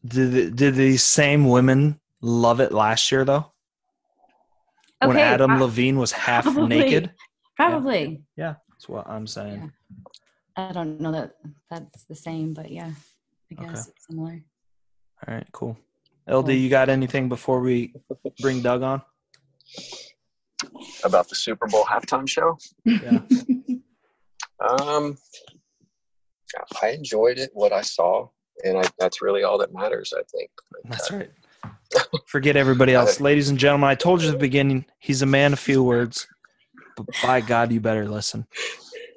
Did 0.05 0.57
did 0.57 0.75
these 0.75 1.03
same 1.03 1.49
women 1.49 2.01
love 2.21 2.61
it 2.61 2.73
last 2.73 3.11
year 3.13 3.25
though? 3.25 3.53
when 5.03 5.17
Adam 5.17 5.53
pro- 5.53 5.61
Levine 5.61 5.99
was 5.99 6.13
half 6.13 6.45
probably. 6.53 6.69
naked? 6.69 7.11
Probably. 7.57 8.23
Yeah, 8.37 8.55
that's 8.71 8.89
what 8.89 9.09
I'm 9.09 9.27
saying. 9.27 9.73
I 10.57 10.73
don't 10.73 11.01
know 11.01 11.13
that 11.13 11.33
that's 11.71 12.05
the 12.05 12.15
same, 12.15 12.53
but 12.55 12.71
yeah, 12.71 12.91
I 13.51 13.55
Okay. 13.55 13.65
guess 13.73 13.89
it's 13.89 14.07
similar. 14.07 14.43
All 15.27 15.35
right, 15.35 15.47
cool. 15.53 15.79
LD, 16.29 16.45
Cool. 16.47 16.51
you 16.53 16.69
got 16.71 16.89
anything 16.89 17.29
before 17.29 17.61
we 17.61 17.95
bring 18.41 18.61
Doug 18.63 18.83
on? 18.83 19.01
About 21.05 21.29
the 21.29 21.35
Super 21.35 21.67
Bowl 21.67 21.85
halftime 21.85 22.29
show. 22.29 22.59
Yeah. 22.85 23.21
Um, 24.61 25.17
I 26.83 26.91
enjoyed 26.91 27.39
it. 27.39 27.51
What 27.55 27.73
I 27.73 27.83
saw, 27.83 28.29
and 28.65 28.79
I, 28.79 28.85
that's 28.99 29.23
really 29.23 29.43
all 29.43 29.59
that 29.59 29.73
matters. 29.73 30.13
I 30.17 30.23
think. 30.31 30.51
That's 30.85 31.11
right. 31.11 31.31
Forget 32.27 32.57
everybody 32.57 32.95
else. 32.95 33.21
Ladies 33.21 33.49
and 33.49 33.59
gentlemen, 33.59 33.89
I 33.89 33.95
told 33.95 34.23
you 34.23 34.29
at 34.29 34.33
the 34.33 34.39
beginning, 34.39 34.85
he's 34.99 35.23
a 35.23 35.27
man 35.27 35.53
of 35.53 35.59
few 35.59 35.83
words. 35.83 36.27
But 36.97 37.07
by 37.23 37.41
God, 37.41 37.73
you 37.73 37.81
better 37.81 38.09
listen. 38.09 38.47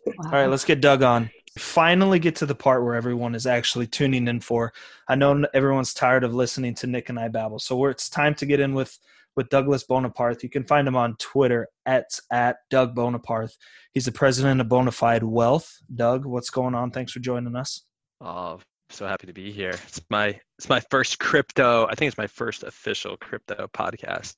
Wow. 0.06 0.14
All 0.26 0.32
right, 0.32 0.50
let's 0.50 0.66
get 0.66 0.82
Doug 0.82 1.04
on. 1.04 1.30
Finally, 1.58 2.20
get 2.20 2.36
to 2.38 2.46
the 2.46 2.56
part 2.56 2.84
where 2.84 2.96
everyone 2.96 3.36
is 3.36 3.46
actually 3.46 3.88
tuning 3.88 4.28
in 4.28 4.40
for. 4.40 4.74
I 5.08 5.16
know 5.16 5.46
everyone's 5.54 5.94
tired 5.94 6.24
of 6.24 6.34
listening 6.34 6.74
to 6.76 6.88
Nick 6.88 7.10
and 7.10 7.20
I 7.20 7.28
babble, 7.28 7.60
so 7.60 7.76
we're, 7.76 7.92
it's 7.92 8.10
time 8.10 8.34
to 8.36 8.46
get 8.46 8.60
in 8.60 8.74
with 8.74 8.98
with 9.36 9.50
Douglas 9.50 9.86
Boneparth. 9.86 10.44
You 10.44 10.50
can 10.50 10.64
find 10.64 10.88
him 10.88 10.96
on 10.96 11.16
Twitter 11.18 11.68
at 11.86 12.06
at 12.32 12.58
Doug 12.70 12.96
Boneparth. 12.96 13.54
He's 13.92 14.06
the 14.06 14.12
president 14.12 14.62
of 14.62 14.70
Bone 14.70 14.90
Fide 14.92 15.24
Wealth. 15.24 15.78
Doug, 15.94 16.26
what's 16.26 16.50
going 16.50 16.76
on? 16.76 16.92
Thanks 16.92 17.12
for 17.12 17.20
joining 17.20 17.56
us. 17.56 17.82
Oh, 18.22 18.60
so 18.90 19.08
happy 19.08 19.28
to 19.28 19.34
be 19.34 19.52
here. 19.52 19.72
It's 19.88 20.02
my 20.10 20.40
it's 20.58 20.70
my 20.70 20.82
first 20.92 21.20
crypto. 21.20 21.88
I 21.88 21.96
think 21.96 22.10
it's 22.10 22.18
my 22.18 22.28
first 22.28 22.64
official 22.64 23.18
crypto 23.18 23.68
podcast. 23.74 24.36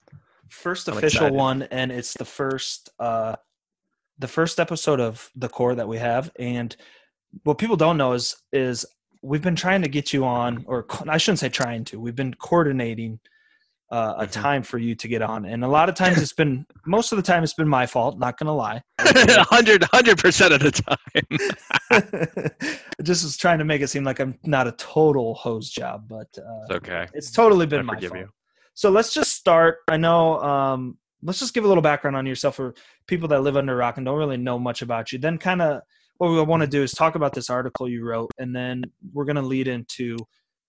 First 0.49 0.87
official 0.87 1.25
excited. 1.25 1.33
one, 1.33 1.63
and 1.63 1.91
it's 1.91 2.13
the 2.13 2.25
first 2.25 2.89
uh, 2.99 3.35
the 4.17 4.27
first 4.27 4.59
episode 4.59 4.99
of 4.99 5.29
the 5.35 5.49
core 5.49 5.75
that 5.75 5.87
we 5.87 5.97
have. 5.97 6.31
And 6.39 6.75
what 7.43 7.57
people 7.57 7.75
don't 7.75 7.97
know 7.97 8.13
is 8.13 8.35
is 8.53 8.85
we've 9.21 9.41
been 9.41 9.55
trying 9.55 9.81
to 9.81 9.89
get 9.89 10.13
you 10.13 10.23
on, 10.23 10.63
or 10.67 10.85
I 11.07 11.17
shouldn't 11.17 11.39
say 11.39 11.49
trying 11.49 11.83
to. 11.85 11.99
We've 11.99 12.15
been 12.15 12.33
coordinating 12.35 13.19
uh, 13.91 14.15
a 14.17 14.25
Mhm. 14.25 14.31
time 14.31 14.63
for 14.63 14.77
you 14.77 14.95
to 14.95 15.07
get 15.07 15.21
on, 15.21 15.45
and 15.45 15.63
a 15.63 15.67
lot 15.67 15.89
of 15.89 15.95
times 16.17 16.21
it's 16.21 16.33
been 16.33 16.65
most 16.85 17.11
of 17.11 17.17
the 17.17 17.21
time 17.21 17.43
it's 17.43 17.53
been 17.53 17.67
my 17.67 17.85
fault. 17.85 18.17
Not 18.19 18.37
gonna 18.37 18.55
lie. 18.55 18.81
100 18.99 19.81
100% 19.81 20.51
of 20.53 20.59
the 20.59 20.71
time. 20.71 22.49
just 23.03 23.23
was 23.23 23.37
trying 23.37 23.59
to 23.59 23.65
make 23.65 23.81
it 23.81 23.87
seem 23.87 24.03
like 24.03 24.19
I'm 24.19 24.37
not 24.43 24.67
a 24.67 24.71
total 24.73 25.35
hose 25.35 25.69
job, 25.69 26.05
but 26.07 26.27
uh, 26.37 26.61
It's 26.63 26.71
okay. 26.71 27.07
it's 27.13 27.31
totally 27.31 27.65
been 27.65 27.81
I 27.81 27.83
my 27.83 27.99
fault. 27.99 28.13
you. 28.13 28.29
So 28.73 28.89
let's 28.89 29.13
just 29.13 29.33
start. 29.35 29.77
I 29.87 29.97
know. 29.97 30.39
Um, 30.41 30.97
let's 31.23 31.39
just 31.39 31.53
give 31.53 31.63
a 31.63 31.67
little 31.67 31.81
background 31.83 32.15
on 32.15 32.25
yourself 32.25 32.55
for 32.55 32.73
people 33.07 33.27
that 33.29 33.41
live 33.41 33.55
under 33.57 33.73
a 33.73 33.75
rock 33.75 33.97
and 33.97 34.05
don't 34.05 34.17
really 34.17 34.37
know 34.37 34.59
much 34.59 34.81
about 34.81 35.11
you. 35.11 35.19
Then, 35.19 35.37
kind 35.37 35.61
of, 35.61 35.81
what 36.17 36.29
we 36.31 36.41
want 36.41 36.61
to 36.61 36.67
do 36.67 36.83
is 36.83 36.91
talk 36.91 37.15
about 37.15 37.33
this 37.33 37.49
article 37.49 37.87
you 37.87 38.03
wrote, 38.05 38.31
and 38.37 38.53
then 38.55 38.83
we're 39.13 39.25
going 39.25 39.37
to 39.37 39.41
lead 39.41 39.67
into 39.67 40.17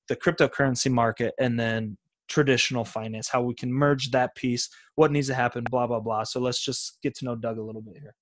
the 0.08 0.14
cryptocurrency 0.16 0.90
market 0.90 1.34
and 1.40 1.58
then 1.58 1.96
traditional 2.28 2.84
finance, 2.84 3.28
how 3.28 3.42
we 3.42 3.54
can 3.54 3.72
merge 3.72 4.10
that 4.10 4.34
piece, 4.34 4.68
what 4.94 5.12
needs 5.12 5.28
to 5.28 5.34
happen, 5.34 5.64
blah 5.70 5.86
blah 5.86 6.00
blah. 6.00 6.24
So 6.24 6.40
let's 6.40 6.60
just 6.60 6.98
get 7.02 7.14
to 7.16 7.24
know 7.24 7.36
Doug 7.36 7.58
a 7.58 7.62
little 7.62 7.82
bit 7.82 7.96
here. 8.00 8.14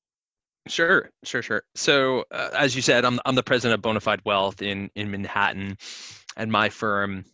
Sure, 0.66 1.10
sure, 1.24 1.42
sure. 1.42 1.62
So, 1.74 2.24
uh, 2.30 2.50
as 2.56 2.74
you 2.74 2.80
said, 2.80 3.04
I'm 3.04 3.20
I'm 3.26 3.34
the 3.34 3.42
president 3.42 3.78
of 3.78 3.82
Bone 3.82 4.00
Fide 4.00 4.22
Wealth 4.24 4.62
in 4.62 4.90
in 4.94 5.10
Manhattan, 5.10 5.76
and 6.36 6.50
my 6.50 6.70
firm, 6.70 7.24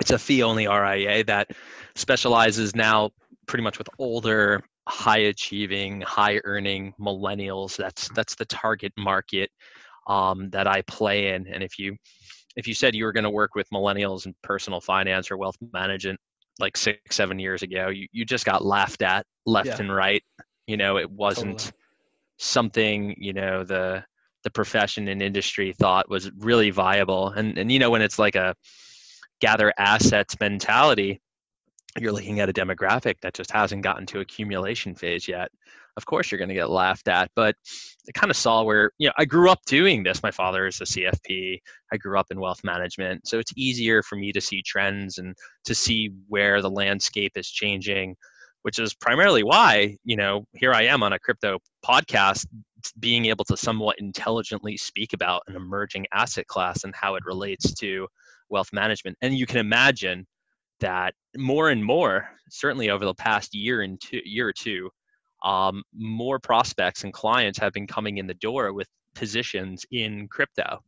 it's 0.00 0.10
a 0.10 0.18
fee-only 0.18 0.66
RIA 0.66 1.24
that 1.24 1.50
specializes 1.94 2.74
now 2.74 3.10
pretty 3.46 3.62
much 3.62 3.76
with 3.76 3.88
older, 3.98 4.62
high-achieving, 4.88 6.00
high-earning 6.00 6.94
millennials. 6.98 7.76
That's 7.76 8.08
that's 8.14 8.34
the 8.34 8.46
target 8.46 8.94
market 8.96 9.50
um, 10.06 10.48
that 10.50 10.66
I 10.66 10.80
play 10.82 11.34
in. 11.34 11.46
And 11.46 11.62
if 11.62 11.78
you 11.78 11.96
if 12.56 12.66
you 12.68 12.74
said 12.74 12.94
you 12.94 13.04
were 13.04 13.12
going 13.12 13.24
to 13.24 13.30
work 13.30 13.54
with 13.54 13.68
millennials 13.70 14.26
in 14.26 14.34
personal 14.42 14.80
finance 14.80 15.30
or 15.30 15.36
wealth 15.36 15.56
management 15.72 16.18
like 16.60 16.76
six 16.76 17.16
seven 17.16 17.38
years 17.38 17.62
ago, 17.62 17.88
you 17.88 18.06
you 18.12 18.24
just 18.24 18.44
got 18.44 18.64
laughed 18.64 19.02
at 19.02 19.26
left 19.46 19.66
Yeah. 19.66 19.76
and 19.80 19.94
right. 19.94 20.22
You 20.66 20.76
know, 20.76 20.96
it 20.98 21.10
wasn't 21.10 21.58
Totally. 21.58 21.72
something 22.38 23.14
you 23.18 23.32
know 23.32 23.64
the 23.64 24.04
the 24.44 24.50
profession 24.50 25.08
and 25.08 25.22
industry 25.22 25.72
thought 25.72 26.08
was 26.08 26.30
really 26.38 26.70
viable 26.70 27.28
and 27.28 27.56
and 27.58 27.72
you 27.72 27.78
know 27.78 27.90
when 27.90 28.02
it's 28.02 28.18
like 28.18 28.34
a 28.36 28.54
gather 29.40 29.72
assets 29.78 30.38
mentality 30.38 31.20
you're 31.98 32.12
looking 32.12 32.40
at 32.40 32.48
a 32.48 32.52
demographic 32.52 33.14
that 33.22 33.34
just 33.34 33.50
hasn't 33.50 33.82
gotten 33.82 34.04
to 34.04 34.20
accumulation 34.20 34.94
phase 34.94 35.26
yet 35.26 35.50
of 35.96 36.06
course 36.06 36.30
you're 36.30 36.38
going 36.38 36.48
to 36.48 36.54
get 36.54 36.70
laughed 36.70 37.08
at 37.08 37.30
but 37.36 37.54
i 38.08 38.12
kind 38.12 38.30
of 38.30 38.36
saw 38.36 38.62
where 38.62 38.90
you 38.98 39.06
know 39.06 39.12
i 39.18 39.24
grew 39.24 39.50
up 39.50 39.60
doing 39.66 40.02
this. 40.02 40.22
My 40.22 40.30
father 40.30 40.66
is 40.66 40.80
a 40.80 40.84
cfp 40.84 41.58
i 41.92 41.96
grew 41.96 42.18
up 42.18 42.26
in 42.30 42.40
wealth 42.40 42.62
management 42.64 43.26
so 43.26 43.38
it's 43.38 43.52
easier 43.56 44.02
for 44.02 44.16
me 44.16 44.32
to 44.32 44.40
see 44.40 44.62
trends 44.62 45.18
and 45.18 45.34
to 45.64 45.74
see 45.74 46.10
where 46.28 46.60
the 46.60 46.70
landscape 46.70 47.32
is 47.36 47.48
changing 47.48 48.16
which 48.62 48.78
is 48.78 48.94
primarily 48.94 49.42
why 49.42 49.96
you 50.04 50.16
know 50.16 50.44
here 50.54 50.72
i 50.72 50.82
am 50.82 51.02
on 51.02 51.12
a 51.12 51.18
crypto 51.18 51.58
podcast 51.84 52.46
being 53.00 53.26
able 53.26 53.44
to 53.44 53.56
somewhat 53.56 53.98
intelligently 53.98 54.76
speak 54.76 55.12
about 55.12 55.42
an 55.46 55.56
emerging 55.56 56.06
asset 56.12 56.46
class 56.46 56.84
and 56.84 56.94
how 56.94 57.14
it 57.14 57.24
relates 57.24 57.72
to 57.74 58.06
wealth 58.50 58.72
management. 58.72 59.16
And 59.22 59.34
you 59.34 59.46
can 59.46 59.58
imagine 59.58 60.26
that 60.80 61.14
more 61.36 61.70
and 61.70 61.84
more 61.84 62.28
certainly 62.50 62.90
over 62.90 63.04
the 63.04 63.14
past 63.14 63.54
year 63.54 63.82
and 63.82 64.00
two 64.00 64.20
year 64.24 64.48
or 64.48 64.52
two 64.52 64.90
um, 65.44 65.82
more 65.94 66.38
prospects 66.40 67.04
and 67.04 67.12
clients 67.12 67.58
have 67.58 67.72
been 67.72 67.86
coming 67.86 68.18
in 68.18 68.26
the 68.26 68.34
door 68.34 68.72
with 68.72 68.88
positions 69.14 69.84
in 69.92 70.26
crypto 70.28 70.80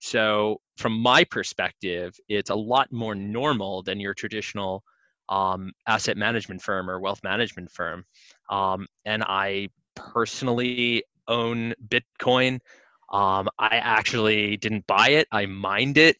so 0.00 0.60
from 0.76 0.98
my 0.98 1.24
perspective 1.24 2.12
it's 2.28 2.50
a 2.50 2.54
lot 2.54 2.92
more 2.92 3.14
normal 3.14 3.82
than 3.82 4.00
your 4.00 4.14
traditional 4.14 4.82
um, 5.28 5.72
asset 5.86 6.16
management 6.16 6.62
firm 6.62 6.90
or 6.90 7.00
wealth 7.00 7.20
management 7.24 7.70
firm. 7.70 8.04
Um, 8.50 8.86
and 9.04 9.22
I 9.22 9.68
personally 9.94 11.04
own 11.28 11.74
Bitcoin. 11.88 12.60
Um, 13.12 13.48
I 13.58 13.76
actually 13.76 14.56
didn't 14.58 14.86
buy 14.86 15.10
it, 15.10 15.28
I 15.32 15.46
mined 15.46 15.98
it 15.98 16.16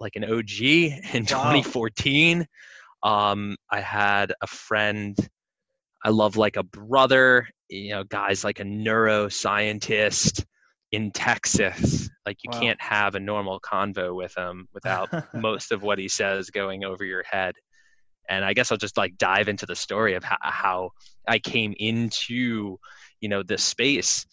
like 0.00 0.16
an 0.16 0.24
OG 0.24 0.60
in 0.60 1.22
Wow. 1.22 1.62
2014. 1.62 2.46
Um, 3.02 3.56
I 3.70 3.80
had 3.80 4.32
a 4.40 4.46
friend 4.46 5.16
I 6.04 6.10
love 6.10 6.36
like 6.36 6.56
a 6.56 6.62
brother. 6.62 7.48
you 7.68 7.90
know 7.90 8.04
guys 8.04 8.44
like 8.44 8.60
a 8.60 8.64
neuroscientist 8.64 10.44
in 10.92 11.10
Texas. 11.10 12.10
Like 12.26 12.38
you 12.44 12.50
Wow. 12.52 12.60
can't 12.60 12.80
have 12.82 13.14
a 13.14 13.20
normal 13.20 13.60
convo 13.60 14.14
with 14.14 14.36
him 14.36 14.68
without 14.74 15.08
most 15.34 15.72
of 15.72 15.82
what 15.82 15.98
he 15.98 16.08
says 16.08 16.50
going 16.50 16.84
over 16.84 17.04
your 17.04 17.22
head. 17.24 17.54
And 18.28 18.44
I 18.44 18.52
guess 18.54 18.70
I'll 18.70 18.78
just 18.78 18.96
like 18.96 19.16
dive 19.18 19.48
into 19.48 19.66
the 19.66 19.74
story 19.74 20.14
of 20.14 20.22
how, 20.24 20.36
how 20.40 20.90
I 21.26 21.38
came 21.38 21.74
into, 21.78 22.78
you 23.20 23.28
know, 23.28 23.42
this 23.42 23.62
space. 23.62 24.26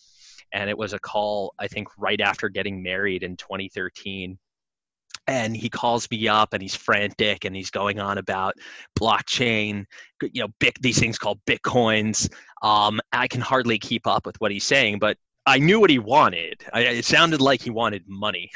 And 0.53 0.69
it 0.69 0.77
was 0.77 0.93
a 0.93 0.99
call, 0.99 1.53
I 1.59 1.67
think, 1.67 1.87
right 1.97 2.19
after 2.21 2.49
getting 2.49 2.83
married 2.83 3.23
in 3.23 3.35
2013. 3.37 4.37
And 5.29 5.55
he 5.55 5.69
calls 5.69 6.09
me 6.09 6.27
up 6.27 6.53
and 6.53 6.61
he's 6.61 6.75
frantic 6.75 7.45
and 7.45 7.55
he's 7.55 7.69
going 7.69 7.99
on 7.99 8.17
about 8.17 8.55
blockchain, 8.99 9.85
you 10.21 10.41
know, 10.41 10.47
big, 10.59 10.73
these 10.81 10.99
things 10.99 11.19
called 11.19 11.39
Bitcoins. 11.45 12.29
Um, 12.63 12.99
I 13.11 13.27
can 13.27 13.41
hardly 13.41 13.77
keep 13.77 14.07
up 14.07 14.25
with 14.25 14.35
what 14.39 14.51
he's 14.51 14.63
saying, 14.63 14.97
but 14.97 15.17
I 15.45 15.57
knew 15.57 15.79
what 15.79 15.89
he 15.89 15.99
wanted. 15.99 16.63
I, 16.73 16.81
it 16.81 17.05
sounded 17.05 17.41
like 17.41 17.61
he 17.61 17.69
wanted 17.69 18.03
money. 18.07 18.51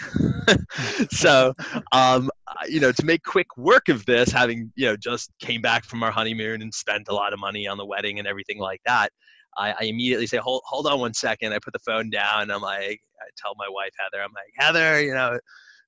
so, 1.11 1.53
um, 1.91 2.29
you 2.67 2.79
know, 2.79 2.91
to 2.91 3.05
make 3.05 3.23
quick 3.23 3.55
work 3.57 3.89
of 3.89 4.05
this, 4.05 4.31
having 4.31 4.71
you 4.75 4.85
know 4.87 4.95
just 4.95 5.31
came 5.39 5.61
back 5.61 5.85
from 5.85 6.03
our 6.03 6.11
honeymoon 6.11 6.61
and 6.61 6.73
spent 6.73 7.07
a 7.07 7.13
lot 7.13 7.33
of 7.33 7.39
money 7.39 7.67
on 7.67 7.77
the 7.77 7.85
wedding 7.85 8.19
and 8.19 8.27
everything 8.27 8.59
like 8.59 8.81
that, 8.85 9.11
I, 9.57 9.73
I 9.79 9.83
immediately 9.85 10.27
say, 10.27 10.37
"Hold, 10.37 10.61
hold 10.65 10.85
on 10.87 10.99
one 10.99 11.13
second. 11.13 11.53
I 11.53 11.59
put 11.59 11.73
the 11.73 11.79
phone 11.79 12.09
down. 12.09 12.51
I'm 12.51 12.61
like, 12.61 12.99
I 13.19 13.25
tell 13.37 13.53
my 13.57 13.69
wife 13.69 13.91
Heather, 13.97 14.23
I'm 14.23 14.33
like, 14.33 14.53
Heather, 14.57 15.01
you 15.01 15.13
know, 15.13 15.39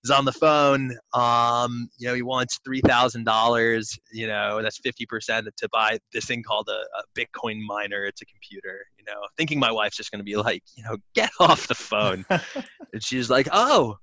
is 0.05 0.11
on 0.11 0.23
the 0.23 0.31
phone. 0.31 0.95
Um, 1.13 1.89
you 1.97 2.07
know, 2.07 2.13
he 2.13 2.21
wants 2.21 2.59
three 2.63 2.81
thousand 2.81 3.25
dollars. 3.25 3.97
You 4.13 4.27
know, 4.27 4.61
that's 4.61 4.77
fifty 4.77 5.05
percent 5.05 5.47
to 5.57 5.69
buy 5.73 5.99
this 6.13 6.25
thing 6.25 6.43
called 6.43 6.69
a, 6.69 6.79
a 6.97 7.03
Bitcoin 7.19 7.59
miner. 7.65 8.05
It's 8.05 8.21
a 8.21 8.25
computer. 8.25 8.85
You 8.97 9.03
know, 9.05 9.19
thinking 9.37 9.59
my 9.59 9.71
wife's 9.71 9.97
just 9.97 10.11
going 10.11 10.19
to 10.19 10.23
be 10.23 10.37
like, 10.37 10.63
you 10.77 10.83
know, 10.83 10.95
get 11.13 11.31
off 11.39 11.67
the 11.67 11.75
phone. 11.75 12.25
and 12.29 13.03
she's 13.03 13.29
like, 13.29 13.47
oh, 13.51 13.97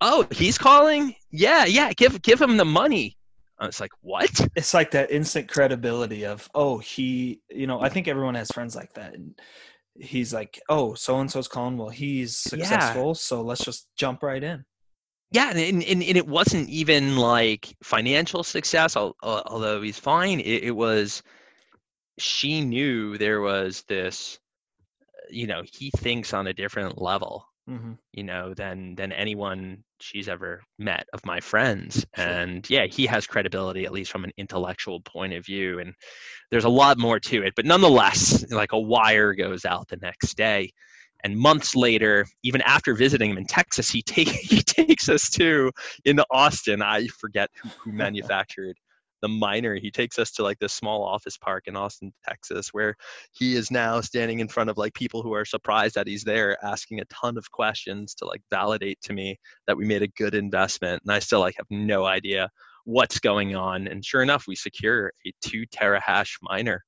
oh, 0.00 0.26
he's 0.30 0.58
calling. 0.58 1.14
Yeah, 1.32 1.64
yeah, 1.64 1.92
give 1.94 2.20
give 2.22 2.40
him 2.40 2.56
the 2.56 2.64
money. 2.64 3.16
I 3.60 3.66
was 3.66 3.80
like, 3.80 3.90
what? 4.02 4.30
it's 4.54 4.72
like 4.72 4.92
that 4.92 5.10
instant 5.10 5.48
credibility 5.48 6.24
of 6.24 6.48
oh 6.54 6.78
he 6.78 7.40
you 7.50 7.66
know 7.66 7.80
i 7.80 7.88
think 7.88 8.06
everyone 8.06 8.36
has 8.36 8.48
friends 8.52 8.76
like 8.76 8.92
that 8.94 9.14
and 9.14 9.36
he's 9.98 10.32
like 10.32 10.60
oh 10.68 10.94
so 10.94 11.18
and 11.18 11.28
so's 11.28 11.48
calling 11.48 11.76
well 11.76 11.88
he's 11.88 12.46
Yeah. 12.54 12.64
successful 12.64 13.16
so 13.16 13.42
let's 13.42 13.64
just 13.64 13.88
jump 13.96 14.22
right 14.22 14.44
in 14.44 14.64
Yeah, 15.30 15.50
and, 15.50 15.82
and, 15.82 16.02
and 16.02 16.16
it 16.16 16.26
wasn't 16.26 16.68
even 16.70 17.16
like 17.16 17.74
financial 17.82 18.42
success, 18.42 18.96
al- 18.96 19.16
al- 19.22 19.42
although 19.46 19.82
he's 19.82 19.98
fine. 19.98 20.40
It, 20.40 20.64
it 20.64 20.70
was, 20.70 21.22
she 22.18 22.62
knew 22.62 23.18
there 23.18 23.40
was 23.42 23.84
this, 23.88 24.38
you 25.30 25.46
know, 25.46 25.62
he 25.70 25.90
thinks 25.98 26.32
on 26.32 26.46
a 26.46 26.54
different 26.54 27.00
level, 27.00 27.44
hmm 27.66 27.92
you 28.12 28.24
know, 28.24 28.54
than 28.54 28.94
than 28.96 29.12
anyone 29.12 29.84
she's 30.00 30.28
ever 30.28 30.62
met 30.78 31.06
of 31.12 31.24
my 31.26 31.38
friends. 31.38 32.06
Sure. 32.16 32.24
And 32.24 32.68
yeah, 32.70 32.86
he 32.86 33.06
has 33.06 33.26
credibility, 33.26 33.84
at 33.84 33.92
least 33.92 34.10
from 34.10 34.24
an 34.24 34.32
intellectual 34.38 35.00
point 35.00 35.34
of 35.34 35.44
view. 35.44 35.78
And 35.78 35.92
there's 36.50 36.64
a 36.64 36.70
lot 36.70 36.98
more 36.98 37.20
to 37.20 37.42
it. 37.42 37.52
But 37.54 37.66
nonetheless, 37.66 38.50
like 38.50 38.72
a 38.72 38.80
wire 38.80 39.34
goes 39.34 39.64
out 39.66 39.88
the 39.88 39.98
next 39.98 40.36
day. 40.36 40.72
And 41.24 41.36
months 41.36 41.74
later, 41.74 42.26
even 42.42 42.62
after 42.62 42.94
visiting 42.94 43.30
him 43.30 43.38
in 43.38 43.46
Texas, 43.46 43.90
he 43.90 44.02
take 44.02 44.28
he 44.28 44.62
takes 44.62 45.08
us 45.08 45.28
to 45.30 45.70
into 46.04 46.24
Austin. 46.30 46.82
I 46.82 47.06
forget 47.08 47.50
who, 47.62 47.68
who 47.80 47.92
manufactured 47.96 48.76
the 49.20 49.28
miner. 49.28 49.74
He 49.74 49.90
takes 49.90 50.18
us 50.18 50.30
to 50.32 50.42
like 50.42 50.58
this 50.58 50.72
small 50.72 51.02
office 51.02 51.36
park 51.36 51.64
in 51.66 51.76
Austin, 51.76 52.12
Texas, 52.26 52.68
where 52.72 52.94
he 53.32 53.56
is 53.56 53.70
now 53.70 54.00
standing 54.00 54.40
in 54.40 54.48
front 54.48 54.70
of 54.70 54.78
like 54.78 54.94
people 54.94 55.22
who 55.22 55.34
are 55.34 55.44
surprised 55.44 55.94
that 55.96 56.06
he's 56.06 56.24
there, 56.24 56.56
asking 56.64 57.00
a 57.00 57.04
ton 57.06 57.36
of 57.36 57.50
questions 57.50 58.14
to 58.14 58.26
like 58.26 58.42
validate 58.50 59.00
to 59.02 59.12
me 59.12 59.36
that 59.66 59.76
we 59.76 59.84
made 59.84 60.02
a 60.02 60.08
good 60.08 60.34
investment. 60.34 61.02
And 61.04 61.12
I 61.12 61.18
still 61.18 61.40
like 61.40 61.56
have 61.56 61.66
no 61.70 62.04
idea 62.04 62.48
what's 62.84 63.18
going 63.18 63.56
on. 63.56 63.88
And 63.88 64.04
sure 64.04 64.22
enough, 64.22 64.44
we 64.46 64.54
secure 64.54 65.12
a 65.26 65.32
two 65.40 65.66
terahash 65.66 66.34
miner. 66.42 66.84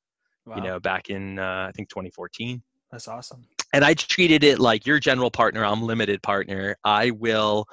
wow. 0.47 0.57
You 0.57 0.63
know, 0.63 0.81
back 0.81 1.11
in 1.11 1.39
uh, 1.39 1.67
I 1.69 1.73
think 1.75 1.89
2014 1.89 2.63
that's 2.91 3.07
awesome 3.07 3.47
and 3.73 3.85
I 3.85 3.95
treated 3.95 4.45
it 4.45 4.59
like 4.59 4.87
your 4.87 4.99
general 4.99 5.31
partner, 5.31 5.65
I'm 5.65 5.83
limited 5.83 6.23
partner. 6.23 6.77
I 6.85 7.11
will, 7.11 7.67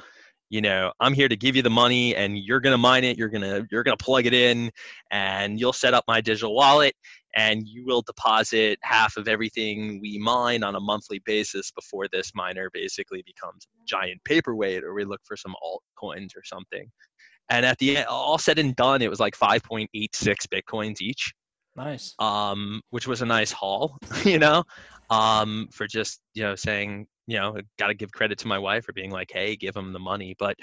you 0.49 0.61
know, 0.61 0.91
I'm 0.99 1.13
here 1.13 1.27
to 1.27 1.35
give 1.35 1.55
you 1.55 1.61
the 1.61 1.69
money 1.69 2.15
and 2.15 2.37
you're 2.37 2.59
gonna 2.59 2.77
mine 2.77 3.03
it, 3.03 3.17
you're 3.17 3.29
gonna 3.29 3.65
you're 3.71 3.83
gonna 3.83 3.97
plug 3.97 4.25
it 4.25 4.33
in 4.33 4.71
and 5.11 5.59
you'll 5.59 5.73
set 5.73 5.93
up 5.93 6.03
my 6.07 6.21
digital 6.21 6.55
wallet 6.55 6.93
and 7.35 7.67
you 7.67 7.85
will 7.85 8.01
deposit 8.01 8.79
half 8.81 9.17
of 9.17 9.27
everything 9.27 9.99
we 10.01 10.17
mine 10.17 10.63
on 10.63 10.75
a 10.75 10.79
monthly 10.79 11.19
basis 11.25 11.71
before 11.71 12.07
this 12.11 12.31
miner 12.33 12.69
basically 12.73 13.23
becomes 13.25 13.67
giant 13.87 14.23
paperweight 14.23 14.83
or 14.83 14.93
we 14.93 15.05
look 15.05 15.21
for 15.23 15.37
some 15.37 15.55
altcoins 15.63 16.35
or 16.35 16.43
something. 16.43 16.89
And 17.49 17.65
at 17.65 17.77
the 17.77 17.97
end, 17.97 18.07
all 18.07 18.37
said 18.37 18.59
and 18.59 18.75
done, 18.75 19.01
it 19.01 19.09
was 19.09 19.21
like 19.21 19.37
5.86 19.37 19.87
bitcoins 20.51 20.99
each 20.99 21.33
nice 21.77 22.15
um, 22.19 22.81
which 22.89 23.07
was 23.07 23.21
a 23.21 23.25
nice 23.25 23.51
haul, 23.51 23.97
you 24.25 24.39
know, 24.39 24.63
um, 25.09 25.67
for 25.71 25.87
just 25.87 26.21
you 26.33 26.43
know 26.43 26.55
saying 26.55 27.07
you 27.27 27.37
know 27.37 27.57
got 27.77 27.87
to 27.87 27.93
give 27.93 28.11
credit 28.11 28.37
to 28.39 28.47
my 28.47 28.57
wife 28.57 28.85
for 28.85 28.93
being 28.93 29.11
like, 29.11 29.29
hey, 29.31 29.55
give 29.55 29.75
him 29.75 29.93
the 29.93 29.99
money. 29.99 30.35
But 30.37 30.55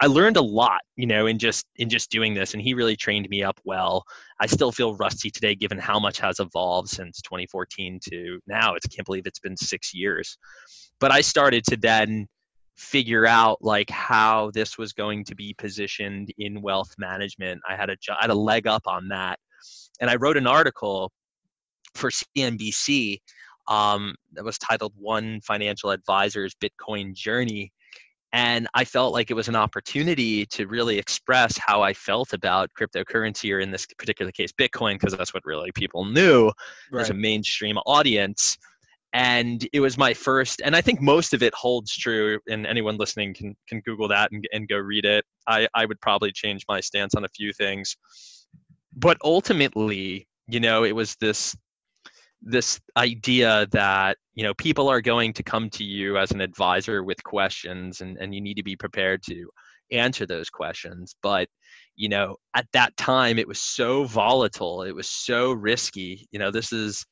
I 0.00 0.06
learned 0.06 0.36
a 0.36 0.42
lot, 0.42 0.80
you 0.96 1.06
know, 1.06 1.26
in 1.26 1.38
just 1.38 1.66
in 1.76 1.88
just 1.88 2.10
doing 2.10 2.34
this, 2.34 2.54
and 2.54 2.62
he 2.62 2.74
really 2.74 2.96
trained 2.96 3.28
me 3.28 3.42
up 3.42 3.60
well. 3.64 4.04
I 4.40 4.46
still 4.46 4.72
feel 4.72 4.96
rusty 4.96 5.30
today, 5.30 5.54
given 5.54 5.78
how 5.78 5.98
much 5.98 6.18
has 6.20 6.40
evolved 6.40 6.88
since 6.88 7.20
2014 7.22 8.00
to 8.10 8.40
now. 8.46 8.74
It's 8.74 8.86
I 8.86 8.94
can't 8.94 9.06
believe 9.06 9.26
it's 9.26 9.40
been 9.40 9.56
six 9.56 9.94
years, 9.94 10.38
but 11.00 11.12
I 11.12 11.20
started 11.20 11.64
to 11.66 11.76
then 11.76 12.26
figure 12.76 13.26
out 13.26 13.58
like 13.60 13.90
how 13.90 14.50
this 14.54 14.78
was 14.78 14.92
going 14.92 15.24
to 15.24 15.34
be 15.34 15.54
positioned 15.58 16.32
in 16.38 16.62
wealth 16.62 16.94
management. 16.98 17.60
I 17.68 17.76
had 17.76 17.90
a 17.90 17.96
I 18.10 18.22
had 18.22 18.30
a 18.30 18.34
leg 18.34 18.66
up 18.66 18.82
on 18.86 19.08
that 19.08 19.38
and 20.00 20.10
I 20.10 20.16
wrote 20.16 20.36
an 20.36 20.46
article 20.46 21.12
for 21.94 22.10
CNBC 22.10 23.20
um, 23.68 24.14
that 24.32 24.44
was 24.44 24.58
titled 24.58 24.92
"One 24.96 25.40
Financial 25.42 25.90
Advisor's 25.90 26.54
Bitcoin 26.54 27.14
Journey," 27.14 27.72
and 28.32 28.66
I 28.74 28.84
felt 28.84 29.12
like 29.12 29.30
it 29.30 29.34
was 29.34 29.48
an 29.48 29.56
opportunity 29.56 30.46
to 30.46 30.66
really 30.66 30.98
express 30.98 31.58
how 31.58 31.82
I 31.82 31.92
felt 31.92 32.32
about 32.32 32.70
cryptocurrency, 32.78 33.54
or 33.54 33.60
in 33.60 33.70
this 33.70 33.86
particular 33.98 34.32
case, 34.32 34.52
Bitcoin, 34.52 34.94
because 34.94 35.14
that's 35.16 35.34
what 35.34 35.44
really 35.44 35.70
people 35.72 36.04
knew 36.04 36.50
as 36.98 37.10
a 37.10 37.14
mainstream 37.14 37.76
audience. 37.86 38.56
And 39.14 39.68
it 39.74 39.80
was 39.80 39.98
my 39.98 40.14
first, 40.14 40.62
and 40.64 40.74
I 40.74 40.80
think 40.80 41.02
most 41.02 41.34
of 41.34 41.42
it 41.42 41.54
holds 41.54 41.94
true. 41.94 42.38
And 42.48 42.66
anyone 42.66 42.96
listening 42.96 43.34
can 43.34 43.54
can 43.68 43.80
Google 43.80 44.08
that 44.08 44.32
and, 44.32 44.48
and 44.54 44.66
go 44.66 44.78
read 44.78 45.04
it. 45.04 45.26
I, 45.46 45.68
I 45.74 45.84
would 45.84 46.00
probably 46.00 46.32
change 46.32 46.64
my 46.66 46.80
stance 46.80 47.14
on 47.14 47.24
a 47.24 47.28
few 47.28 47.52
things, 47.52 47.94
but 48.96 49.18
ultimately, 49.22 50.26
you 50.48 50.60
know, 50.60 50.84
it 50.84 50.96
was 50.96 51.16
this 51.20 51.54
this 52.42 52.80
idea 52.96 53.66
that 53.72 54.16
you 54.34 54.42
know 54.42 54.54
people 54.54 54.88
are 54.88 55.00
going 55.00 55.32
to 55.34 55.42
come 55.42 55.70
to 55.70 55.84
you 55.84 56.18
as 56.18 56.32
an 56.32 56.40
advisor 56.40 57.02
with 57.04 57.22
questions, 57.24 58.00
and 58.00 58.16
and 58.18 58.34
you 58.34 58.40
need 58.40 58.56
to 58.56 58.62
be 58.62 58.76
prepared 58.76 59.22
to 59.24 59.48
answer 59.90 60.26
those 60.26 60.50
questions. 60.50 61.14
But 61.22 61.48
you 61.96 62.08
know, 62.08 62.36
at 62.54 62.66
that 62.72 62.96
time, 62.96 63.38
it 63.38 63.48
was 63.48 63.60
so 63.60 64.04
volatile, 64.04 64.82
it 64.82 64.94
was 64.94 65.08
so 65.08 65.52
risky. 65.52 66.26
You 66.32 66.38
know, 66.38 66.50
this 66.50 66.72
is 66.72 67.04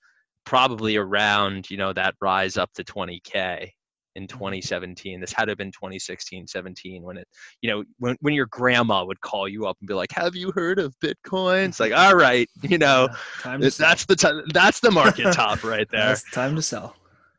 probably 0.47 0.97
around 0.97 1.71
you 1.71 1.77
know 1.77 1.93
that 1.93 2.15
rise 2.21 2.57
up 2.57 2.73
to 2.75 2.85
20k 2.85 3.71
in 4.17 4.27
2017 4.27 5.21
this 5.21 5.33
had 5.33 5.45
to 5.45 5.51
have 5.53 5.59
been 5.59 5.71
2016 5.71 6.47
17 6.47 7.03
when 7.03 7.17
it 7.17 7.29
you 7.63 7.71
know 7.71 7.85
when, 7.99 8.17
when 8.21 8.35
your 8.35 8.47
grandma 8.47 9.05
would 9.05 9.21
call 9.21 9.47
you 9.49 9.67
up 9.67 9.77
and 9.81 9.87
be 9.89 9.95
like 9.95 10.11
have 10.13 10.35
you 10.35 10.51
heard 10.53 10.79
of 10.79 10.95
bitcoin? 11.01 11.69
It's 11.69 11.81
like 11.81 11.93
all 11.93 12.17
right 12.17 12.49
you 12.63 12.79
know? 12.79 13.09
Yeah, 13.11 13.17
time 13.41 13.61
to 13.61 13.67
it's- 13.67 13.77
sell. 13.77 13.89
that's 13.89 14.05
the 14.07 14.17
time 14.17 14.43
that's 14.53 14.81
the 14.81 14.91
market 14.91 15.33
top 15.33 15.63
right 15.65 15.89
there. 15.91 16.17
Time 16.33 16.57
to 16.57 16.63
sell. 16.63 16.97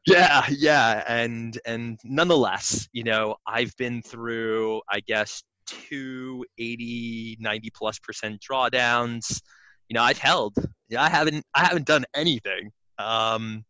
Yeah 0.08 0.46
yeah 0.50 1.04
and 1.08 1.60
and 1.66 2.00
nonetheless 2.04 2.88
you 2.94 3.04
know 3.04 3.36
i've 3.46 3.76
been 3.78 4.02
through 4.02 4.82
i 4.90 5.00
guess 5.02 5.44
two 5.68 6.44
80 6.58 7.38
90 7.40 7.70
plus 7.72 8.00
percent 8.00 8.42
drawdowns. 8.42 9.42
You 9.90 9.94
know 9.96 10.04
i've 10.04 10.18
held. 10.18 10.56
Yeah 10.90 11.04
i 11.04 11.10
haven't 11.10 11.46
i 11.54 11.64
haven't 11.66 11.86
done 11.86 12.06
anything. 12.16 12.72
Um 12.98 13.64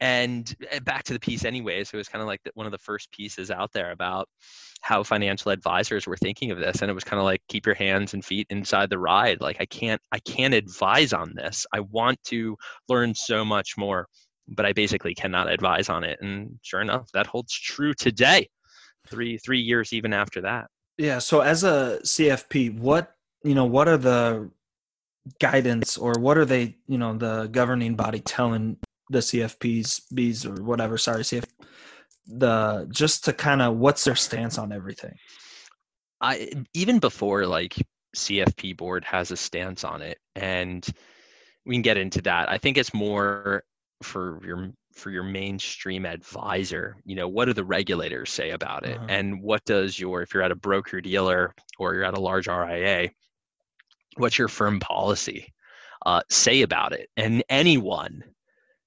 and 0.00 0.54
uh, 0.74 0.80
back 0.80 1.04
to 1.04 1.12
the 1.12 1.20
piece 1.20 1.44
anyways 1.44 1.90
it 1.92 1.96
was 1.96 2.08
kind 2.08 2.20
of 2.20 2.26
like 2.26 2.40
one 2.54 2.66
of 2.66 2.72
the 2.72 2.78
first 2.78 3.10
pieces 3.12 3.50
out 3.50 3.72
there 3.72 3.92
about 3.92 4.28
how 4.82 5.02
financial 5.02 5.50
advisors 5.50 6.06
were 6.06 6.16
thinking 6.16 6.50
of 6.50 6.58
this 6.58 6.82
and 6.82 6.90
it 6.90 6.94
was 6.94 7.04
kind 7.04 7.18
of 7.18 7.24
like 7.24 7.40
keep 7.48 7.64
your 7.64 7.74
hands 7.74 8.14
and 8.14 8.24
feet 8.24 8.46
inside 8.50 8.90
the 8.90 8.98
ride 8.98 9.40
like 9.40 9.56
i 9.60 9.66
can't 9.66 10.00
i 10.12 10.18
can't 10.20 10.54
advise 10.54 11.12
on 11.12 11.32
this. 11.34 11.66
I 11.72 11.80
want 11.80 12.22
to 12.24 12.56
learn 12.88 13.14
so 13.14 13.44
much 13.44 13.76
more 13.76 14.06
but 14.48 14.66
i 14.66 14.72
basically 14.72 15.14
cannot 15.14 15.50
advise 15.50 15.88
on 15.88 16.04
it. 16.04 16.18
And 16.20 16.58
sure 16.62 16.80
enough 16.80 17.10
that 17.12 17.26
holds 17.26 17.52
true 17.52 17.94
today 17.94 18.48
three 19.08 19.38
three 19.38 19.60
years 19.60 19.92
even 19.92 20.12
after 20.12 20.42
that. 20.42 20.66
Yeah 20.98 21.18
so 21.18 21.40
as 21.40 21.64
a 21.64 22.00
cfp 22.04 22.78
what 22.78 23.14
you 23.42 23.54
know 23.54 23.64
what 23.64 23.88
are 23.88 23.98
the 23.98 24.50
guidance 25.40 25.96
or 25.96 26.14
what 26.18 26.38
are 26.38 26.44
they 26.44 26.76
you 26.86 26.98
know 26.98 27.16
the 27.16 27.48
governing 27.50 27.96
body 27.96 28.20
telling 28.20 28.76
the 29.10 29.18
CFPs, 29.18 30.02
Bs 30.12 30.46
or 30.46 30.62
whatever. 30.62 30.98
Sorry, 30.98 31.22
CF. 31.22 31.44
The 32.26 32.88
just 32.90 33.24
to 33.26 33.32
kind 33.32 33.62
of 33.62 33.76
what's 33.76 34.04
their 34.04 34.16
stance 34.16 34.58
on 34.58 34.72
everything. 34.72 35.14
I 36.20 36.50
even 36.74 36.98
before 36.98 37.46
like 37.46 37.74
CFP 38.16 38.76
board 38.76 39.04
has 39.04 39.30
a 39.30 39.36
stance 39.36 39.84
on 39.84 40.02
it, 40.02 40.18
and 40.34 40.86
we 41.64 41.74
can 41.74 41.82
get 41.82 41.96
into 41.96 42.22
that. 42.22 42.50
I 42.50 42.58
think 42.58 42.78
it's 42.78 42.94
more 42.94 43.62
for 44.02 44.40
your 44.44 44.72
for 44.96 45.10
your 45.10 45.22
mainstream 45.22 46.06
advisor 46.06 46.96
you 47.04 47.14
know 47.14 47.28
what 47.28 47.44
do 47.44 47.52
the 47.52 47.64
regulators 47.64 48.30
say 48.30 48.50
about 48.50 48.84
it 48.86 48.96
uh-huh. 48.96 49.06
and 49.08 49.40
what 49.42 49.64
does 49.64 49.98
your 49.98 50.22
if 50.22 50.32
you're 50.32 50.42
at 50.42 50.50
a 50.50 50.56
broker 50.56 51.00
dealer 51.00 51.54
or 51.78 51.94
you're 51.94 52.04
at 52.04 52.16
a 52.16 52.20
large 52.20 52.48
ria 52.48 53.10
what's 54.16 54.38
your 54.38 54.48
firm 54.48 54.80
policy 54.80 55.52
uh, 56.04 56.20
say 56.30 56.62
about 56.62 56.92
it 56.92 57.08
and 57.16 57.42
anyone 57.48 58.22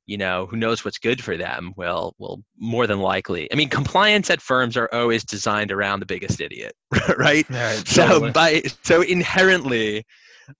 you 0.10 0.18
know 0.18 0.48
who 0.48 0.58
knows 0.58 0.84
what's 0.84 0.98
good 0.98 1.24
for 1.24 1.38
them 1.38 1.74
will 1.78 2.16
will 2.18 2.44
more 2.58 2.88
than 2.88 3.00
likely 3.00 3.52
i 3.52 3.56
mean 3.56 3.70
compliance 3.70 4.30
at 4.30 4.42
firms 4.42 4.76
are 4.76 4.90
always 4.92 5.24
designed 5.24 5.72
around 5.72 6.00
the 6.00 6.06
biggest 6.06 6.42
idiot 6.42 6.74
right, 7.18 7.48
right 7.50 7.84
so 7.86 8.32
by 8.32 8.62
so 8.84 9.02
inherently 9.02 10.04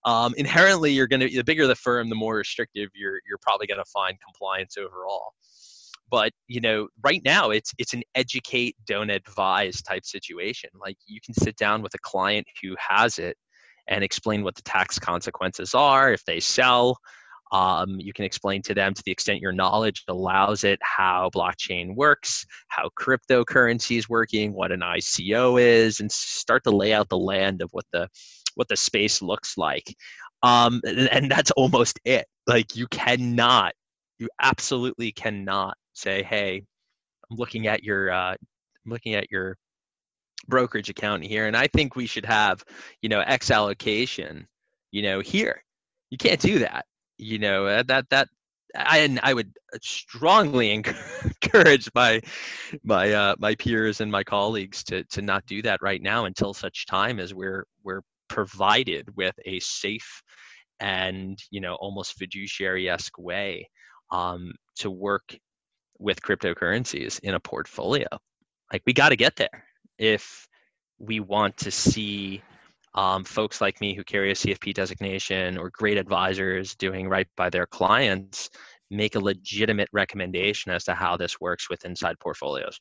um, 0.04 0.34
inherently 0.36 0.92
you're 0.92 1.06
going 1.06 1.20
to 1.20 1.28
the 1.28 1.44
bigger 1.44 1.66
the 1.66 1.74
firm 1.74 2.08
the 2.08 2.14
more 2.14 2.36
restrictive 2.36 2.90
you're 2.94 3.20
you're 3.28 3.38
probably 3.42 3.66
going 3.66 3.78
to 3.78 3.90
find 3.92 4.16
compliance 4.24 4.76
overall. 4.76 5.32
But 6.10 6.32
you 6.48 6.60
know 6.60 6.88
right 7.02 7.22
now 7.24 7.50
it's 7.50 7.72
it's 7.78 7.94
an 7.94 8.02
educate 8.14 8.76
don't 8.86 9.10
advise 9.10 9.82
type 9.82 10.04
situation. 10.04 10.70
Like 10.74 10.96
you 11.06 11.20
can 11.24 11.34
sit 11.34 11.56
down 11.56 11.82
with 11.82 11.94
a 11.94 11.98
client 12.02 12.46
who 12.62 12.76
has 12.78 13.18
it 13.18 13.36
and 13.88 14.04
explain 14.04 14.44
what 14.44 14.54
the 14.54 14.62
tax 14.62 14.98
consequences 14.98 15.74
are 15.74 16.12
if 16.12 16.24
they 16.24 16.40
sell 16.40 16.96
um, 17.52 17.96
you 17.98 18.12
can 18.12 18.24
explain 18.24 18.62
to 18.62 18.74
them 18.74 18.94
to 18.94 19.02
the 19.04 19.10
extent 19.10 19.40
your 19.40 19.52
knowledge 19.52 20.04
allows 20.08 20.64
it 20.64 20.78
how 20.82 21.30
blockchain 21.34 21.94
works 21.94 22.44
how 22.68 22.88
cryptocurrency 22.98 23.98
is 23.98 24.08
working 24.08 24.52
what 24.52 24.72
an 24.72 24.80
ico 24.80 25.60
is 25.60 26.00
and 26.00 26.10
start 26.10 26.62
to 26.64 26.70
lay 26.70 26.92
out 26.92 27.08
the 27.08 27.18
land 27.18 27.62
of 27.62 27.68
what 27.72 27.84
the 27.92 28.08
what 28.54 28.68
the 28.68 28.76
space 28.76 29.22
looks 29.22 29.56
like. 29.56 29.94
Um, 30.42 30.80
and, 30.84 31.08
and 31.08 31.30
that's 31.30 31.50
almost 31.52 32.00
it. 32.04 32.26
Like 32.46 32.76
you 32.76 32.86
cannot 32.88 33.74
you 34.18 34.28
absolutely 34.40 35.12
cannot 35.12 35.76
say 35.94 36.22
hey 36.22 36.62
i'm 37.30 37.36
looking 37.38 37.66
at 37.66 37.82
your 37.82 38.12
uh, 38.12 38.32
i'm 38.32 38.92
looking 38.92 39.14
at 39.14 39.30
your 39.30 39.56
brokerage 40.46 40.90
account 40.90 41.24
here 41.24 41.46
and 41.46 41.56
i 41.56 41.66
think 41.68 41.96
we 41.96 42.06
should 42.06 42.24
have 42.24 42.62
you 43.02 43.08
know 43.08 43.20
x 43.20 43.50
allocation 43.50 44.46
you 44.90 45.02
know 45.02 45.20
here. 45.20 45.62
You 46.10 46.18
can't 46.18 46.40
do 46.40 46.58
that 46.58 46.84
you 47.20 47.38
know 47.38 47.66
uh, 47.66 47.82
that 47.84 48.08
that 48.10 48.28
I 48.76 48.98
and 48.98 49.20
I 49.22 49.34
would 49.34 49.52
strongly 49.82 50.70
encourage 51.44 51.88
my 51.94 52.20
my 52.82 53.12
uh, 53.12 53.34
my 53.38 53.54
peers 53.54 54.00
and 54.00 54.10
my 54.10 54.24
colleagues 54.24 54.84
to 54.84 55.04
to 55.04 55.22
not 55.22 55.46
do 55.46 55.62
that 55.62 55.82
right 55.82 56.02
now 56.02 56.24
until 56.24 56.54
such 56.54 56.86
time 56.86 57.20
as 57.20 57.34
we're 57.34 57.64
we're 57.84 58.02
provided 58.28 59.08
with 59.16 59.34
a 59.44 59.60
safe 59.60 60.22
and 60.78 61.38
you 61.50 61.60
know 61.60 61.74
almost 61.74 62.14
fiduciary 62.14 62.88
esque 62.88 63.18
way 63.18 63.68
um, 64.10 64.52
to 64.76 64.90
work 64.90 65.36
with 65.98 66.22
cryptocurrencies 66.22 67.20
in 67.20 67.34
a 67.34 67.40
portfolio. 67.40 68.06
Like 68.72 68.82
we 68.86 68.92
got 68.92 69.10
to 69.10 69.16
get 69.16 69.36
there 69.36 69.64
if 69.98 70.48
we 70.98 71.20
want 71.20 71.56
to 71.58 71.70
see 71.70 72.42
um, 72.94 73.24
folks 73.24 73.60
like 73.60 73.80
me 73.80 73.94
who 73.94 74.02
carry 74.04 74.30
a 74.30 74.34
CFP 74.34 74.74
designation 74.74 75.56
or 75.58 75.70
great 75.70 75.96
advisors 75.96 76.74
doing 76.74 77.08
right 77.08 77.28
by 77.36 77.50
their 77.50 77.66
clients 77.66 78.50
make 78.90 79.14
a 79.14 79.20
legitimate 79.20 79.88
recommendation 79.92 80.72
as 80.72 80.84
to 80.84 80.94
how 80.94 81.16
this 81.16 81.40
works 81.40 81.70
with 81.70 81.84
inside 81.84 82.18
portfolios. 82.18 82.80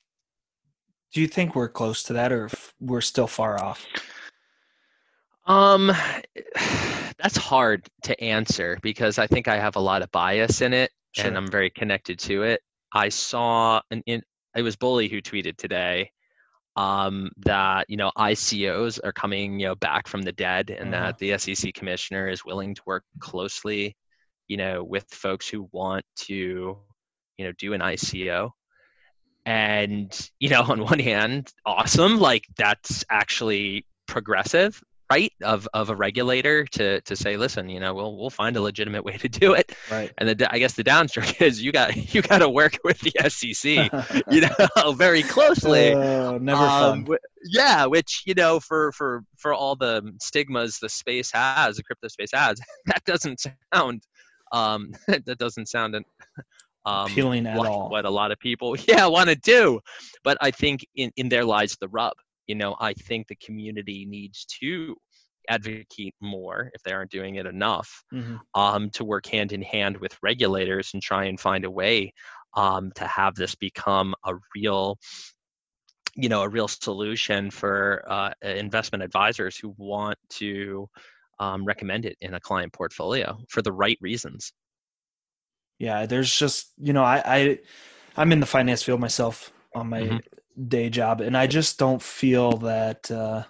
Do 1.13 1.21
you 1.21 1.27
think 1.27 1.55
we're 1.55 1.69
close 1.69 2.03
to 2.03 2.13
that 2.13 2.31
or 2.31 2.49
we're 2.79 3.01
still 3.01 3.27
far 3.27 3.63
off? 3.63 3.85
Um, 5.45 5.91
that's 7.17 7.37
hard 7.37 7.87
to 8.03 8.19
answer 8.23 8.77
because 8.81 9.19
I 9.19 9.27
think 9.27 9.47
I 9.47 9.57
have 9.57 9.75
a 9.75 9.81
lot 9.81 10.01
of 10.01 10.11
bias 10.11 10.61
in 10.61 10.73
it 10.73 10.91
sure. 11.13 11.25
and 11.25 11.37
I'm 11.37 11.47
very 11.47 11.69
connected 11.69 12.17
to 12.19 12.43
it. 12.43 12.61
I 12.93 13.09
saw 13.09 13.81
an 13.91 14.01
in, 14.05 14.21
it 14.55 14.61
was 14.63 14.75
Bully 14.75 15.07
who 15.07 15.21
tweeted 15.21 15.57
today 15.57 16.11
um, 16.75 17.31
that 17.37 17.85
you 17.89 17.97
know 17.97 18.11
ICOs 18.17 18.99
are 19.03 19.11
coming 19.11 19.59
you 19.59 19.67
know 19.67 19.75
back 19.75 20.07
from 20.07 20.21
the 20.21 20.31
dead 20.31 20.69
and 20.69 20.93
uh-huh. 20.93 21.05
that 21.07 21.17
the 21.17 21.37
SEC 21.37 21.73
commissioner 21.73 22.29
is 22.29 22.45
willing 22.45 22.75
to 22.75 22.81
work 22.85 23.03
closely 23.19 23.95
you 24.47 24.57
know 24.57 24.83
with 24.83 25.05
folks 25.11 25.47
who 25.47 25.69
want 25.71 26.05
to 26.15 26.77
you 27.37 27.45
know 27.45 27.51
do 27.57 27.73
an 27.73 27.81
ICO 27.81 28.51
and 29.45 30.29
you 30.39 30.49
know 30.49 30.61
on 30.67 30.81
one 30.81 30.99
hand 30.99 31.51
awesome 31.65 32.19
like 32.19 32.45
that's 32.57 33.03
actually 33.09 33.85
progressive 34.07 34.81
right 35.11 35.33
of 35.43 35.67
of 35.73 35.89
a 35.89 35.95
regulator 35.95 36.65
to 36.65 37.01
to 37.01 37.15
say 37.15 37.35
listen 37.35 37.67
you 37.67 37.79
know 37.79 37.93
we'll 37.93 38.15
we'll 38.15 38.29
find 38.29 38.55
a 38.55 38.61
legitimate 38.61 39.03
way 39.03 39.17
to 39.17 39.29
do 39.29 39.53
it. 39.53 39.73
Right. 39.91 40.11
And 40.17 40.29
the 40.29 40.53
i 40.53 40.59
guess 40.59 40.73
the 40.73 40.83
downstroke 40.83 41.41
is 41.45 41.61
you 41.61 41.71
got 41.71 42.13
you 42.13 42.21
got 42.21 42.39
to 42.39 42.49
work 42.49 42.77
with 42.83 42.99
the 42.99 43.11
sec 43.29 43.91
you 44.29 44.41
know 44.41 44.91
very 44.93 45.23
closely 45.23 45.93
uh, 45.93 46.37
never 46.37 46.61
um, 46.61 47.05
fun. 47.05 47.17
yeah 47.51 47.85
which 47.85 48.23
you 48.25 48.33
know 48.33 48.59
for 48.59 48.91
for 48.91 49.23
for 49.37 49.53
all 49.53 49.75
the 49.75 50.13
stigmas 50.21 50.79
the 50.79 50.89
space 50.89 51.31
has 51.31 51.77
the 51.77 51.83
crypto 51.83 52.07
space 52.07 52.31
has 52.33 52.59
that 52.85 53.03
doesn't 53.05 53.41
sound 53.73 54.03
um 54.51 54.91
that 55.07 55.37
doesn't 55.37 55.67
sound 55.67 55.95
an, 55.95 56.05
um, 56.85 57.11
appealing 57.11 57.45
at 57.45 57.57
like 57.57 57.69
all. 57.69 57.89
what 57.89 58.05
a 58.05 58.09
lot 58.09 58.31
of 58.31 58.39
people 58.39 58.75
yeah 58.87 59.05
want 59.05 59.29
to 59.29 59.35
do. 59.35 59.79
But 60.23 60.37
i 60.41 60.51
think 60.51 60.85
in 60.95 61.11
in 61.17 61.29
there 61.29 61.45
lies 61.45 61.75
the 61.79 61.87
rub 61.87 62.13
you 62.49 62.55
know 62.55 62.75
i 62.79 62.91
think 62.93 63.27
the 63.27 63.35
community 63.35 64.05
needs 64.09 64.43
to 64.45 64.95
advocate 65.47 66.15
more 66.19 66.69
if 66.73 66.83
they 66.83 66.91
aren't 66.91 67.11
doing 67.11 67.35
it 67.35 67.45
enough 67.45 68.03
mm-hmm. 68.13 68.35
um, 68.59 68.89
to 68.89 69.05
work 69.05 69.25
hand 69.25 69.51
in 69.51 69.61
hand 69.61 69.97
with 69.97 70.17
regulators 70.21 70.91
and 70.93 71.01
try 71.01 71.25
and 71.25 71.39
find 71.39 71.63
a 71.63 71.71
way 71.71 72.13
um, 72.55 72.91
to 72.93 73.05
have 73.05 73.35
this 73.35 73.55
become 73.55 74.13
a 74.25 74.33
real 74.55 74.97
you 76.15 76.27
know 76.27 76.41
a 76.41 76.49
real 76.49 76.67
solution 76.67 77.49
for 77.49 78.03
uh, 78.07 78.31
investment 78.41 79.03
advisors 79.03 79.57
who 79.57 79.73
want 79.77 80.17
to 80.29 80.87
um, 81.39 81.63
recommend 81.63 82.05
it 82.05 82.17
in 82.21 82.33
a 82.33 82.39
client 82.39 82.73
portfolio 82.73 83.37
for 83.47 83.61
the 83.61 83.71
right 83.71 83.97
reasons 84.01 84.51
yeah 85.77 86.05
there's 86.05 86.35
just 86.35 86.73
you 86.77 86.93
know 86.93 87.03
i, 87.03 87.21
I 87.25 87.59
i'm 88.17 88.31
in 88.31 88.39
the 88.39 88.45
finance 88.45 88.83
field 88.83 88.99
myself 88.99 89.53
on 89.75 89.89
my 89.89 90.01
mm-hmm 90.01 90.17
day 90.67 90.89
job, 90.89 91.21
and 91.21 91.37
I 91.37 91.47
just 91.47 91.77
don't 91.79 92.01
feel 92.01 92.57
that. 92.57 93.09
Uh, 93.09 93.43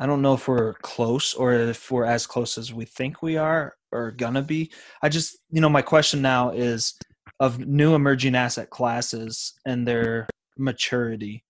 I 0.00 0.06
don't 0.06 0.22
know 0.22 0.34
if 0.34 0.46
we're 0.46 0.74
close 0.74 1.34
or 1.34 1.54
if 1.54 1.90
we're 1.90 2.04
as 2.04 2.24
close 2.24 2.56
as 2.56 2.72
we 2.72 2.84
think 2.84 3.20
we 3.20 3.36
are 3.36 3.74
or 3.90 4.12
gonna 4.12 4.42
be. 4.42 4.70
I 5.02 5.08
just, 5.08 5.38
you 5.50 5.60
know, 5.60 5.68
my 5.68 5.82
question 5.82 6.22
now 6.22 6.50
is 6.50 6.94
of 7.40 7.58
new 7.58 7.94
emerging 7.94 8.36
asset 8.36 8.70
classes 8.70 9.54
and 9.66 9.86
their 9.86 10.28
maturity. 10.56 11.44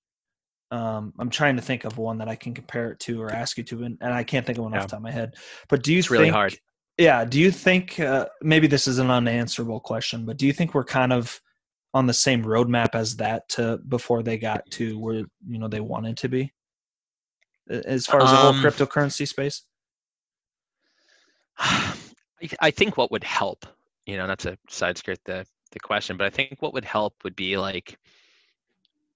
Um, 0.70 1.12
I'm 1.18 1.30
trying 1.30 1.56
to 1.56 1.62
think 1.62 1.84
of 1.84 1.98
one 1.98 2.18
that 2.18 2.28
I 2.28 2.36
can 2.36 2.54
compare 2.54 2.90
it 2.90 3.00
to 3.00 3.20
or 3.22 3.30
ask 3.30 3.56
you 3.58 3.64
to, 3.64 3.84
and, 3.84 3.98
and 4.00 4.12
I 4.12 4.24
can't 4.24 4.46
think 4.46 4.58
of 4.58 4.64
one 4.64 4.72
yeah. 4.72 4.78
off 4.78 4.84
the 4.86 4.90
top 4.90 4.98
of 4.98 5.02
my 5.02 5.10
head. 5.10 5.34
But 5.68 5.82
do 5.82 5.92
you 5.92 5.98
it's 5.98 6.08
think, 6.08 6.18
really 6.18 6.30
hard? 6.30 6.58
Yeah. 6.98 7.24
Do 7.24 7.38
you 7.38 7.50
think 7.50 8.00
uh, 8.00 8.28
maybe 8.42 8.66
this 8.66 8.86
is 8.86 8.98
an 8.98 9.10
unanswerable 9.10 9.80
question, 9.80 10.24
but 10.24 10.36
do 10.36 10.46
you 10.46 10.52
think 10.52 10.74
we're 10.74 10.84
kind 10.84 11.12
of 11.12 11.40
on 11.98 12.06
the 12.06 12.14
same 12.14 12.44
roadmap 12.44 12.94
as 12.94 13.16
that 13.16 13.48
to 13.50 13.78
before 13.88 14.22
they 14.22 14.38
got 14.38 14.68
to 14.70 14.98
where 14.98 15.24
you 15.46 15.58
know 15.58 15.68
they 15.68 15.80
wanted 15.80 16.16
to 16.18 16.28
be? 16.28 16.52
As 17.68 18.06
far 18.06 18.22
as 18.22 18.30
the 18.30 18.36
whole 18.36 18.54
um, 18.54 18.62
cryptocurrency 18.62 19.28
space? 19.28 19.62
I 22.60 22.70
think 22.70 22.96
what 22.96 23.10
would 23.10 23.24
help 23.24 23.66
you 24.08 24.16
know 24.16 24.26
not 24.26 24.40
to 24.40 24.58
side 24.68 24.98
skirt 24.98 25.18
the 25.26 25.46
the 25.70 25.78
question 25.78 26.16
but 26.16 26.26
i 26.26 26.30
think 26.30 26.60
what 26.60 26.72
would 26.72 26.84
help 26.84 27.14
would 27.22 27.36
be 27.36 27.56
like 27.56 27.98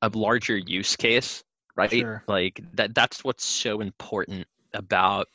a 0.02 0.10
larger 0.14 0.56
use 0.56 0.94
case 0.94 1.42
right? 1.74 1.90
Sure. 1.90 2.22
like 2.28 2.62
that 2.74 2.94
that's 2.94 3.24
what's 3.24 3.44
so 3.44 3.80
important 3.80 4.46
about 4.74 5.28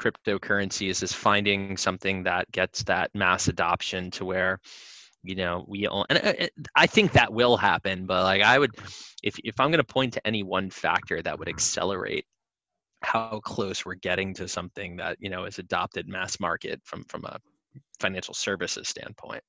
cryptocurrencies 0.00 1.02
is 1.02 1.12
finding 1.12 1.76
something 1.76 2.22
that 2.22 2.50
gets 2.50 2.82
that 2.84 3.14
mass 3.14 3.48
adoption 3.48 4.10
to 4.12 4.24
where 4.24 4.60
you 5.22 5.34
know 5.34 5.64
we 5.66 5.86
all 5.86 6.06
and 6.08 6.18
uh, 6.18 6.46
I, 6.74 6.86
think 6.86 7.12
that 7.12 7.32
will 7.32 7.56
happen 7.56 8.06
but 8.06 8.22
like 8.24 8.42
i 8.42 8.58
would 8.58 8.74
if 9.22 9.36
if 9.42 9.58
i'm 9.58 9.70
going 9.70 9.84
to 9.84 9.84
point 9.84 10.12
to 10.14 10.26
any 10.26 10.42
one 10.42 10.70
factor 10.70 11.20
that 11.22 11.38
would 11.38 11.48
accelerate 11.48 12.24
how 13.02 13.40
close 13.44 13.84
we're 13.84 13.94
getting 13.94 14.34
to 14.34 14.48
something 14.48 14.96
that 14.96 15.16
you 15.20 15.28
know 15.28 15.44
is 15.44 15.58
adopted 15.58 16.08
mass 16.08 16.38
market 16.40 16.80
from 16.84 17.04
from 17.04 17.24
a 17.24 17.38
financial 18.00 18.34
services 18.34 18.88
standpoint 18.88 19.42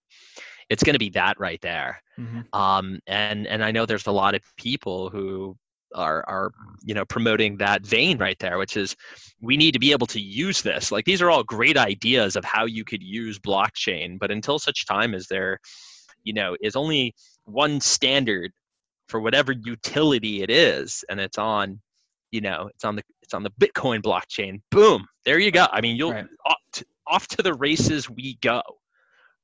it's 0.70 0.84
going 0.84 0.94
to 0.94 1.00
be 1.00 1.10
that 1.10 1.40
right 1.40 1.62
there 1.62 2.02
mm-hmm. 2.18 2.42
um, 2.60 3.00
and 3.08 3.48
and 3.48 3.64
i 3.64 3.72
know 3.72 3.86
there's 3.86 4.08
a 4.08 4.12
lot 4.12 4.36
of 4.36 4.42
people 4.58 5.10
who 5.10 5.56
are 5.96 6.24
are 6.28 6.52
you 6.84 6.94
know 6.94 7.06
promoting 7.06 7.58
that 7.58 7.86
vein 7.86 8.18
right 8.18 8.38
there 8.40 8.58
which 8.58 8.78
is 8.78 8.96
we 9.42 9.58
need 9.58 9.72
to 9.72 9.80
be 9.80 9.92
able 9.92 10.08
to 10.08 10.20
use 10.20 10.62
this. 10.62 10.92
Like 10.92 11.06
these 11.06 11.22
are 11.22 11.30
all 11.30 11.44
great 11.44 11.78
ideas 11.78 12.36
of 12.36 12.44
how 12.44 12.66
you 12.66 12.84
could 12.84 13.02
use 13.02 13.40
blockchain 13.40 14.20
but 14.20 14.32
until 14.32 14.60
such 14.60 14.86
time 14.86 15.14
as 15.14 15.28
they're 15.28 15.60
you 16.24 16.34
know 16.34 16.56
is 16.62 16.76
only 16.76 17.16
one 17.46 17.80
standard 17.80 18.52
for 19.08 19.20
whatever 19.20 19.52
utility 19.52 20.44
it 20.44 20.52
is 20.52 21.04
and 21.10 21.20
it's 21.20 21.38
on 21.38 21.80
you 22.32 22.42
know 22.42 22.70
it's 22.74 22.86
on 22.86 22.96
the 22.96 23.04
it's 23.24 23.34
on 23.34 23.44
the 23.44 23.52
bitcoin 23.52 24.02
blockchain 24.02 24.62
boom 24.72 25.08
there 25.26 25.40
you 25.40 25.52
go. 25.52 25.68
I 25.72 25.82
mean 25.82 25.96
you'll 25.96 26.12
Right. 26.12 26.26
off, 26.46 26.58
to, 26.74 26.86
off 27.08 27.28
to 27.30 27.42
the 27.42 27.54
races 27.54 28.10
we 28.10 28.38
go 28.42 28.62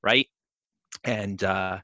right? 0.04 0.28
And 1.04 1.43
uh 1.43 1.80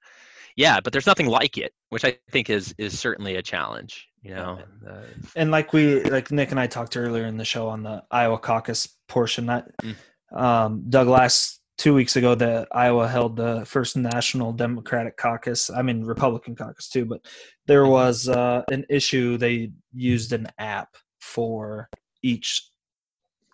yeah 0.56 0.80
but 0.80 0.94
there's 0.94 1.08
nothing 1.08 1.28
like 1.28 1.58
it 1.58 1.74
which 1.90 2.06
i 2.06 2.18
think 2.32 2.50
is 2.50 2.74
is 2.78 2.98
certainly 2.98 3.36
a 3.36 3.42
challenge 3.42 4.08
you 4.22 4.34
know 4.34 4.60
uh, 4.90 5.02
and 5.36 5.52
like 5.52 5.74
we 5.74 6.02
like 6.04 6.32
nick 6.32 6.52
and 6.52 6.60
i 6.60 6.68
talked 6.68 6.96
earlier 6.98 7.26
in 7.26 7.38
the 7.38 7.46
show 7.46 7.68
on 7.68 7.84
the 7.84 8.04
iowa 8.12 8.38
caucus 8.38 8.88
portion 9.08 9.46
that 9.46 9.68
Mm. 9.84 9.96
um 10.38 10.84
doug 10.90 11.08
last 11.08 11.60
two 11.78 11.94
weeks 11.94 12.16
ago 12.16 12.36
that 12.36 12.68
iowa 12.72 13.08
held 13.08 13.36
the 13.36 13.66
first 13.66 13.98
national 13.98 14.54
democratic 14.54 15.18
caucus 15.18 15.70
i 15.70 15.82
mean 15.82 16.04
republican 16.04 16.56
caucus 16.56 16.88
too 16.90 17.06
but 17.06 17.26
there 17.66 17.88
was 17.88 18.30
uh 18.30 18.62
an 18.72 18.86
issue 18.90 19.38
they 19.38 19.72
used 19.94 20.32
an 20.34 20.48
app 20.60 20.96
for 21.20 21.90
each 22.22 22.68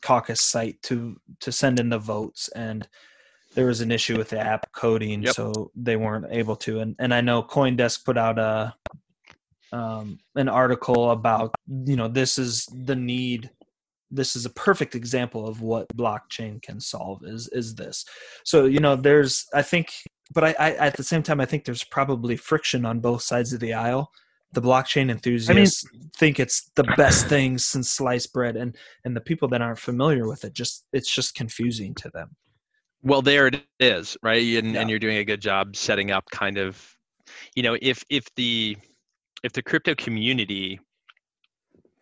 caucus 0.02 0.42
site 0.42 0.82
to 0.84 1.16
to 1.40 1.52
send 1.52 1.80
in 1.80 1.90
the 1.90 1.98
votes 1.98 2.50
and 2.56 2.88
there 3.58 3.66
was 3.66 3.82
an 3.82 3.92
issue 3.92 4.16
with 4.16 4.30
the 4.30 4.40
app 4.40 4.72
coding 4.72 5.24
Yep. 5.24 5.34
so 5.34 5.72
they 5.76 5.96
weren't 5.98 6.28
able 6.30 6.56
to. 6.58 6.80
And 6.80 6.96
and 7.00 7.12
i 7.14 7.22
know 7.22 7.42
coindesk 7.42 8.06
put 8.06 8.18
out 8.18 8.38
a 8.38 8.74
um, 9.74 10.20
an 10.36 10.48
article 10.48 11.12
about 11.12 11.54
you 11.68 11.98
know 11.98 12.08
this 12.08 12.38
is 12.38 12.66
the 12.86 12.96
need 12.96 13.50
this 14.10 14.38
is 14.38 14.46
a 14.46 14.50
perfect 14.52 14.96
example 14.96 15.46
of 15.46 15.62
what 15.62 15.86
blockchain 15.98 16.62
can 16.62 16.80
solve 16.80 17.24
is 17.26 17.50
is 17.52 17.76
this. 17.76 18.06
So 18.46 18.66
you 18.66 18.80
know 18.80 18.96
there's 18.96 19.46
i 19.54 19.62
think 19.64 19.88
but 20.34 20.44
I, 20.44 20.56
I 20.60 20.72
at 20.90 20.96
the 20.96 21.04
same 21.04 21.24
time 21.24 21.42
i 21.42 21.46
think 21.46 21.66
there's 21.66 21.84
probably 21.84 22.38
friction 22.38 22.86
on 22.86 23.00
both 23.00 23.24
sides 23.24 23.52
of 23.54 23.60
the 23.60 23.74
aisle. 23.74 24.12
The 24.54 24.62
blockchain 24.62 25.10
enthusiasts 25.12 25.84
think 26.16 26.40
it's 26.40 26.72
the 26.76 26.86
best 26.96 27.28
thing 27.28 27.58
since 27.58 27.90
sliced 27.90 28.32
bread 28.34 28.56
and 28.56 28.78
and 29.04 29.16
the 29.16 29.22
people 29.30 29.48
that 29.50 29.62
aren't 29.62 29.80
familiar 29.80 30.26
with 30.28 30.46
it 30.46 30.54
just 30.54 30.86
it's 30.94 31.14
just 31.14 31.36
confusing 31.36 31.94
to 31.96 32.10
them 32.12 32.30
well 33.04 33.22
there 33.22 33.48
it 33.48 33.64
is 33.80 34.18
right 34.24 34.42
and, 34.58 34.74
Yeah. 34.74 34.82
and 34.82 34.90
you're 34.90 35.00
doing 35.00 35.18
a 35.18 35.24
good 35.26 35.42
job 35.42 35.76
setting 35.76 36.12
up 36.12 36.26
kind 36.32 36.58
of 36.58 36.96
you 37.56 37.64
know 37.64 37.78
if 37.82 38.04
if 38.10 38.26
the 38.36 38.78
if 39.44 39.54
the 39.54 39.62
crypto 39.62 39.96
community 39.96 40.80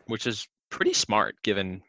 which 0.07 0.27
is 0.27 0.47
pretty 0.69 0.93
smart 0.93 1.35
given 1.43 1.81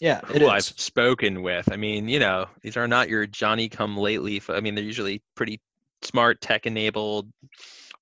yeah 0.00 0.20
it 0.34 0.40
who 0.42 0.48
I've 0.48 0.62
spoken 0.64 1.42
with. 1.42 1.70
I 1.72 1.76
mean, 1.76 2.06
you 2.08 2.18
know, 2.18 2.46
these 2.62 2.76
are 2.76 2.86
not 2.86 3.08
your 3.08 3.26
Johnny 3.26 3.68
come 3.68 3.96
lately. 3.96 4.42
i 4.50 4.60
mean, 4.60 4.74
they're 4.74 4.84
usually 4.84 5.22
pretty 5.34 5.58
smart, 6.02 6.40
tech 6.42 6.66
enabled, 6.66 7.30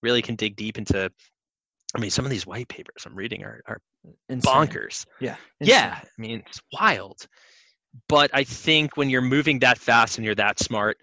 really 0.02 0.20
can 0.20 0.34
dig 0.34 0.56
deep 0.56 0.76
into. 0.76 1.10
I 1.96 2.00
mean, 2.00 2.10
some 2.10 2.24
of 2.24 2.32
these 2.32 2.46
white 2.48 2.66
papers 2.68 3.04
I'm 3.06 3.14
reading 3.14 3.44
are, 3.44 3.62
are 3.68 3.78
Insane. 4.28 4.52
bonkers. 4.52 5.06
yeah 5.20 5.36
Yeah, 5.60 6.00
I 6.02 6.06
mean, 6.20 6.42
it's 6.48 6.60
wild. 6.72 7.26
But 8.08 8.30
I 8.34 8.44
think 8.44 8.96
when 8.96 9.08
you're 9.08 9.22
moving 9.22 9.60
that 9.60 9.78
fast 9.78 10.18
and 10.18 10.24
you're 10.24 10.34
that 10.34 10.58
smart, 10.58 10.98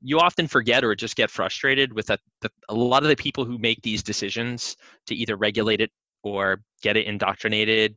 you 0.00 0.20
often 0.20 0.46
forget 0.46 0.84
or 0.84 0.94
just 0.94 1.16
get 1.16 1.30
frustrated 1.30 1.92
with 1.92 2.06
that. 2.06 2.20
The, 2.40 2.50
a 2.68 2.74
lot 2.74 3.02
of 3.02 3.08
the 3.08 3.16
people 3.16 3.44
who 3.44 3.58
make 3.58 3.82
these 3.82 4.02
decisions 4.02 4.76
to 5.06 5.14
either 5.14 5.36
regulate 5.36 5.80
it 5.80 5.90
or 6.22 6.62
get 6.82 6.96
it 6.96 7.06
indoctrinated 7.06 7.96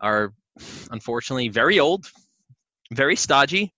are 0.00 0.32
unfortunately 0.90 1.48
very 1.48 1.78
old, 1.78 2.10
very 2.92 3.16
stodgy. 3.16 3.72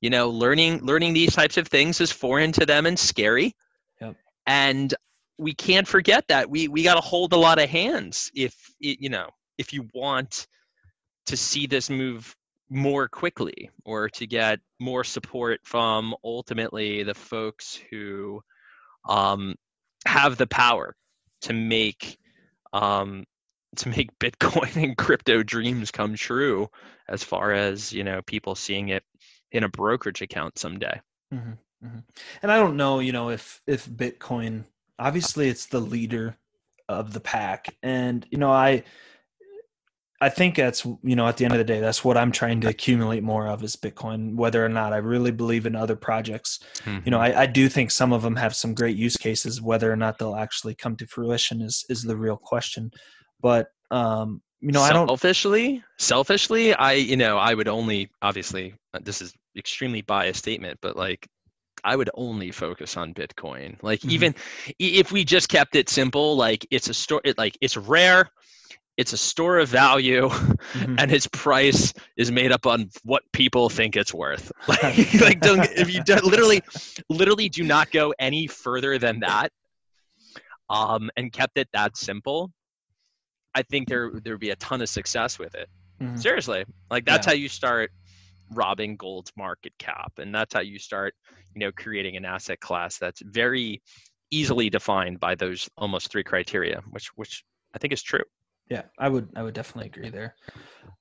You 0.00 0.10
know, 0.10 0.28
learning 0.28 0.84
learning 0.84 1.14
these 1.14 1.34
types 1.34 1.56
of 1.56 1.68
things 1.68 2.00
is 2.00 2.12
foreign 2.12 2.52
to 2.52 2.66
them 2.66 2.86
and 2.86 2.98
scary. 2.98 3.54
Yep. 4.00 4.16
And 4.46 4.94
we 5.38 5.54
can't 5.54 5.88
forget 5.88 6.24
that 6.28 6.48
we 6.48 6.68
we 6.68 6.82
got 6.82 6.94
to 6.94 7.00
hold 7.00 7.32
a 7.32 7.36
lot 7.36 7.58
of 7.58 7.68
hands 7.68 8.30
if 8.34 8.54
you 8.78 9.08
know 9.08 9.28
if 9.58 9.72
you 9.72 9.88
want 9.94 10.46
to 11.26 11.36
see 11.36 11.66
this 11.66 11.90
move 11.90 12.34
more 12.68 13.08
quickly 13.08 13.70
or 13.84 14.08
to 14.08 14.26
get 14.26 14.60
more 14.80 15.04
support 15.04 15.60
from 15.64 16.14
ultimately 16.24 17.02
the 17.02 17.14
folks 17.14 17.78
who 17.90 18.40
um, 19.08 19.54
have 20.04 20.36
the 20.36 20.46
power 20.46 20.96
to 21.42 21.52
make 21.52 22.18
um, 22.72 23.24
to 23.76 23.88
make 23.90 24.18
Bitcoin 24.18 24.76
and 24.82 24.96
crypto 24.96 25.42
dreams 25.42 25.90
come 25.90 26.14
true 26.14 26.68
as 27.08 27.22
far 27.22 27.52
as 27.52 27.92
you 27.92 28.04
know 28.04 28.22
people 28.22 28.54
seeing 28.54 28.88
it 28.88 29.02
in 29.52 29.64
a 29.64 29.68
brokerage 29.68 30.22
account 30.22 30.58
someday. 30.58 31.00
Mhm, 31.32 31.58
mhm. 31.84 32.04
And 32.42 32.52
I 32.52 32.56
don't 32.56 32.76
know, 32.76 33.00
you 33.00 33.12
know, 33.12 33.30
if 33.30 33.60
if 33.66 33.86
Bitcoin 33.86 34.64
obviously 34.98 35.48
it's 35.48 35.66
the 35.66 35.80
leader 35.80 36.36
of 36.88 37.12
the 37.12 37.20
pack, 37.20 37.76
and 37.82 38.26
you 38.30 38.38
know, 38.38 38.50
I 38.50 38.84
I 40.20 40.28
think 40.30 40.54
that's 40.56 40.84
you 40.84 41.14
know 41.16 41.26
at 41.28 41.36
the 41.36 41.44
end 41.44 41.52
of 41.54 41.58
the 41.58 41.64
day 41.64 41.80
that's 41.80 42.04
what 42.04 42.16
I'm 42.16 42.32
trying 42.32 42.60
to 42.62 42.68
accumulate 42.68 43.22
more 43.22 43.46
of 43.48 43.62
is 43.62 43.76
Bitcoin. 43.76 44.34
Whether 44.34 44.64
or 44.64 44.68
not 44.68 44.92
I 44.92 44.96
really 44.98 45.30
believe 45.30 45.66
in 45.66 45.76
other 45.76 45.96
projects, 45.96 46.58
you 47.04 47.10
know, 47.10 47.18
I, 47.20 47.42
I 47.42 47.46
do 47.46 47.68
think 47.68 47.90
some 47.90 48.12
of 48.12 48.22
them 48.22 48.36
have 48.36 48.54
some 48.56 48.74
great 48.74 48.96
use 48.96 49.16
cases. 49.16 49.60
Whether 49.60 49.92
or 49.92 49.96
not 49.96 50.18
they'll 50.18 50.36
actually 50.36 50.74
come 50.74 50.96
to 50.96 51.06
fruition 51.06 51.60
is 51.60 51.84
is 51.88 52.02
the 52.02 52.16
real 52.16 52.36
question. 52.38 52.90
But 53.40 53.68
um, 53.90 54.40
you 54.60 54.72
know, 54.72 54.80
I 54.80 54.92
don't. 54.92 55.06
selfishly 55.08 55.84
selfishly 55.98 56.72
i 56.74 56.92
you 56.92 57.16
know 57.16 57.36
i 57.36 57.52
would 57.52 57.68
only 57.68 58.10
obviously 58.22 58.74
uh, 58.94 58.98
this 59.02 59.20
is 59.20 59.34
extremely 59.56 60.00
biased 60.02 60.38
statement 60.38 60.78
but 60.80 60.96
like 60.96 61.28
i 61.84 61.94
would 61.94 62.08
only 62.14 62.50
focus 62.50 62.96
on 62.96 63.12
bitcoin 63.12 63.76
like 63.82 64.00
Mhm. 64.00 64.10
even 64.10 64.34
if 64.78 65.12
we 65.12 65.24
just 65.24 65.48
kept 65.50 65.76
it 65.76 65.88
simple 65.90 66.36
like 66.36 66.66
it's 66.70 66.88
a 66.88 66.94
store 66.94 67.20
it, 67.24 67.36
like 67.38 67.56
it's 67.60 67.76
rare 67.76 68.30
it's 68.96 69.12
a 69.12 69.16
store 69.16 69.58
of 69.58 69.68
value 69.68 70.28
Mhm. 70.72 70.96
and 71.00 71.12
its 71.12 71.26
price 71.28 71.92
is 72.16 72.30
made 72.32 72.50
up 72.52 72.66
on 72.66 72.90
what 73.04 73.22
people 73.32 73.68
think 73.68 73.96
it's 73.96 74.12
worth 74.12 74.50
like, 74.68 74.80
like 75.20 75.40
don't 75.40 75.64
if 75.76 75.92
you 75.92 76.02
literally 76.24 76.60
literally 77.08 77.48
do 77.48 77.62
not 77.62 77.90
go 77.90 78.12
any 78.18 78.46
further 78.46 78.98
than 78.98 79.20
that 79.20 79.50
um 80.70 81.10
and 81.16 81.32
kept 81.32 81.56
it 81.58 81.68
that 81.72 81.96
simple 81.96 82.50
i 83.54 83.62
think 83.62 83.88
there 83.88 84.10
there 84.24 84.34
would 84.34 84.40
be 84.40 84.50
a 84.50 84.56
ton 84.56 84.82
of 84.82 84.88
success 84.88 85.38
with 85.38 85.54
it 85.54 85.68
Mhm. 86.02 86.18
seriously 86.18 86.64
like 86.90 87.06
that's 87.06 87.26
Yeah. 87.26 87.32
how 87.32 87.36
you 87.36 87.48
start 87.48 87.90
robbing 88.50 88.96
gold's 88.96 89.32
market 89.36 89.72
cap 89.78 90.12
and 90.18 90.34
that's 90.34 90.52
how 90.52 90.60
you 90.60 90.78
start 90.78 91.14
you 91.54 91.60
know 91.60 91.72
creating 91.72 92.16
an 92.16 92.24
asset 92.26 92.60
class 92.60 92.98
that's 92.98 93.22
very 93.24 93.80
easily 94.30 94.68
defined 94.68 95.18
by 95.20 95.34
those 95.36 95.70
almost 95.78 96.10
three 96.10 96.22
criteria 96.22 96.82
which 96.90 97.06
which 97.16 97.44
i 97.74 97.78
think 97.78 97.92
is 97.94 98.02
true 98.02 98.22
Yeah, 98.68 98.82
I 98.98 99.08
would 99.08 99.28
I 99.36 99.42
would 99.42 99.54
definitely 99.54 99.88
agree 99.88 100.10
there. 100.10 100.34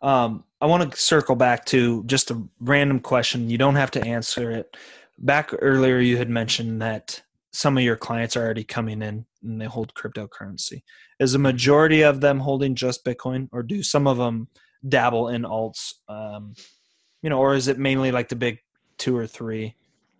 Um, 0.01 0.43
I 0.61 0.67
want 0.67 0.91
to 0.91 0.99
circle 0.99 1.35
back 1.35 1.65
to 1.65 2.03
just 2.03 2.31
a 2.31 2.41
random 2.59 2.99
question. 2.99 3.49
You 3.49 3.57
don't 3.57 3.75
have 3.75 3.91
to 3.91 4.03
answer 4.05 4.51
it. 4.51 4.77
Back 5.17 5.51
earlier, 5.61 5.99
you 5.99 6.17
had 6.17 6.29
mentioned 6.29 6.81
that 6.81 7.21
some 7.51 7.77
of 7.77 7.83
your 7.83 7.95
clients 7.95 8.35
are 8.35 8.43
already 8.43 8.65
coming 8.65 9.01
in 9.01 9.25
and 9.41 9.61
they 9.61 9.65
hold 9.65 9.93
cryptocurrency. 9.93 10.83
Is 11.19 11.33
a 11.33 11.39
majority 11.39 12.01
of 12.01 12.21
them 12.21 12.39
holding 12.39 12.75
just 12.75 13.05
Bitcoin, 13.05 13.47
or 13.51 13.63
do 13.63 13.81
some 13.81 14.07
of 14.07 14.17
them 14.17 14.49
dabble 14.87 15.29
in 15.29 15.43
alts? 15.43 15.93
Um, 16.09 16.53
you 17.21 17.29
know, 17.29 17.39
or 17.39 17.55
is 17.55 17.67
it 17.67 17.79
mainly 17.79 18.11
like 18.11 18.29
the 18.29 18.35
big 18.35 18.59
two 18.97 19.17
or 19.17 19.25
three 19.25 19.73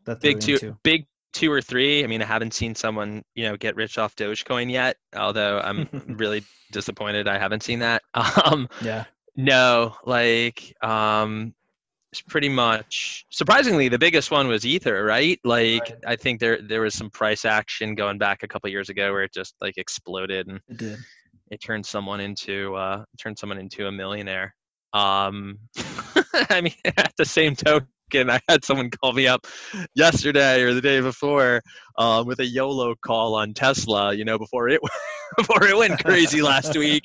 that 0.06 0.22
they're 0.22 0.34
big 0.34 0.42
two 0.42 0.54
into? 0.54 0.78
big 0.84 1.06
two 1.36 1.52
or 1.52 1.62
three. 1.62 2.04
I 2.04 2.08
mean 2.08 2.22
i 2.22 2.26
haven't 2.26 2.54
seen 2.54 2.74
someone 2.74 3.22
you 3.36 3.44
know 3.48 3.58
get 3.58 3.76
rich 3.76 3.98
off 3.98 4.16
dogecoin 4.16 4.72
yet 4.72 4.96
although 5.16 5.60
i'm 5.60 5.88
really 6.18 6.42
disappointed 6.72 7.28
i 7.28 7.38
haven't 7.38 7.62
seen 7.64 7.80
that. 7.80 8.02
Um 8.46 8.68
Yeah, 8.82 9.04
no 9.36 9.94
like 10.06 10.74
um 10.82 11.54
it's 12.14 12.22
pretty 12.22 12.48
much 12.48 13.26
surprisingly 13.30 13.90
the 13.90 14.00
biggest 14.00 14.32
one 14.32 14.48
was 14.48 14.66
ether 14.66 15.04
right? 15.04 15.38
Like 15.44 15.84
Right. 15.90 16.14
i 16.14 16.16
think 16.16 16.40
there 16.40 16.60
there 16.62 16.82
was 16.82 16.96
some 16.96 17.10
price 17.10 17.44
action 17.44 17.96
going 17.96 18.18
back 18.18 18.44
a 18.44 18.48
couple 18.48 18.70
years 18.70 18.90
ago 18.90 19.12
where 19.12 19.24
it 19.24 19.34
just 19.34 19.56
like 19.62 19.78
exploded 19.78 20.48
and 20.48 20.62
it 20.70 20.78
did. 20.78 21.00
it 21.52 21.60
turned 21.62 21.86
someone 21.86 22.22
into 22.22 22.74
uh 22.76 23.04
turned 23.22 23.38
someone 23.38 23.60
into 23.60 23.88
a 23.88 23.92
millionaire. 23.92 24.56
Um 24.94 25.60
i 26.56 26.62
mean 26.62 26.74
at 26.98 27.14
the 27.18 27.26
same 27.26 27.54
token 27.56 27.88
i 28.14 28.40
had 28.48 28.64
someone 28.64 28.90
call 28.90 29.14
me 29.14 29.28
up 29.28 29.46
yesterday 29.96 30.62
or 30.62 30.74
the 30.74 30.82
day 30.82 31.02
before 31.02 31.62
uh, 31.98 32.24
with 32.26 32.40
a 32.40 32.46
yolo 32.46 32.96
call 33.06 33.36
on 33.36 33.54
tesla 33.54 34.14
you 34.14 34.24
know 34.24 34.38
before 34.38 34.70
it 34.70 34.80
before 35.38 35.64
it 35.66 35.78
went 35.78 36.04
crazy 36.04 36.42
last 36.42 36.76
week. 36.78 37.04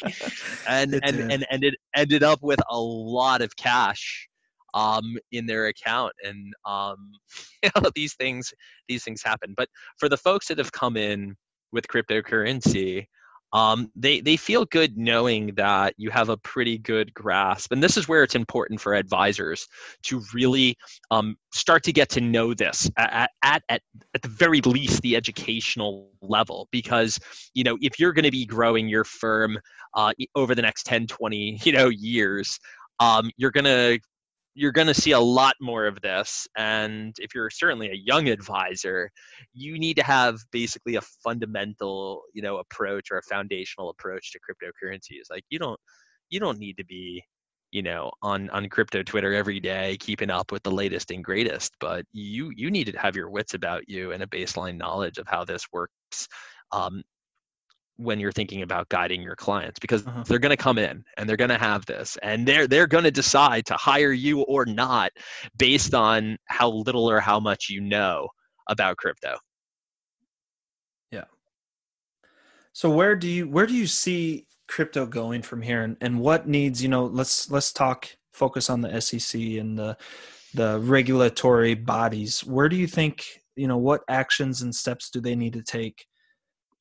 And 0.67 0.95
It 0.95 1.03
and, 1.03 1.17
did. 1.17 1.31
and 1.31 1.47
ended 1.51 1.77
ended 1.97 2.23
up 2.23 2.41
with 2.43 2.61
a 2.71 2.79
lot 2.79 3.43
of 3.43 3.57
cash 3.57 4.29
um 4.75 5.17
in 5.33 5.47
their 5.47 5.67
account. 5.67 6.13
And 6.23 6.53
um 6.65 7.13
you 7.63 7.71
know, 7.77 7.91
these 7.95 8.15
things 8.15 8.53
these 8.89 9.05
things 9.05 9.23
happen. 9.25 9.55
But 9.57 9.69
for 9.99 10.09
the 10.09 10.17
folks 10.17 10.49
that 10.49 10.59
have 10.59 10.73
come 10.73 10.97
in 10.97 11.37
with 11.73 11.87
cryptocurrency 11.89 13.07
um, 13.53 13.91
they 13.97 14.21
they 14.21 14.37
feel 14.37 14.65
good 14.65 14.97
knowing 14.97 15.55
that 15.57 15.95
you 15.97 16.11
have 16.11 16.29
a 16.29 16.37
pretty 16.37 16.79
good 16.79 17.13
grasp 17.15 17.73
and 17.73 17.83
this 17.83 17.97
is 17.97 18.09
where 18.09 18.23
it's 18.23 18.35
important 18.35 18.81
for 18.81 18.95
advisors 18.95 19.67
to 20.03 20.23
really 20.33 20.77
um, 21.11 21.37
start 21.53 21.83
to 21.83 21.93
get 21.93 22.09
to 22.11 22.21
know 22.21 22.55
this 22.55 22.91
at, 22.97 23.31
at, 23.43 23.63
at, 23.69 23.83
at 24.15 24.23
the 24.23 24.29
very 24.29 24.61
least 24.61 25.03
the 25.03 25.17
educational 25.17 26.11
level 26.23 26.69
because 26.71 27.19
you 27.55 27.65
know 27.65 27.77
if 27.81 27.99
you're 27.99 28.13
going 28.13 28.25
to 28.25 28.31
be 28.31 28.47
growing 28.47 28.89
your 28.89 29.05
firm 29.05 29.59
uh, 29.95 30.13
over 30.35 30.55
the 30.55 30.63
next 30.63 30.85
10 30.85 31.07
20 31.07 31.61
you 31.65 31.73
know 31.73 31.89
years 31.89 32.59
um, 33.01 33.31
you're 33.37 33.51
going 33.51 33.65
to 33.65 33.99
you're 34.61 34.73
going 34.73 34.87
to 34.87 34.93
see 34.93 35.13
a 35.13 35.19
lot 35.21 35.55
more 35.59 35.87
of 35.87 35.99
this 36.03 36.47
and 36.59 37.15
if 37.19 37.35
you're 37.35 37.49
certainly 37.49 37.89
a 37.89 38.03
young 38.05 38.29
advisor 38.29 39.11
you 39.55 39.79
need 39.79 39.97
to 39.97 40.03
have 40.03 40.39
basically 40.53 40.97
a 40.97 41.01
fundamental 41.25 42.23
you 42.35 42.43
know 42.43 42.59
approach 42.59 43.11
or 43.11 43.17
a 43.17 43.23
foundational 43.23 43.89
approach 43.89 44.33
to 44.33 44.39
cryptocurrencies. 44.39 45.31
Like 45.31 45.45
you 45.49 45.59
don't 45.59 45.81
you 46.29 46.41
don't 46.41 46.59
need 46.59 46.77
to 46.77 46.85
be 46.85 47.23
you 47.71 47.83
know 47.83 48.11
on 48.23 48.51
on 48.51 48.69
crypto 48.69 49.03
twitter 49.03 49.33
every 49.33 49.61
day 49.61 49.97
keeping 50.01 50.31
up 50.31 50.51
with 50.53 50.63
the 50.65 50.71
latest 50.71 51.11
and 51.13 51.25
greatest 51.25 51.73
but 51.81 52.05
you 52.13 52.51
you 52.57 52.71
need 52.71 52.85
to 52.85 52.99
have 52.99 53.15
your 53.15 53.31
wits 53.31 53.55
about 53.55 53.89
you 53.89 54.13
and 54.13 54.23
a 54.23 54.27
baseline 54.27 54.77
knowledge 54.77 55.19
of 55.19 55.27
how 55.29 55.45
this 55.45 55.65
works 55.73 56.29
um, 56.73 57.03
when 58.01 58.19
you're 58.19 58.33
thinking 58.33 58.63
about 58.63 58.89
guiding 58.89 59.23
your 59.23 59.37
clients 59.37 59.79
because 59.79 60.07
uh-huh. 60.07 60.25
they're 60.27 60.39
going 60.39 60.51
to 60.51 60.57
come 60.57 60.79
in 60.79 61.05
and 61.17 61.29
they're 61.29 61.37
going 61.37 61.51
to 61.51 61.59
have 61.59 61.85
this 61.87 62.17
and 62.23 62.47
they're 62.47 62.67
they're 62.67 62.87
going 62.87 63.05
to 63.05 63.11
decide 63.11 63.67
to 63.67 63.75
hire 63.75 64.13
you 64.13 64.41
or 64.43 64.65
not 64.65 65.13
based 65.59 65.95
on 65.95 66.37
how 66.47 66.71
little 66.71 67.09
or 67.09 67.21
how 67.21 67.39
much 67.39 67.69
you 67.69 67.81
know 67.81 68.29
about 68.69 68.97
crypto. 68.97 69.37
Yeah. 71.11 71.25
So 72.73 72.91
where 72.91 73.15
do 73.15 73.29
you 73.29 73.49
where 73.49 73.67
do 73.67 73.75
you 73.75 73.87
see 73.87 74.47
crypto 74.67 75.05
going 75.05 75.43
from 75.43 75.61
here 75.61 75.83
and, 75.83 75.97
and 76.01 76.21
what 76.21 76.47
needs 76.47 76.81
you 76.81 76.89
know 76.89 77.05
let's 77.05 77.51
let's 77.51 77.73
talk 77.73 78.09
focus 78.33 78.71
on 78.71 78.81
the 78.81 79.01
sec 79.01 79.35
and 79.35 79.77
the 79.77 79.97
the 80.55 80.79
regulatory 80.81 81.75
bodies. 81.75 82.41
Where 82.41 82.69
do 82.69 82.77
you 82.77 82.87
think 82.87 83.27
you 83.57 83.69
know 83.69 83.77
what 83.77 84.03
actions 84.09 84.63
and 84.63 84.75
steps 84.75 85.11
do 85.11 85.21
they 85.21 85.37
need 85.37 85.53
to 85.53 85.63
take 85.63 86.07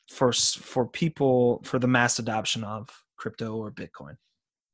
for 0.09 0.33
for 0.33 0.85
people 0.87 1.61
for 1.63 1.79
the 1.79 1.87
mass 1.87 2.19
adoption 2.19 2.63
of 2.63 2.89
crypto 3.15 3.55
or 3.55 3.71
Bitcoin? 3.71 4.17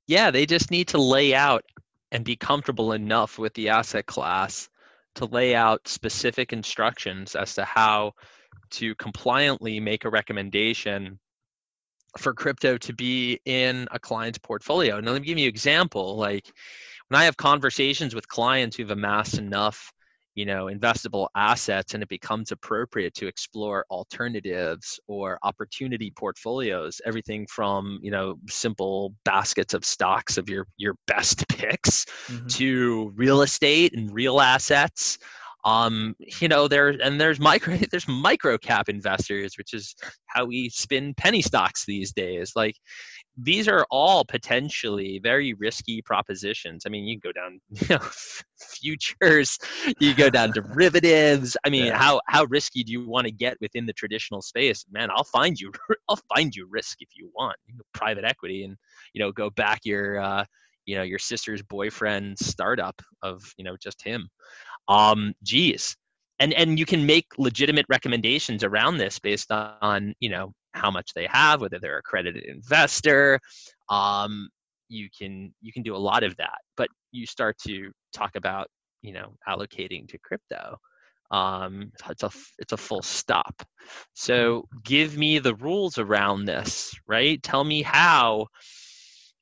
Yeah, 0.07 0.31
they 0.31 0.45
just 0.45 0.71
need 0.71 0.87
to 0.89 0.97
lay 0.97 1.33
out 1.33 1.63
and 2.11 2.23
be 2.23 2.35
comfortable 2.35 2.93
enough 2.93 3.37
with 3.37 3.53
the 3.55 3.69
asset 3.69 4.05
class 4.05 4.69
to 5.15 5.25
lay 5.25 5.55
out 5.55 5.87
specific 5.87 6.53
instructions 6.53 7.35
as 7.35 7.55
to 7.55 7.65
how 7.65 8.13
to 8.69 8.95
compliantly 8.95 9.79
make 9.79 10.05
a 10.05 10.09
recommendation 10.09 11.19
for 12.17 12.33
crypto 12.33 12.77
to 12.77 12.93
be 12.93 13.39
in 13.45 13.87
a 13.91 13.99
client's 13.99 14.37
portfolio. 14.37 14.99
Now, 14.99 15.11
let 15.11 15.21
me 15.21 15.27
give 15.27 15.37
you 15.37 15.45
an 15.45 15.49
example. 15.49 16.15
Like 16.15 16.51
when 17.07 17.19
I 17.19 17.25
have 17.25 17.37
conversations 17.37 18.15
with 18.15 18.27
clients 18.27 18.77
who've 18.77 18.89
amassed 18.89 19.37
enough 19.37 19.91
you 20.35 20.45
know 20.45 20.65
investable 20.65 21.27
assets 21.35 21.93
and 21.93 22.03
it 22.03 22.09
becomes 22.09 22.51
appropriate 22.51 23.13
to 23.13 23.25
explore 23.27 23.85
alternatives 23.89 24.99
or 25.07 25.39
opportunity 25.43 26.11
portfolios 26.15 27.01
everything 27.05 27.47
from 27.47 27.99
you 28.01 28.11
know 28.11 28.35
simple 28.49 29.13
baskets 29.23 29.73
of 29.73 29.83
stocks 29.83 30.37
of 30.37 30.49
your 30.49 30.67
your 30.77 30.95
best 31.07 31.47
picks 31.49 32.05
mm-hmm. 32.27 32.45
to 32.47 33.11
real 33.15 33.41
estate 33.41 33.93
and 33.95 34.13
real 34.13 34.41
assets 34.41 35.17
um 35.63 36.15
you 36.41 36.47
know 36.47 36.67
there 36.67 36.89
and 36.89 37.19
there's 37.19 37.39
micro 37.39 37.77
there's 37.91 38.07
micro 38.07 38.57
cap 38.57 38.87
investors 38.89 39.57
which 39.57 39.73
is 39.73 39.95
how 40.27 40.45
we 40.45 40.69
spin 40.69 41.13
penny 41.15 41.41
stocks 41.41 41.85
these 41.85 42.11
days 42.11 42.51
like 42.55 42.75
these 43.37 43.67
are 43.67 43.85
all 43.91 44.23
potentially 44.23 45.19
very 45.21 45.53
risky 45.53 46.01
propositions. 46.01 46.83
I 46.85 46.89
mean, 46.89 47.05
you 47.05 47.19
can 47.19 47.29
go 47.29 47.33
down 47.33 47.59
you 47.69 47.87
know, 47.89 48.09
futures, 48.57 49.57
you 49.99 50.13
go 50.13 50.29
down 50.29 50.51
derivatives. 50.55 51.57
I 51.65 51.69
mean, 51.69 51.87
yeah. 51.87 51.97
how 51.97 52.21
how 52.27 52.45
risky 52.45 52.83
do 52.83 52.91
you 52.91 53.07
want 53.07 53.25
to 53.25 53.31
get 53.31 53.57
within 53.59 53.85
the 53.85 53.93
traditional 53.93 54.41
space? 54.41 54.85
Man, 54.91 55.09
I'll 55.11 55.25
find 55.25 55.59
you. 55.59 55.71
I'll 56.09 56.19
find 56.35 56.55
you 56.55 56.67
risk 56.69 57.01
if 57.01 57.09
you 57.15 57.29
want. 57.35 57.57
You 57.67 57.75
private 57.93 58.23
equity, 58.23 58.63
and 58.63 58.77
you 59.13 59.19
know, 59.19 59.31
go 59.31 59.49
back 59.49 59.81
your 59.83 60.19
uh, 60.19 60.45
you 60.85 60.95
know 60.95 61.03
your 61.03 61.19
sister's 61.19 61.61
boyfriend 61.61 62.39
startup 62.39 63.01
of 63.21 63.43
you 63.57 63.65
know 63.65 63.75
just 63.81 64.01
him. 64.01 64.29
Um, 64.87 65.33
geez, 65.43 65.95
and 66.39 66.53
and 66.53 66.79
you 66.79 66.85
can 66.85 67.05
make 67.05 67.27
legitimate 67.37 67.85
recommendations 67.89 68.63
around 68.63 68.97
this 68.97 69.19
based 69.19 69.51
on 69.51 70.13
you 70.19 70.29
know 70.29 70.53
how 70.75 70.91
much 70.91 71.13
they 71.13 71.27
have, 71.27 71.61
whether 71.61 71.79
they're 71.79 71.97
accredited 71.97 72.43
investor. 72.43 73.39
Um, 73.89 74.49
you 74.89 75.09
can 75.17 75.53
you 75.61 75.73
can 75.73 75.83
do 75.83 75.95
a 75.95 75.97
lot 75.97 76.23
of 76.23 76.35
that, 76.37 76.59
but 76.77 76.89
you 77.11 77.25
start 77.25 77.57
to 77.67 77.91
talk 78.13 78.35
about 78.35 78.67
you 79.01 79.13
know 79.13 79.35
allocating 79.47 80.07
to 80.09 80.17
crypto. 80.19 80.77
Um, 81.31 81.91
it's 82.09 82.23
a 82.23 82.31
it's 82.59 82.73
a 82.73 82.77
full 82.77 83.01
stop. 83.01 83.63
So 84.13 84.65
give 84.83 85.17
me 85.17 85.39
the 85.39 85.55
rules 85.55 85.97
around 85.97 86.45
this, 86.45 86.93
right? 87.07 87.41
Tell 87.41 87.63
me 87.63 87.81
how 87.81 88.47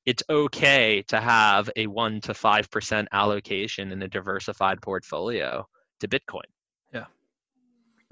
it's 0.06 0.24
okay 0.30 1.04
to 1.08 1.20
have 1.20 1.70
a 1.76 1.88
one 1.88 2.22
to 2.22 2.34
five 2.34 2.70
percent 2.72 3.08
allocation 3.12 3.92
in 3.92 4.02
a 4.02 4.08
diversified 4.08 4.82
portfolio 4.82 5.66
to 6.00 6.08
Bitcoin 6.08 6.44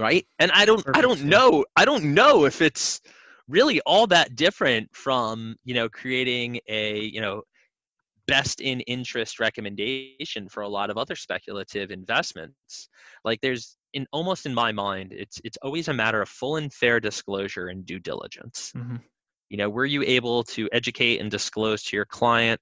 right 0.02 0.26
and 0.40 0.52
i 0.52 0.66
don't 0.66 0.84
Perfect. 0.84 0.98
i 0.98 1.02
don't 1.02 1.24
know 1.24 1.64
i 1.76 1.86
don't 1.86 2.04
know 2.04 2.46
if 2.46 2.62
it's 2.62 3.02
really 3.48 3.80
all 3.82 4.08
that 4.08 4.36
different 4.36 4.90
from 4.94 5.56
you 5.64 5.74
know 5.74 5.88
creating 5.88 6.60
a 6.68 7.00
you 7.00 7.22
know 7.22 7.44
best 8.28 8.62
in 8.62 8.80
interest 8.82 9.40
recommendation 9.40 10.48
for 10.48 10.64
a 10.64 10.70
lot 10.70 10.90
of 10.90 10.98
other 10.98 11.16
speculative 11.16 11.92
investments 11.92 12.90
like 13.26 13.40
there's 13.42 13.78
in 13.94 14.08
almost 14.12 14.46
in 14.46 14.54
my 14.54 14.72
mind 14.72 15.12
it's 15.12 15.40
it's 15.44 15.58
always 15.62 15.88
a 15.88 15.94
matter 15.94 16.22
of 16.22 16.30
full 16.30 16.56
and 16.56 16.74
fair 16.74 17.00
disclosure 17.00 17.68
and 17.68 17.86
due 17.86 18.00
diligence 18.00 18.72
mm-hmm. 18.76 18.96
you 19.50 19.58
know 19.58 19.70
were 19.70 19.86
you 19.86 20.02
able 20.04 20.44
to 20.44 20.70
educate 20.72 21.20
and 21.20 21.30
disclose 21.30 21.84
to 21.84 21.96
your 21.96 22.06
client 22.06 22.60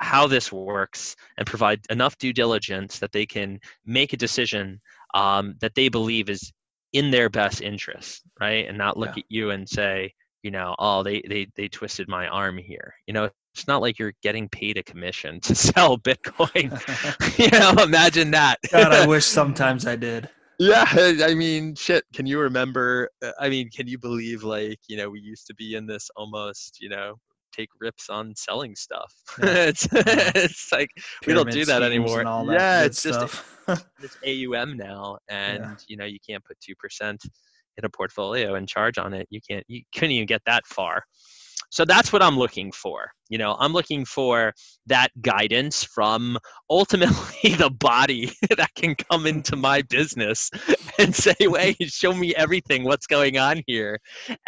how 0.00 0.26
this 0.26 0.50
works 0.50 1.14
and 1.38 1.46
provide 1.46 1.80
enough 1.90 2.18
due 2.18 2.32
diligence 2.32 2.98
that 2.98 3.12
they 3.12 3.24
can 3.24 3.60
make 3.86 4.12
a 4.12 4.16
decision 4.16 4.80
um, 5.14 5.54
that 5.60 5.74
they 5.76 5.88
believe 5.88 6.28
is 6.28 6.52
in 6.94 7.10
their 7.10 7.28
best 7.28 7.60
interest, 7.60 8.22
right? 8.40 8.66
And 8.66 8.78
not 8.78 8.96
look 8.96 9.16
yeah. 9.16 9.20
at 9.20 9.24
you 9.28 9.50
and 9.50 9.68
say, 9.68 10.14
you 10.42 10.50
know, 10.50 10.74
oh, 10.78 11.02
they 11.02 11.20
they 11.28 11.46
they 11.56 11.68
twisted 11.68 12.08
my 12.08 12.28
arm 12.28 12.56
here. 12.56 12.94
You 13.06 13.12
know, 13.12 13.28
it's 13.52 13.66
not 13.66 13.82
like 13.82 13.98
you're 13.98 14.14
getting 14.22 14.48
paid 14.48 14.78
a 14.78 14.82
commission 14.82 15.40
to 15.42 15.54
sell 15.54 15.98
Bitcoin. 15.98 16.70
you 17.38 17.50
know, 17.50 17.82
imagine 17.82 18.30
that. 18.30 18.58
God, 18.72 18.92
I 18.92 19.06
wish 19.06 19.26
sometimes 19.26 19.86
I 19.86 19.96
did. 19.96 20.30
Yeah, 20.60 20.84
I 20.88 21.34
mean, 21.34 21.74
shit. 21.74 22.04
Can 22.14 22.26
you 22.26 22.38
remember? 22.38 23.10
Uh, 23.20 23.32
I 23.40 23.48
mean, 23.48 23.68
can 23.70 23.88
you 23.88 23.98
believe 23.98 24.44
like 24.44 24.78
you 24.86 24.96
know 24.96 25.10
we 25.10 25.20
used 25.20 25.48
to 25.48 25.54
be 25.54 25.74
in 25.74 25.86
this 25.86 26.08
almost 26.16 26.80
you 26.80 26.88
know 26.88 27.16
take 27.54 27.68
rips 27.80 28.08
on 28.10 28.34
selling 28.36 28.74
stuff. 28.76 29.12
Yeah. 29.42 29.66
it's 29.66 29.88
it's 29.92 30.72
like 30.72 30.90
Pyramid 31.22 31.46
we 31.46 31.52
don't 31.52 31.52
do 31.52 31.64
that 31.66 31.82
anymore. 31.82 32.24
That 32.24 32.46
yeah, 32.52 32.84
it's 32.84 33.02
just 33.02 33.42
it's 34.02 34.16
AUM 34.26 34.76
now, 34.76 35.18
and 35.28 35.62
yeah. 35.62 35.74
you 35.86 35.96
know 35.96 36.04
you 36.04 36.18
can't 36.26 36.44
put 36.44 36.58
two 36.60 36.74
percent 36.76 37.22
in 37.76 37.84
a 37.84 37.88
portfolio 37.88 38.54
and 38.54 38.68
charge 38.68 38.98
on 38.98 39.12
it. 39.12 39.26
You 39.30 39.40
can't. 39.48 39.64
You 39.68 39.82
couldn't 39.94 40.12
even 40.12 40.26
get 40.26 40.42
that 40.46 40.66
far. 40.66 41.04
So 41.70 41.84
that's 41.84 42.12
what 42.12 42.22
I'm 42.22 42.38
looking 42.38 42.72
for. 42.72 43.10
You 43.28 43.38
know, 43.38 43.56
I'm 43.58 43.72
looking 43.72 44.04
for 44.04 44.52
that 44.86 45.08
guidance 45.20 45.84
from 45.84 46.38
ultimately 46.70 47.54
the 47.58 47.70
body 47.70 48.32
that 48.56 48.70
can 48.76 48.94
come 48.94 49.26
into 49.26 49.56
my 49.56 49.82
business 49.82 50.50
and 50.98 51.14
say, 51.14 51.34
"Wait, 51.42 51.76
show 51.80 52.12
me 52.14 52.34
everything. 52.36 52.84
What's 52.84 53.06
going 53.06 53.38
on 53.38 53.62
here?" 53.66 53.98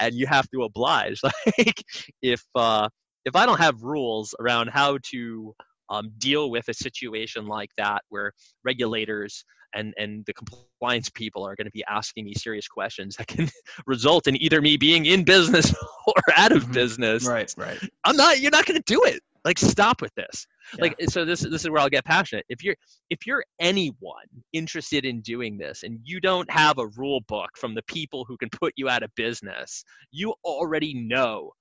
And 0.01 0.15
you 0.15 0.27
have 0.27 0.49
to 0.51 0.63
oblige. 0.63 1.21
Like 1.59 1.83
if 2.23 2.43
uh, 2.55 2.89
if 3.25 3.35
I 3.35 3.47
don't 3.47 3.59
have 3.61 3.83
rules 3.83 4.35
around 4.41 4.69
how 4.69 4.99
to 5.11 5.55
um, 5.91 6.11
deal 6.19 6.51
with 6.51 6.69
a 6.69 6.75
situation 6.75 7.47
like 7.47 7.71
that 7.77 8.03
where 8.09 8.33
regulators 8.65 9.45
and, 9.77 9.95
and 9.97 10.24
the 10.27 10.33
compliance 10.33 11.09
people 11.11 11.47
are 11.47 11.55
going 11.55 11.66
to 11.66 11.72
be 11.72 11.85
asking 11.89 12.24
me 12.24 12.35
serious 12.35 12.66
questions 12.66 13.16
that 13.16 13.27
can 13.29 13.49
result 13.87 14.27
in 14.27 14.41
either 14.43 14.61
me 14.61 14.77
being 14.77 15.07
in 15.07 15.22
business 15.22 15.72
or 16.07 16.14
out 16.37 16.53
of 16.53 16.64
mm-hmm. 16.64 16.72
business. 16.72 17.27
Right, 17.27 17.53
right. 17.57 17.79
I'm 18.05 18.16
not, 18.16 18.41
you're 18.41 18.51
not 18.51 18.66
going 18.66 18.81
to 18.81 18.93
do 18.93 19.03
it. 19.05 19.22
Like, 19.45 19.59
stop 19.59 20.03
with 20.03 20.12
this. 20.16 20.47
Yeah. 20.74 20.83
Like, 20.83 20.97
so 21.09 21.24
this, 21.24 21.41
this 21.41 21.62
is 21.62 21.70
where 21.70 21.81
I'll 21.81 21.89
get 21.89 22.05
passionate. 22.05 22.45
If 22.49 22.64
you're, 22.64 22.74
if 23.11 23.27
you're 23.27 23.45
anyone 23.61 24.27
interested 24.53 25.05
in 25.05 25.20
doing 25.20 25.57
this 25.57 25.85
and 25.85 26.01
you 26.03 26.20
don't 26.20 26.51
have 26.51 26.79
a 26.79 26.89
rule 26.97 27.20
book 27.29 27.51
from 27.57 27.74
the 27.74 27.83
people 27.83 28.24
who 28.27 28.37
can 28.37 28.49
put 28.51 28.72
you 28.77 28.89
out 28.89 29.05
of 29.05 29.14
business, 29.14 29.85
you 30.11 30.35
already 30.45 30.95
know, 30.95 31.53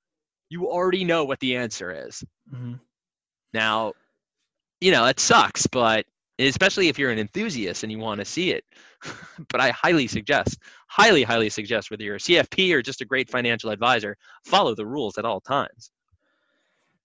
you 0.49 0.67
already 0.67 1.03
know 1.03 1.25
what 1.25 1.39
the 1.41 1.55
answer 1.55 2.07
is. 2.07 2.23
Mm-hmm. 2.51 2.75
Now, 3.53 3.93
you 4.81 4.91
know, 4.91 5.05
it 5.05 5.19
sucks, 5.19 5.67
but 5.67 6.05
especially 6.39 6.89
if 6.89 6.99
you're 6.99 7.11
an 7.11 7.19
enthusiast 7.19 7.83
and 7.83 7.91
you 7.91 7.99
want 7.99 8.19
to 8.19 8.25
see 8.25 8.51
it. 8.51 8.63
but 9.49 9.61
I 9.61 9.69
highly 9.71 10.07
suggest, 10.07 10.57
highly, 10.87 11.23
highly 11.23 11.49
suggest 11.49 11.91
whether 11.91 12.03
you're 12.03 12.15
a 12.15 12.19
CFP 12.19 12.73
or 12.73 12.81
just 12.81 13.01
a 13.01 13.05
great 13.05 13.29
financial 13.29 13.69
advisor, 13.69 14.17
follow 14.45 14.75
the 14.75 14.85
rules 14.85 15.17
at 15.17 15.25
all 15.25 15.41
times. 15.41 15.91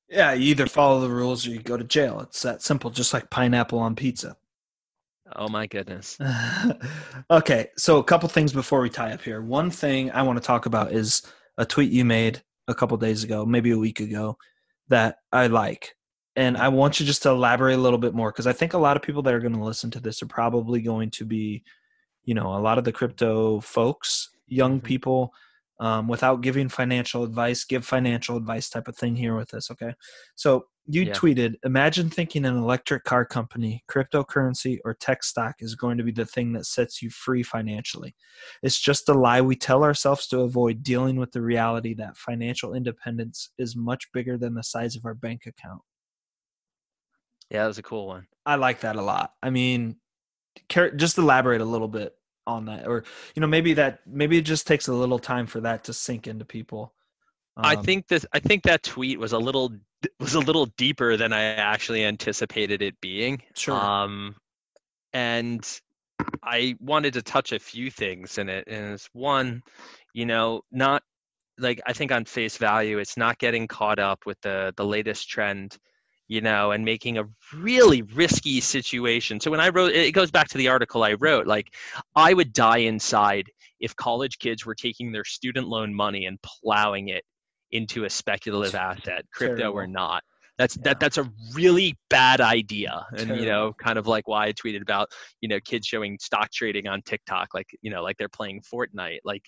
Yeah, 0.08 0.32
you 0.32 0.50
either 0.50 0.66
follow 0.66 1.00
the 1.00 1.08
rules 1.08 1.46
or 1.46 1.50
you 1.50 1.60
go 1.60 1.76
to 1.76 1.84
jail. 1.84 2.20
It's 2.20 2.42
that 2.42 2.62
simple, 2.62 2.90
just 2.90 3.14
like 3.14 3.30
pineapple 3.30 3.78
on 3.78 3.94
pizza. 3.94 4.36
Oh 5.36 5.48
my 5.48 5.68
goodness. 5.68 6.18
okay, 7.30 7.68
so 7.76 7.98
a 7.98 8.04
couple 8.04 8.28
things 8.28 8.52
before 8.52 8.80
we 8.80 8.90
tie 8.90 9.12
up 9.12 9.22
here. 9.22 9.40
One 9.40 9.70
thing 9.70 10.10
I 10.10 10.22
want 10.22 10.38
to 10.38 10.46
talk 10.46 10.66
about 10.66 10.92
is 10.92 11.22
a 11.56 11.64
tweet 11.64 11.92
you 11.92 12.04
made 12.04 12.42
a 12.66 12.74
couple 12.74 12.96
days 12.96 13.22
ago, 13.22 13.46
maybe 13.46 13.70
a 13.70 13.78
week 13.78 14.00
ago, 14.00 14.36
that 14.88 15.18
I 15.32 15.46
like. 15.46 15.94
And 16.36 16.56
I 16.56 16.68
want 16.68 17.00
you 17.00 17.06
just 17.06 17.22
to 17.24 17.30
elaborate 17.30 17.74
a 17.74 17.80
little 17.82 17.98
bit 17.98 18.14
more 18.14 18.30
because 18.30 18.46
I 18.46 18.52
think 18.52 18.72
a 18.72 18.78
lot 18.78 18.96
of 18.96 19.02
people 19.02 19.22
that 19.22 19.34
are 19.34 19.40
going 19.40 19.54
to 19.54 19.64
listen 19.64 19.90
to 19.92 20.00
this 20.00 20.22
are 20.22 20.26
probably 20.26 20.80
going 20.80 21.10
to 21.12 21.24
be, 21.24 21.64
you 22.24 22.34
know, 22.34 22.54
a 22.56 22.60
lot 22.60 22.78
of 22.78 22.84
the 22.84 22.92
crypto 22.92 23.60
folks, 23.60 24.30
young 24.46 24.80
Mhm. 24.80 24.84
people 24.84 25.34
um, 25.80 26.08
without 26.08 26.42
giving 26.42 26.68
financial 26.68 27.24
advice, 27.24 27.64
give 27.64 27.86
financial 27.86 28.36
advice 28.36 28.68
type 28.68 28.86
of 28.86 28.94
thing 28.94 29.16
here 29.16 29.34
with 29.34 29.48
this. 29.48 29.70
Okay. 29.70 29.94
So 30.34 30.66
you 30.86 31.04
Yeah. 31.04 31.14
tweeted, 31.14 31.54
imagine 31.64 32.10
thinking 32.10 32.44
an 32.44 32.56
electric 32.58 33.04
car 33.04 33.24
company, 33.24 33.82
cryptocurrency, 33.88 34.78
or 34.84 34.92
tech 34.92 35.24
stock 35.24 35.56
is 35.60 35.74
going 35.74 35.96
to 35.96 36.04
be 36.04 36.12
the 36.12 36.26
thing 36.26 36.52
that 36.52 36.66
sets 36.66 37.00
you 37.00 37.08
free 37.08 37.42
financially. 37.42 38.14
It's 38.62 38.78
just 38.78 39.08
a 39.08 39.14
lie 39.14 39.40
we 39.40 39.56
tell 39.56 39.82
ourselves 39.82 40.26
to 40.28 40.40
avoid 40.40 40.82
dealing 40.82 41.16
with 41.16 41.32
the 41.32 41.40
reality 41.40 41.94
that 41.94 42.16
financial 42.18 42.74
independence 42.74 43.48
is 43.56 43.74
much 43.74 44.12
bigger 44.12 44.36
than 44.36 44.54
the 44.54 44.62
size 44.62 44.96
of 44.96 45.06
our 45.06 45.14
bank 45.14 45.46
account. 45.46 45.80
Yeah, 47.50 47.62
that 47.62 47.68
was 47.68 47.78
a 47.78 47.82
cool 47.82 48.06
one. 48.06 48.26
I 48.46 48.54
like 48.56 48.80
that 48.80 48.96
a 48.96 49.02
lot. 49.02 49.34
I 49.42 49.50
mean, 49.50 49.96
just 50.96 51.18
elaborate 51.18 51.60
a 51.60 51.64
little 51.64 51.88
bit 51.88 52.14
on 52.46 52.66
that, 52.66 52.86
or 52.86 53.04
you 53.34 53.40
know, 53.40 53.46
maybe 53.46 53.74
that 53.74 54.00
maybe 54.06 54.38
it 54.38 54.42
just 54.42 54.66
takes 54.66 54.88
a 54.88 54.94
little 54.94 55.18
time 55.18 55.46
for 55.46 55.60
that 55.60 55.84
to 55.84 55.92
sink 55.92 56.26
into 56.26 56.44
people. 56.44 56.94
I 57.62 57.76
Um, 57.76 57.84
think 57.84 58.08
this. 58.08 58.24
I 58.32 58.38
think 58.40 58.62
that 58.64 58.82
tweet 58.82 59.18
was 59.18 59.32
a 59.32 59.38
little 59.38 59.72
was 60.18 60.34
a 60.34 60.40
little 60.40 60.66
deeper 60.66 61.16
than 61.16 61.32
I 61.32 61.42
actually 61.42 62.04
anticipated 62.04 62.82
it 62.82 63.00
being. 63.00 63.42
Sure. 63.54 63.76
Um, 63.76 64.36
and 65.12 65.66
I 66.42 66.76
wanted 66.80 67.14
to 67.14 67.22
touch 67.22 67.52
a 67.52 67.58
few 67.58 67.90
things 67.90 68.38
in 68.38 68.48
it. 68.48 68.64
And 68.68 68.94
it's 68.94 69.08
one, 69.12 69.62
you 70.14 70.26
know, 70.26 70.62
not 70.72 71.02
like 71.58 71.80
I 71.86 71.92
think 71.92 72.12
on 72.12 72.24
face 72.24 72.56
value, 72.56 72.98
it's 72.98 73.16
not 73.16 73.38
getting 73.38 73.68
caught 73.68 73.98
up 73.98 74.26
with 74.26 74.40
the 74.42 74.72
the 74.76 74.84
latest 74.84 75.28
trend, 75.28 75.76
you 76.30 76.40
know, 76.40 76.70
and 76.70 76.84
making 76.84 77.18
a 77.18 77.24
really 77.52 78.02
risky 78.02 78.60
situation. 78.60 79.40
So 79.40 79.50
when 79.50 79.58
I 79.58 79.68
wrote, 79.68 79.90
it 79.90 80.12
goes 80.12 80.30
back 80.30 80.46
to 80.50 80.58
the 80.58 80.68
article 80.68 81.02
I 81.02 81.14
wrote. 81.14 81.48
Like, 81.48 81.74
I 82.14 82.34
would 82.34 82.52
die 82.52 82.78
inside 82.78 83.50
if 83.80 83.96
college 83.96 84.38
kids 84.38 84.64
were 84.64 84.76
taking 84.76 85.10
their 85.10 85.24
student 85.24 85.66
loan 85.66 85.92
money 85.92 86.26
and 86.26 86.38
plowing 86.42 87.08
it 87.08 87.24
into 87.72 88.04
a 88.04 88.10
speculative 88.10 88.76
asset, 88.76 89.24
crypto 89.34 89.72
or 89.72 89.88
not. 89.88 90.22
That's 90.56 90.76
Yeah. 90.76 90.82
that 90.84 91.00
that's 91.00 91.18
a 91.18 91.28
really 91.52 91.98
bad 92.10 92.40
idea. 92.40 93.04
And 93.12 93.36
you 93.36 93.46
know, 93.46 93.72
kind 93.82 93.98
of 93.98 94.06
like 94.06 94.28
why 94.28 94.46
I 94.46 94.52
tweeted 94.52 94.82
about, 94.82 95.08
you 95.40 95.48
know, 95.48 95.58
kids 95.58 95.84
showing 95.84 96.16
stock 96.20 96.52
trading 96.52 96.86
on 96.86 97.02
TikTok 97.02 97.54
like, 97.54 97.66
you 97.82 97.90
know, 97.90 98.04
like 98.04 98.16
they're 98.18 98.28
playing 98.28 98.62
Fortnite. 98.72 99.18
Like 99.24 99.42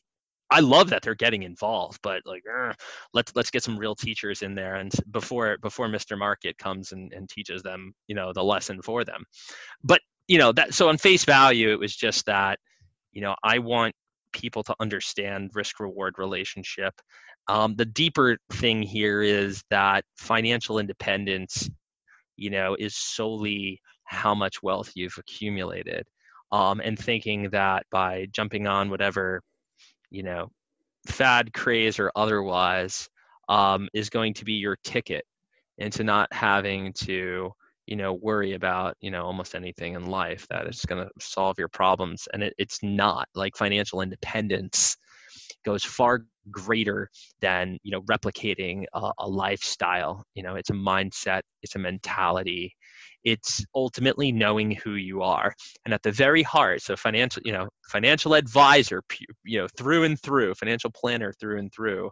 I 0.53 0.61
love 0.61 0.91
that 0.91 1.03
they're 1.03 1.15
getting 1.15 1.43
involved, 1.43 1.99
but 2.03 2.23
like 2.25 2.45
"Ugh, 2.47 2.75
let's 3.15 3.33
let's 3.35 3.51
get 3.51 3.63
some 3.63 3.79
real 3.79 3.95
teachers 3.95 4.43
in 4.43 4.55
there 4.55 4.77
and 4.77 4.93
before 5.11 5.59
before 5.59 5.89
Mr. 5.89 6.19
Market 6.19 6.59
comes 6.59 6.93
and, 6.93 7.13
and 7.13 7.29
teaches 7.29 7.63
them, 7.63 7.95
you 8.07 8.15
know, 8.15 8.33
the 8.33 8.45
lesson 8.45 8.83
for 8.83 9.05
them. 9.05 9.25
But, 9.85 10.01
you 10.29 10.39
know, 10.39 10.53
that 10.53 10.75
so 10.75 10.89
on 10.89 10.99
face 10.99 11.25
value, 11.25 11.73
it 11.73 11.81
was 11.81 11.95
just 11.97 12.27
that, 12.27 12.59
you 13.13 13.21
know, 13.23 13.35
I 13.43 13.59
want 13.59 13.95
people 14.33 14.63
to 14.65 14.75
understand 14.81 15.51
risk 15.55 15.79
reward 15.81 16.15
relationship 16.19 16.95
um, 17.49 17.75
the 17.75 17.85
deeper 17.85 18.39
thing 18.53 18.83
here 18.83 19.23
is 19.23 19.63
that 19.71 20.05
financial 20.17 20.79
independence, 20.79 21.69
you 22.37 22.51
know, 22.51 22.77
is 22.79 22.97
solely 22.97 23.81
how 24.05 24.35
much 24.35 24.63
wealth 24.63 24.93
you've 24.95 25.17
accumulated, 25.19 26.07
um, 26.53 26.81
and 26.81 26.99
thinking 26.99 27.51
that 27.51 27.85
by 27.91 28.27
jumping 28.33 28.67
on 28.67 28.91
whatever, 28.91 29.43
you 30.13 30.23
know, 30.23 30.51
fad 31.07 31.53
craze 31.53 31.99
or 31.99 32.13
otherwise, 32.15 33.09
um, 33.49 33.89
is 33.95 34.11
going 34.11 34.35
to 34.35 34.45
be 34.45 34.55
your 34.55 34.77
ticket 34.85 35.25
into 35.79 36.05
not 36.05 36.33
having 36.33 36.93
to, 36.93 37.51
you 37.87 37.97
know, 37.97 38.13
worry 38.13 38.53
about, 38.53 38.97
you 39.01 39.11
know, 39.11 39.25
almost 39.25 39.55
anything 39.55 39.95
in 39.95 40.07
life 40.07 40.47
that 40.49 40.67
is 40.69 40.85
going 40.85 41.05
to 41.05 41.11
solve 41.19 41.59
your 41.59 41.69
problems, 41.69 42.29
and 42.33 42.43
it, 42.43 42.55
it's 42.59 42.81
not 42.83 43.29
like 43.35 43.57
financial 43.57 44.01
independence 44.01 44.97
goes 45.65 45.85
far 45.85 46.25
greater 46.51 47.09
than 47.41 47.79
you 47.83 47.93
know 47.93 48.03
replicating 48.03 48.85
a, 48.95 49.13
a 49.19 49.29
lifestyle. 49.29 50.25
You 50.35 50.43
know 50.43 50.57
it's 50.57 50.71
a 50.71 50.75
mindset 50.75 51.43
it's 51.63 51.77
a 51.77 51.79
mentality 51.79 52.75
it's 53.25 53.65
ultimately 53.75 54.33
knowing 54.33 54.73
who 54.73 54.95
you 54.95 55.23
are 55.23 55.55
and 55.85 55.95
at 55.95 56.03
the 56.03 56.13
very 56.13 56.43
heart 56.43 56.83
so 56.83 56.97
financial 56.97 57.43
you 57.45 57.53
know 57.53 57.69
financial 57.89 58.35
advisor 58.35 59.03
you 59.45 59.59
know 59.59 59.69
through 59.77 60.05
and 60.05 60.21
through 60.21 60.55
financial 60.55 60.91
planner 60.91 61.33
through 61.41 61.59
and 61.59 61.73
through 61.73 62.11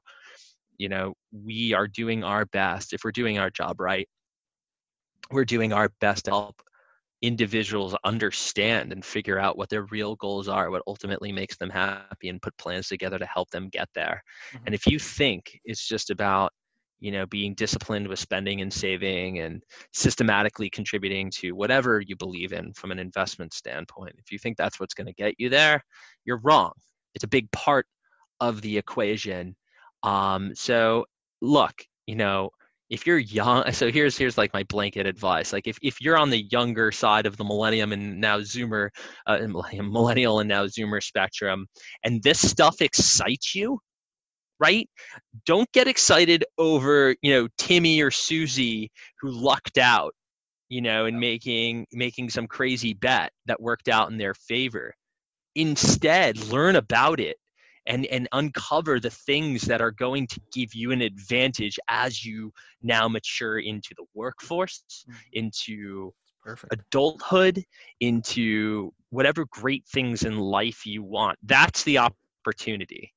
you 0.78 0.88
know 0.88 1.14
we 1.32 1.72
are 1.72 1.88
doing 1.88 2.22
our 2.24 2.46
best 2.46 2.92
if 2.92 3.02
we're 3.04 3.12
doing 3.12 3.38
our 3.38 3.50
job 3.50 3.80
right 3.80 4.08
we're 5.30 5.44
doing 5.44 5.72
our 5.72 5.90
best 6.00 6.24
to 6.26 6.30
help 6.30 6.62
individuals 7.22 7.94
understand 8.04 8.92
and 8.92 9.04
figure 9.04 9.38
out 9.38 9.58
what 9.58 9.68
their 9.68 9.84
real 9.86 10.16
goals 10.16 10.48
are, 10.48 10.70
what 10.70 10.82
ultimately 10.86 11.32
makes 11.32 11.56
them 11.56 11.68
happy, 11.70 12.28
and 12.28 12.40
put 12.40 12.56
plans 12.56 12.88
together 12.88 13.18
to 13.18 13.26
help 13.26 13.50
them 13.50 13.68
get 13.68 13.88
there. 13.94 14.22
Mhm. 14.52 14.62
And 14.66 14.74
if 14.74 14.86
you 14.86 14.98
think 14.98 15.60
it's 15.64 15.86
just 15.86 16.10
about 16.10 16.52
you 17.00 17.10
know 17.10 17.26
being 17.26 17.54
disciplined 17.54 18.06
with 18.06 18.18
spending 18.18 18.60
and 18.60 18.72
saving 18.72 19.40
and 19.40 19.62
systematically 19.92 20.70
contributing 20.70 21.30
to 21.30 21.52
whatever 21.52 22.00
you 22.00 22.16
believe 22.16 22.52
in 22.52 22.72
from 22.74 22.90
an 22.90 22.98
investment 22.98 23.52
standpoint. 23.52 24.14
If 24.18 24.30
you 24.30 24.38
think 24.38 24.56
that's 24.56 24.78
what's 24.78 24.94
going 24.94 25.06
to 25.06 25.14
get 25.14 25.34
you 25.38 25.48
there 25.48 25.82
you're 26.24 26.40
wrong. 26.42 26.72
It's 27.14 27.24
a 27.24 27.28
big 27.28 27.50
part 27.50 27.86
of 28.40 28.62
the 28.62 28.78
equation. 28.78 29.56
Um, 30.02 30.52
so 30.54 31.06
look 31.42 31.72
you 32.06 32.16
know 32.16 32.50
if 32.90 33.06
you're 33.06 33.18
young 33.18 33.70
so 33.72 33.90
here's 33.90 34.16
here's 34.16 34.38
like 34.38 34.52
my 34.52 34.62
blanket 34.64 35.06
advice. 35.06 35.52
Like 35.52 35.66
if, 35.66 35.78
if 35.82 36.00
you're 36.00 36.18
on 36.18 36.30
the 36.30 36.46
younger 36.50 36.92
side 36.92 37.26
of 37.26 37.36
the 37.36 37.44
millennium 37.44 37.92
and 37.92 38.20
now 38.20 38.38
zoomer 38.38 38.88
uh, 39.26 39.38
millennial 39.82 40.40
and 40.40 40.48
now 40.48 40.66
zoomer 40.66 41.02
spectrum 41.02 41.66
and 42.04 42.22
this 42.22 42.48
stuff 42.48 42.80
excites 42.80 43.54
you 43.54 43.78
right? 44.60 44.88
Don't 45.46 45.70
get 45.72 45.88
excited 45.88 46.44
over 46.58 47.16
you 47.22 47.32
know 47.32 47.48
timmy 47.58 48.00
or 48.02 48.10
susie 48.10 48.90
who 49.20 49.30
lucked 49.30 49.78
out 49.78 50.14
you 50.68 50.80
know 50.82 51.06
and 51.06 51.20
making 51.20 51.86
making 51.92 52.30
some 52.30 52.46
crazy 52.46 52.94
bet 52.94 53.32
that 53.46 53.60
worked 53.60 53.88
out 53.88 54.10
in 54.10 54.18
their 54.18 54.34
favor. 54.34 54.94
Instead 55.54 56.38
learn 56.48 56.76
about 56.76 57.20
it 57.20 57.36
and 57.86 58.06
and 58.06 58.28
uncover 58.32 59.00
the 59.00 59.10
things 59.10 59.62
that 59.62 59.80
are 59.82 59.90
going 59.92 60.26
to 60.28 60.40
give 60.52 60.74
you 60.74 60.92
an 60.92 61.02
advantage 61.02 61.78
as 61.88 62.24
you 62.24 62.52
now 62.82 63.08
mature 63.08 63.58
into 63.58 63.94
the 63.96 64.04
workforce 64.14 65.06
Mhm. 65.06 65.32
into 65.32 66.12
Perfect. 66.42 66.72
adulthood 66.72 67.64
into 68.00 68.92
whatever 69.10 69.46
great 69.50 69.84
things 69.88 70.24
in 70.24 70.38
life 70.38 70.86
you 70.86 71.02
want. 71.02 71.38
That's 71.42 71.84
the 71.84 71.98
opportunity 71.98 73.12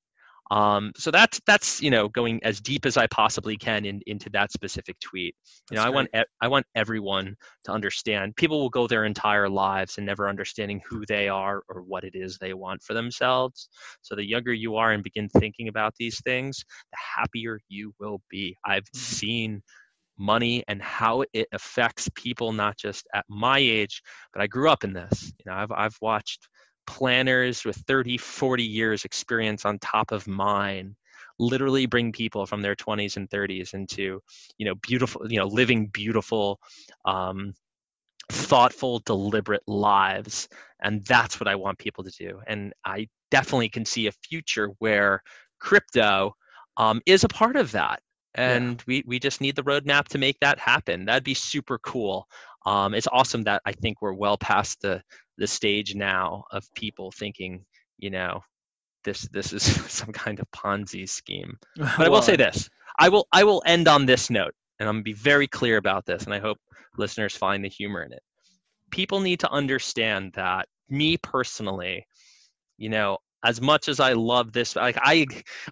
um, 0.52 0.92
so 0.98 1.12
that's 1.12 1.40
that's 1.48 1.82
you 1.82 1.90
know 1.90 2.08
going 2.10 2.40
as 2.44 2.60
deep 2.60 2.86
as 2.86 2.98
i 2.98 3.08
possibly 3.08 3.56
can 3.58 3.86
in, 3.86 4.02
into 4.08 4.30
that 4.32 4.52
specific 4.52 5.00
tweet. 5.00 5.36
You 5.72 5.76
know 5.78 5.84
That's 5.84 5.86
i 5.86 5.90
want 5.90 6.10
i 6.42 6.48
want 6.48 6.66
everyone 6.76 7.36
to 7.66 7.72
understand. 7.72 8.36
People 8.36 8.60
will 8.60 8.70
go 8.70 8.88
their 8.88 9.06
entire 9.06 9.50
lives 9.50 9.98
and 9.98 10.06
never 10.06 10.30
understanding 10.30 10.82
who 10.88 11.06
they 11.08 11.30
are 11.30 11.64
or 11.70 11.82
what 11.84 12.04
it 12.04 12.14
is 12.16 12.38
they 12.38 12.54
want 12.54 12.82
for 12.84 12.94
themselves. 12.94 13.70
So 14.02 14.16
the 14.16 14.28
younger 14.28 14.54
you 14.54 14.76
are 14.76 14.92
and 14.92 15.04
begin 15.04 15.30
thinking 15.30 15.68
about 15.70 15.94
these 15.98 16.22
things 16.22 16.64
the 16.92 16.98
happier 17.18 17.60
you 17.70 17.94
will 18.00 18.22
be. 18.30 18.58
I've 18.66 18.88
Mhm. 18.96 19.24
seen 19.26 19.62
money 20.18 20.64
and 20.68 20.82
how 20.82 21.24
it 21.34 21.48
affects 21.54 22.10
people 22.16 22.54
not 22.54 22.78
just 22.78 23.08
at 23.16 23.26
my 23.30 23.58
age 23.58 24.02
but 24.34 24.42
i 24.42 24.48
grew 24.48 24.70
up 24.70 24.84
in 24.84 24.94
this. 24.94 25.34
You 25.40 25.52
know 25.52 25.58
i've, 25.58 25.72
I've 25.72 25.98
watched 26.02 26.48
planners 26.86 27.66
with 27.66 27.78
30 27.88 28.18
40 28.18 28.64
years 28.64 29.06
experience 29.06 29.66
on 29.66 29.80
top 29.80 30.12
of 30.12 30.28
mine 30.28 30.96
literally 31.40 31.86
bring 31.86 32.12
people 32.12 32.46
from 32.46 32.62
their 32.62 32.76
20s 32.76 33.18
and 33.18 33.30
30s 33.30 33.74
into 33.74 34.22
you 34.58 34.66
know 34.66 34.76
beautiful 34.76 35.30
you 35.30 35.38
know 35.38 35.48
living 35.48 35.88
beautiful 35.88 36.60
um, 37.06 37.54
thoughtful 38.32 39.00
deliberate 39.00 39.64
lives. 39.68 40.48
And 40.82 41.04
that's 41.06 41.40
what 41.40 41.48
i 41.48 41.56
want 41.56 41.78
people 41.80 42.04
to 42.04 42.12
do. 42.12 42.40
And 42.48 42.74
i 42.86 43.08
definitely 43.32 43.70
can 43.70 43.86
see 43.86 44.08
a 44.08 44.12
future 44.12 44.70
where 44.80 45.22
crypto 45.60 46.36
um, 46.78 47.02
is 47.06 47.24
a 47.24 47.30
part 47.30 47.56
of 47.56 47.72
that. 47.72 48.02
Yeah. 48.38 48.56
and 48.56 48.84
we, 48.88 49.04
we 49.06 49.20
just 49.20 49.42
need 49.42 49.56
the 49.56 49.64
roadmap 49.64 50.08
to 50.10 50.18
make 50.18 50.40
that 50.40 50.58
happen. 50.58 51.06
That'd 51.06 51.24
be 51.24 51.36
super 51.36 51.78
cool. 51.80 52.28
Um, 52.66 52.96
it's 52.96 53.08
awesome 53.12 53.44
that 53.44 53.62
I 53.66 53.74
think 53.74 54.02
we're 54.02 54.14
well 54.14 54.38
past 54.38 54.82
the 54.82 55.04
the 55.38 55.48
stage 55.48 55.96
now 55.96 56.44
of 56.52 56.66
people 56.76 57.12
thinking, 57.12 57.66
you 57.98 58.10
know, 58.10 58.42
this 59.04 59.28
this 59.30 59.54
is 59.54 59.64
some 59.92 60.12
kind 60.12 60.40
of 60.40 60.50
Ponzi 60.52 61.08
scheme. 61.08 61.58
But 61.78 62.06
I 62.06 62.10
will 62.10 62.22
say 62.22 62.36
this: 62.36 62.70
I 63.00 63.10
will 63.10 63.28
I 63.32 63.44
will 63.44 63.64
end 63.66 63.88
on 63.88 64.06
this 64.06 64.30
note, 64.30 64.54
and 64.80 64.88
I'm 64.88 64.96
gonna 64.96 65.04
be 65.04 65.14
very 65.14 65.48
clear 65.48 65.78
about 65.78 66.06
this, 66.06 66.24
and 66.24 66.34
I 66.34 66.40
hope 66.40 66.58
listeners 66.98 67.36
find 67.36 67.64
the 67.64 67.70
humor 67.70 68.04
in 68.04 68.14
it. 68.14 68.24
People 68.92 69.20
need 69.20 69.40
to 69.40 69.50
understand 69.50 70.34
that 70.34 70.68
me 70.90 71.18
personally, 71.18 72.06
you 72.78 72.90
know, 72.90 73.18
as 73.44 73.62
much 73.62 73.90
as 73.90 74.00
I 74.00 74.14
love 74.14 74.54
this, 74.54 74.76
like 74.76 74.98
I, 75.02 75.26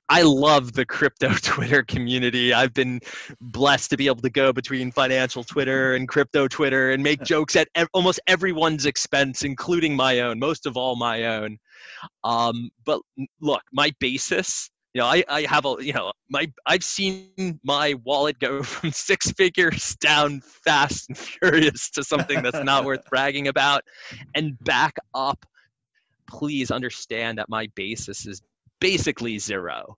I 0.09 0.23
love 0.23 0.73
the 0.73 0.85
crypto 0.85 1.29
Twitter 1.41 1.83
community. 1.83 2.53
I've 2.53 2.73
been 2.73 2.99
blessed 3.39 3.89
to 3.91 3.97
be 3.97 4.07
able 4.07 4.21
to 4.21 4.29
go 4.29 4.51
between 4.51 4.91
financial 4.91 5.43
Twitter 5.43 5.95
and 5.95 6.07
crypto 6.07 6.47
Twitter 6.47 6.91
and 6.91 7.01
make 7.01 7.21
jokes 7.23 7.55
at 7.55 7.67
ev- 7.75 7.89
almost 7.93 8.19
everyone's 8.27 8.85
expense, 8.85 9.43
including 9.43 9.95
my 9.95 10.19
own, 10.19 10.39
most 10.39 10.65
of 10.65 10.75
all 10.75 10.95
my 10.95 11.25
own. 11.25 11.57
Um, 12.23 12.69
but 12.85 13.01
look, 13.39 13.61
my 13.71 13.91
basis, 13.99 14.69
you 14.93 14.99
know, 14.99 15.07
I, 15.07 15.23
I 15.29 15.41
have 15.43 15.65
a, 15.65 15.75
you 15.79 15.93
know, 15.93 16.11
my, 16.29 16.51
I've 16.65 16.83
seen 16.83 17.59
my 17.63 17.95
wallet 18.03 18.39
go 18.39 18.63
from 18.63 18.91
six 18.91 19.31
figures 19.31 19.95
down 20.01 20.41
fast 20.41 21.07
and 21.07 21.17
furious 21.17 21.89
to 21.91 22.03
something 22.03 22.41
that's 22.41 22.63
not 22.63 22.83
worth 22.83 23.05
bragging 23.09 23.47
about, 23.47 23.83
and 24.35 24.59
back 24.65 24.95
up 25.13 25.45
please 26.31 26.71
understand 26.71 27.37
that 27.37 27.49
my 27.49 27.67
basis 27.75 28.25
is 28.25 28.41
basically 28.79 29.37
zero. 29.37 29.97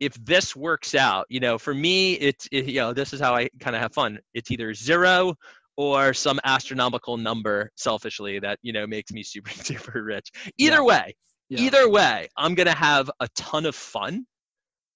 If 0.00 0.14
this 0.24 0.54
works 0.56 0.94
out, 0.94 1.26
you 1.28 1.40
know, 1.40 1.58
for 1.58 1.74
me, 1.74 2.14
it's, 2.14 2.48
it, 2.52 2.66
you 2.66 2.80
know, 2.80 2.92
this 2.92 3.12
is 3.12 3.20
how 3.20 3.34
I 3.34 3.48
kind 3.60 3.74
of 3.76 3.82
have 3.82 3.92
fun. 3.92 4.18
It's 4.34 4.50
either 4.50 4.74
zero 4.74 5.34
or 5.76 6.14
some 6.14 6.40
astronomical 6.44 7.16
number 7.16 7.70
selfishly 7.76 8.38
that, 8.40 8.58
you 8.62 8.72
know, 8.72 8.86
makes 8.86 9.12
me 9.12 9.22
super, 9.32 9.50
super 9.50 10.02
rich. 10.02 10.30
Either 10.58 10.78
Yeah. 10.78 10.82
way, 10.82 11.16
Yeah. 11.48 11.60
either 11.64 11.88
way, 11.90 12.28
I'm 12.36 12.54
going 12.54 12.68
to 12.68 12.76
have 12.76 13.10
a 13.20 13.28
ton 13.34 13.66
of 13.66 13.74
fun, 13.74 14.24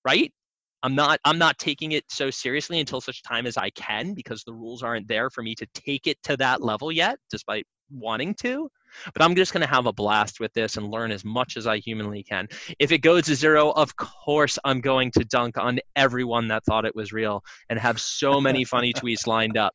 right? 0.05 0.33
I'm 0.83 0.95
not 0.95 1.19
I'm 1.25 1.39
not 1.39 1.59
taking 1.59 1.93
it 1.93 2.05
so 2.09 2.31
seriously 2.31 2.79
until 2.79 3.01
such 3.01 3.23
time 3.23 3.47
as 3.47 3.57
I 3.57 3.71
can 3.71 4.15
because 4.15 4.45
the 4.45 4.53
rules 4.53 4.85
aren't 4.85 5.09
there 5.09 5.31
for 5.31 5.43
me 5.43 5.55
to 5.57 5.67
take 5.75 6.07
it 6.07 6.23
to 6.25 6.37
that 6.37 6.63
level 6.63 6.93
yet 6.93 7.19
despite 7.31 7.67
wanting 7.91 8.35
to. 8.43 8.71
But 9.13 9.23
I'm 9.23 9.35
just 9.35 9.53
going 9.53 9.61
to 9.61 9.67
have 9.67 9.87
a 9.87 9.93
blast 9.93 10.41
with 10.41 10.53
this 10.55 10.77
and 10.77 10.89
learn 10.89 11.11
as 11.11 11.25
much 11.25 11.57
as 11.57 11.67
I 11.67 11.79
humanly 11.79 12.23
can. 12.23 12.49
If 12.79 12.93
it 12.93 12.99
goes 12.99 13.25
to 13.25 13.35
zero, 13.35 13.71
of 13.73 13.95
course 13.97 14.59
I'm 14.65 14.81
going 14.81 15.11
to 15.13 15.25
dunk 15.25 15.59
on 15.59 15.81
everyone 15.97 16.49
that 16.49 16.65
thought 16.65 16.85
it 16.87 16.95
was 16.97 17.13
real 17.13 17.43
and 17.69 17.79
have 17.79 18.01
so 18.01 18.41
many 18.41 18.65
funny 18.65 18.93
tweets 18.95 19.27
lined 19.27 19.59
up. 19.59 19.75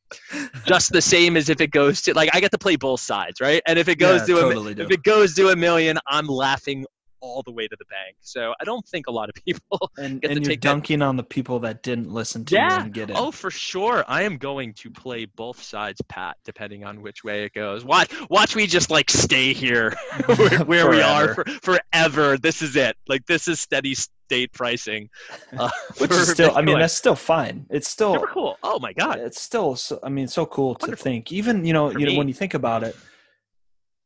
Just 0.66 0.92
the 0.92 1.02
same 1.02 1.38
as 1.38 1.50
if 1.50 1.62
it 1.62 1.72
goes 1.72 2.02
to 2.04 2.14
like 2.16 2.30
I 2.34 2.40
get 2.40 2.52
to 2.52 2.58
play 2.58 2.76
both 2.78 3.00
sides, 3.02 3.40
right? 3.40 3.62
And 3.68 3.78
if 3.78 3.88
it 3.88 4.00
goes 4.00 4.22
Yeah, 4.22 4.36
to 4.36 4.38
a, 4.38 4.42
totally 4.42 4.74
do. 4.74 4.84
if 4.84 4.92
it 4.92 5.04
goes 5.04 5.36
to 5.36 5.50
a 5.50 5.56
million, 5.56 6.00
I'm 6.08 6.28
laughing 6.28 6.86
all 7.22 7.42
the 7.44 7.52
way 7.52 7.68
to 7.68 7.76
the 7.78 7.86
bank. 7.86 8.18
So 8.22 8.54
I 8.60 8.64
don't 8.64 8.86
think 8.88 9.08
a 9.08 9.12
lot 9.12 9.30
of 9.30 9.36
people 9.46 9.92
and 9.98 10.22
get 10.22 10.30
to 10.30 10.34
you're 10.36 10.42
take 10.44 10.62
that- 10.62 10.68
dunking 10.68 11.02
on 11.02 11.16
the 11.18 11.24
people 11.24 11.60
that 11.60 11.84
didn't 11.84 12.12
listen 12.12 12.44
to 12.46 12.56
Yeah. 12.56 12.78
you 12.80 12.84
and 12.86 12.94
get 12.94 13.10
it. 13.10 13.16
Oh, 13.18 13.32
for 13.32 13.50
sure. 13.52 14.04
I 14.08 14.24
am 14.24 14.38
going 14.38 14.74
to 14.76 14.90
play 14.90 15.26
both 15.26 15.62
sides, 15.62 16.02
Pat, 16.10 16.38
depending 16.44 16.84
on 16.84 17.02
which 17.02 17.24
way 17.24 17.44
it 17.46 17.54
goes. 17.54 17.86
Watch, 17.86 18.12
watch 18.30 18.56
me 18.56 18.68
just 18.68 18.90
like 18.92 19.10
stay 19.10 19.54
here 19.54 19.94
where, 20.36 20.60
where 20.66 20.90
we 20.90 21.02
are 21.02 21.34
for, 21.36 21.46
forever. 21.62 22.38
This 22.38 22.62
is 22.62 22.76
it. 22.76 22.98
Like 23.08 23.26
this 23.28 23.48
is 23.48 23.60
steady 23.60 23.94
state 23.96 24.52
pricing. 24.54 25.10
Uh, 25.58 25.70
which 25.98 26.12
is 26.12 26.30
still. 26.32 26.56
I 26.56 26.62
mean, 26.62 26.80
that's 26.80 26.94
still 26.94 27.16
fine. 27.16 27.66
It's 27.70 27.88
still. 27.90 28.14
super 28.16 28.28
cool. 28.28 28.58
Oh 28.64 28.80
my 28.80 28.94
god. 28.94 29.20
It's 29.20 29.42
still. 29.42 29.76
So, 29.76 30.00
I 30.04 30.10
mean, 30.10 30.28
so 30.28 30.46
cool 30.46 30.76
to 30.76 30.96
think. 30.96 31.32
Even 31.32 31.66
you 31.66 31.74
know, 31.74 31.92
For 31.92 32.00
you 32.00 32.06
know, 32.08 32.18
when 32.18 32.28
you 32.28 32.34
think 32.34 32.54
about 32.54 32.84
it, 32.84 32.96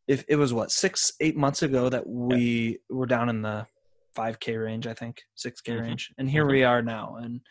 if 0.07 0.23
it 0.27 0.35
was 0.35 0.53
what 0.53 0.71
six, 0.71 1.11
eight 1.19 1.35
months 1.35 1.63
ago 1.63 1.89
that 1.89 2.05
we 2.07 2.79
were 2.89 3.05
down 3.05 3.29
in 3.29 3.41
the 3.41 3.65
five 4.13 4.39
k 4.39 4.55
range, 4.55 4.87
I 4.87 4.93
think 4.93 5.21
six 5.35 5.61
k 5.61 5.73
Mhm. 5.73 5.81
range, 5.81 6.11
and 6.17 6.29
here 6.29 6.45
Mhm. 6.45 6.51
we 6.51 6.63
are 6.63 6.81
now, 6.81 7.15
and 7.19 7.41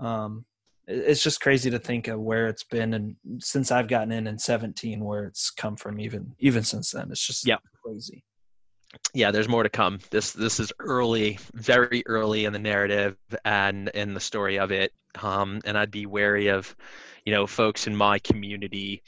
um, 0.00 0.44
it's 0.86 1.22
just 1.22 1.40
crazy 1.40 1.70
to 1.70 1.78
think 1.78 2.08
of 2.08 2.20
where 2.20 2.46
it's 2.48 2.64
been, 2.64 2.94
and 2.94 3.16
since 3.38 3.70
I've 3.70 3.88
gotten 3.88 4.12
in 4.12 4.26
in 4.26 4.38
seventeen, 4.38 5.04
where 5.04 5.24
it's 5.24 5.50
come 5.50 5.76
from, 5.76 6.00
even 6.00 6.34
even 6.38 6.62
since 6.64 6.90
then, 6.90 7.10
it's 7.10 7.26
just 7.26 7.46
Yep. 7.46 7.60
crazy. 7.84 8.24
yeah 9.12 9.30
there's 9.30 9.48
more 9.50 9.62
to 9.62 9.68
come 9.68 9.98
this 10.10 10.32
this 10.32 10.58
is 10.58 10.72
early 10.80 11.38
very 11.54 12.02
early 12.06 12.46
in 12.46 12.54
the 12.54 12.58
narrative 12.58 13.16
and 13.44 13.88
in 13.90 14.14
the 14.14 14.20
story 14.20 14.58
of 14.58 14.72
it 14.72 14.92
um, 15.22 15.60
and 15.66 15.76
i'd 15.76 15.90
be 15.90 16.06
wary 16.06 16.48
of 16.48 16.74
you 17.26 17.32
know 17.32 17.46
folks 17.46 17.86
in 17.86 17.94
my 17.94 18.18
community 18.20 19.02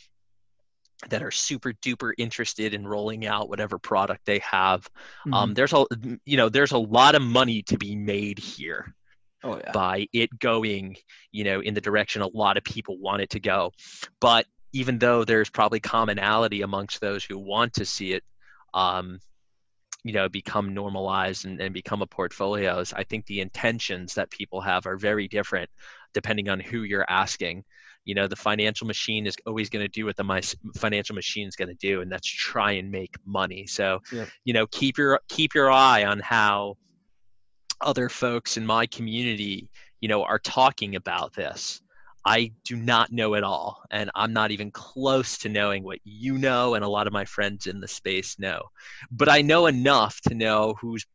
that 1.08 1.22
are 1.22 1.30
super 1.30 1.72
duper 1.72 2.12
interested 2.18 2.74
in 2.74 2.86
rolling 2.86 3.26
out 3.26 3.48
whatever 3.48 3.78
product 3.78 4.24
they 4.26 4.38
have 4.40 4.82
Mm-hmm. 5.26 5.34
um, 5.34 5.54
there's 5.54 5.72
a 5.72 5.84
you 6.24 6.36
know 6.36 6.48
there's 6.48 6.72
a 6.72 6.78
lot 6.78 7.14
of 7.14 7.22
money 7.22 7.62
to 7.62 7.78
be 7.78 7.96
made 7.96 8.38
here 8.38 8.94
oh 9.42 9.58
yeah, 9.58 9.72
by 9.72 10.06
it 10.12 10.38
going, 10.38 10.96
you 11.32 11.44
know, 11.44 11.60
in 11.60 11.74
the 11.74 11.80
direction 11.80 12.22
a 12.22 12.28
lot 12.28 12.56
of 12.56 12.64
people 12.64 12.98
want 12.98 13.22
it 13.22 13.30
to 13.30 13.40
go. 13.40 13.72
But 14.20 14.46
even 14.72 14.98
though 14.98 15.24
there's 15.24 15.50
probably 15.50 15.80
commonality 15.80 16.62
amongst 16.62 17.00
those 17.00 17.24
who 17.24 17.38
want 17.38 17.74
to 17.74 17.84
see 17.84 18.12
it, 18.12 18.24
um, 18.74 19.18
you 20.04 20.12
know, 20.12 20.28
become 20.28 20.74
normalized 20.74 21.44
and, 21.44 21.60
and 21.60 21.74
become 21.74 22.02
a 22.02 22.06
portfolios, 22.06 22.92
I 22.92 23.04
think 23.04 23.26
the 23.26 23.40
intentions 23.40 24.14
that 24.14 24.30
people 24.30 24.60
have 24.60 24.86
are 24.86 24.96
very 24.96 25.28
different 25.28 25.70
depending 26.12 26.48
on 26.48 26.60
who 26.60 26.82
you're 26.82 27.06
asking. 27.08 27.64
You 28.04 28.14
know, 28.14 28.26
the 28.26 28.36
financial 28.36 28.86
machine 28.86 29.26
is 29.26 29.36
always 29.46 29.68
going 29.68 29.84
to 29.84 29.88
do 29.88 30.06
what 30.06 30.16
the 30.16 30.24
my 30.24 30.40
financial 30.76 31.14
machine 31.14 31.46
is 31.46 31.56
going 31.56 31.68
to 31.68 31.74
do, 31.74 32.00
and 32.00 32.10
that's 32.10 32.26
try 32.26 32.72
and 32.72 32.90
make 32.90 33.14
money. 33.26 33.66
So, 33.66 34.00
Yep. 34.12 34.28
you 34.44 34.52
know, 34.52 34.66
keep 34.68 34.98
your 34.98 35.20
keep 35.28 35.54
your 35.54 35.70
eye 35.70 36.04
on 36.04 36.20
how 36.20 36.76
other 37.80 38.08
folks 38.08 38.56
in 38.56 38.66
my 38.66 38.86
community, 38.86 39.70
you 40.00 40.08
know, 40.08 40.22
are 40.22 40.38
talking 40.38 40.96
about 40.96 41.34
this. 41.34 41.80
I 42.24 42.52
do 42.64 42.76
not 42.76 43.10
know 43.10 43.34
it 43.34 43.44
all, 43.44 43.82
and 43.90 44.10
I'm 44.14 44.32
not 44.32 44.50
even 44.50 44.70
close 44.70 45.38
to 45.38 45.48
knowing 45.48 45.82
what 45.82 46.00
you 46.04 46.36
know 46.36 46.74
and 46.74 46.84
a 46.84 46.88
lot 46.88 47.06
of 47.06 47.12
my 47.14 47.24
friends 47.24 47.66
in 47.66 47.80
the 47.80 47.88
space 47.88 48.38
know. 48.38 48.62
But 49.10 49.30
I 49.30 49.40
know 49.40 49.66
enough 49.66 50.20
to 50.28 50.34
know 50.34 50.74
who's, 50.78 51.06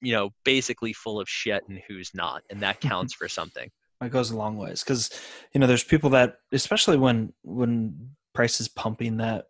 you 0.00 0.12
know, 0.12 0.30
basically 0.44 0.92
full 0.92 1.18
of 1.20 1.28
shit 1.28 1.64
and 1.68 1.80
who's 1.88 2.12
not, 2.14 2.42
and 2.48 2.60
that 2.60 2.80
counts 2.80 3.12
for 3.12 3.28
something. 3.28 3.70
It 4.02 4.10
goes 4.10 4.30
a 4.30 4.36
long 4.36 4.56
ways 4.56 4.82
because 4.82 5.10
you 5.52 5.60
know 5.60 5.66
there's 5.66 5.84
people 5.84 6.10
that, 6.10 6.36
especially 6.52 6.96
when 6.96 7.32
when 7.42 8.10
price 8.34 8.60
is 8.60 8.68
pumping, 8.68 9.18
that 9.18 9.46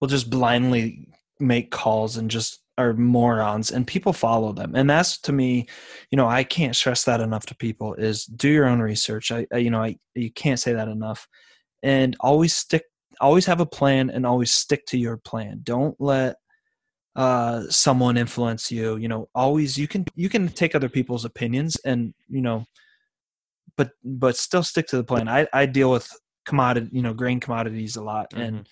will 0.00 0.08
just 0.08 0.30
blindly 0.30 1.08
make 1.38 1.70
calls 1.70 2.16
and 2.16 2.30
just 2.30 2.60
are 2.78 2.94
morons, 2.94 3.70
and 3.70 3.86
people 3.86 4.12
follow 4.12 4.52
them. 4.52 4.74
And 4.74 4.88
that's 4.88 5.18
to 5.22 5.32
me, 5.32 5.68
you 6.10 6.16
know, 6.16 6.26
I 6.26 6.44
can't 6.44 6.74
stress 6.74 7.04
that 7.04 7.20
enough 7.20 7.46
to 7.46 7.54
people 7.54 7.94
is 7.94 8.24
do 8.24 8.48
your 8.48 8.66
own 8.66 8.80
research. 8.80 9.30
I, 9.30 9.46
I 9.52 9.58
you 9.58 9.70
know, 9.70 9.82
I 9.82 9.98
you 10.14 10.30
can't 10.30 10.60
say 10.60 10.72
that 10.72 10.88
enough, 10.88 11.28
and 11.82 12.16
always 12.20 12.54
stick, 12.54 12.84
always 13.20 13.46
have 13.46 13.60
a 13.60 13.66
plan, 13.66 14.10
and 14.10 14.26
always 14.26 14.52
stick 14.52 14.86
to 14.86 14.98
your 14.98 15.16
plan. 15.18 15.60
Don't 15.62 16.00
let 16.00 16.36
uh 17.14 17.62
someone 17.68 18.16
influence 18.16 18.72
you 18.72 18.96
you 18.96 19.06
know 19.06 19.28
always 19.34 19.76
you 19.76 19.86
can 19.86 20.02
you 20.14 20.30
can 20.30 20.48
take 20.48 20.74
other 20.74 20.88
people's 20.88 21.26
opinions 21.26 21.76
and 21.84 22.14
you 22.30 22.40
know 22.40 22.64
but 23.76 23.90
but 24.04 24.36
still 24.36 24.62
stick 24.62 24.86
to 24.88 24.96
the 24.96 25.04
plan. 25.04 25.28
I 25.28 25.46
I 25.52 25.66
deal 25.66 25.90
with 25.90 26.10
commodity, 26.44 26.88
you 26.92 27.02
know, 27.02 27.14
grain 27.14 27.40
commodities 27.40 27.96
a 27.96 28.02
lot, 28.02 28.32
and 28.34 28.56
mm-hmm. 28.56 28.62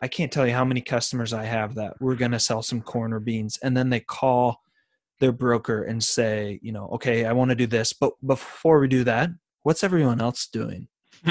I 0.00 0.08
can't 0.08 0.32
tell 0.32 0.46
you 0.46 0.54
how 0.54 0.64
many 0.64 0.80
customers 0.80 1.32
I 1.32 1.44
have 1.44 1.74
that 1.76 1.94
we're 2.00 2.16
going 2.16 2.32
to 2.32 2.40
sell 2.40 2.62
some 2.62 2.82
corn 2.82 3.12
or 3.12 3.20
beans, 3.20 3.58
and 3.62 3.76
then 3.76 3.90
they 3.90 4.00
call 4.00 4.60
their 5.20 5.32
broker 5.32 5.84
and 5.84 6.02
say, 6.02 6.58
you 6.62 6.72
know, 6.72 6.88
okay, 6.94 7.24
I 7.24 7.32
want 7.32 7.50
to 7.50 7.54
do 7.54 7.66
this, 7.66 7.92
but 7.92 8.12
before 8.26 8.80
we 8.80 8.88
do 8.88 9.04
that, 9.04 9.30
what's 9.62 9.84
everyone 9.84 10.20
else 10.20 10.48
doing? 10.48 10.88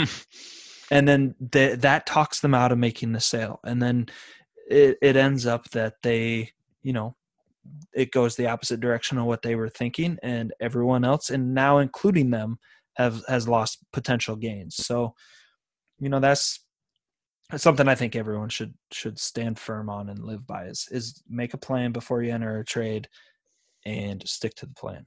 and 0.91 1.07
then 1.07 1.35
th- 1.51 1.79
that 1.79 2.05
talks 2.05 2.39
them 2.39 2.53
out 2.53 2.71
of 2.71 2.77
making 2.77 3.11
the 3.11 3.19
sale, 3.19 3.59
and 3.65 3.81
then 3.81 4.07
it 4.69 4.97
it 5.01 5.15
ends 5.15 5.45
up 5.45 5.69
that 5.71 5.95
they, 6.03 6.51
you 6.83 6.93
know, 6.93 7.15
it 7.93 8.11
goes 8.11 8.35
the 8.35 8.47
opposite 8.47 8.79
direction 8.79 9.17
of 9.17 9.25
what 9.25 9.41
they 9.41 9.55
were 9.55 9.69
thinking, 9.69 10.17
and 10.23 10.53
everyone 10.61 11.03
else, 11.03 11.29
and 11.29 11.53
now 11.53 11.79
including 11.79 12.29
them, 12.29 12.57
have 13.03 13.23
has 13.27 13.47
lost 13.47 13.79
potential 13.93 14.35
gains. 14.35 14.75
So, 14.75 15.15
you 15.99 16.09
know, 16.09 16.19
that's 16.19 16.65
that's 17.49 17.63
something 17.63 17.87
I 17.87 17.95
think 17.95 18.15
everyone 18.15 18.49
should 18.49 18.73
should 18.91 19.19
stand 19.19 19.59
firm 19.59 19.89
on 19.89 20.09
and 20.09 20.23
live 20.25 20.47
by 20.47 20.65
is 20.65 20.87
is 20.91 21.21
make 21.29 21.53
a 21.53 21.57
plan 21.57 21.91
before 21.91 22.23
you 22.23 22.31
enter 22.33 22.59
a 22.59 22.65
trade 22.65 23.09
and 23.85 24.27
stick 24.27 24.55
to 24.55 24.65
the 24.65 24.73
plan. 24.73 25.05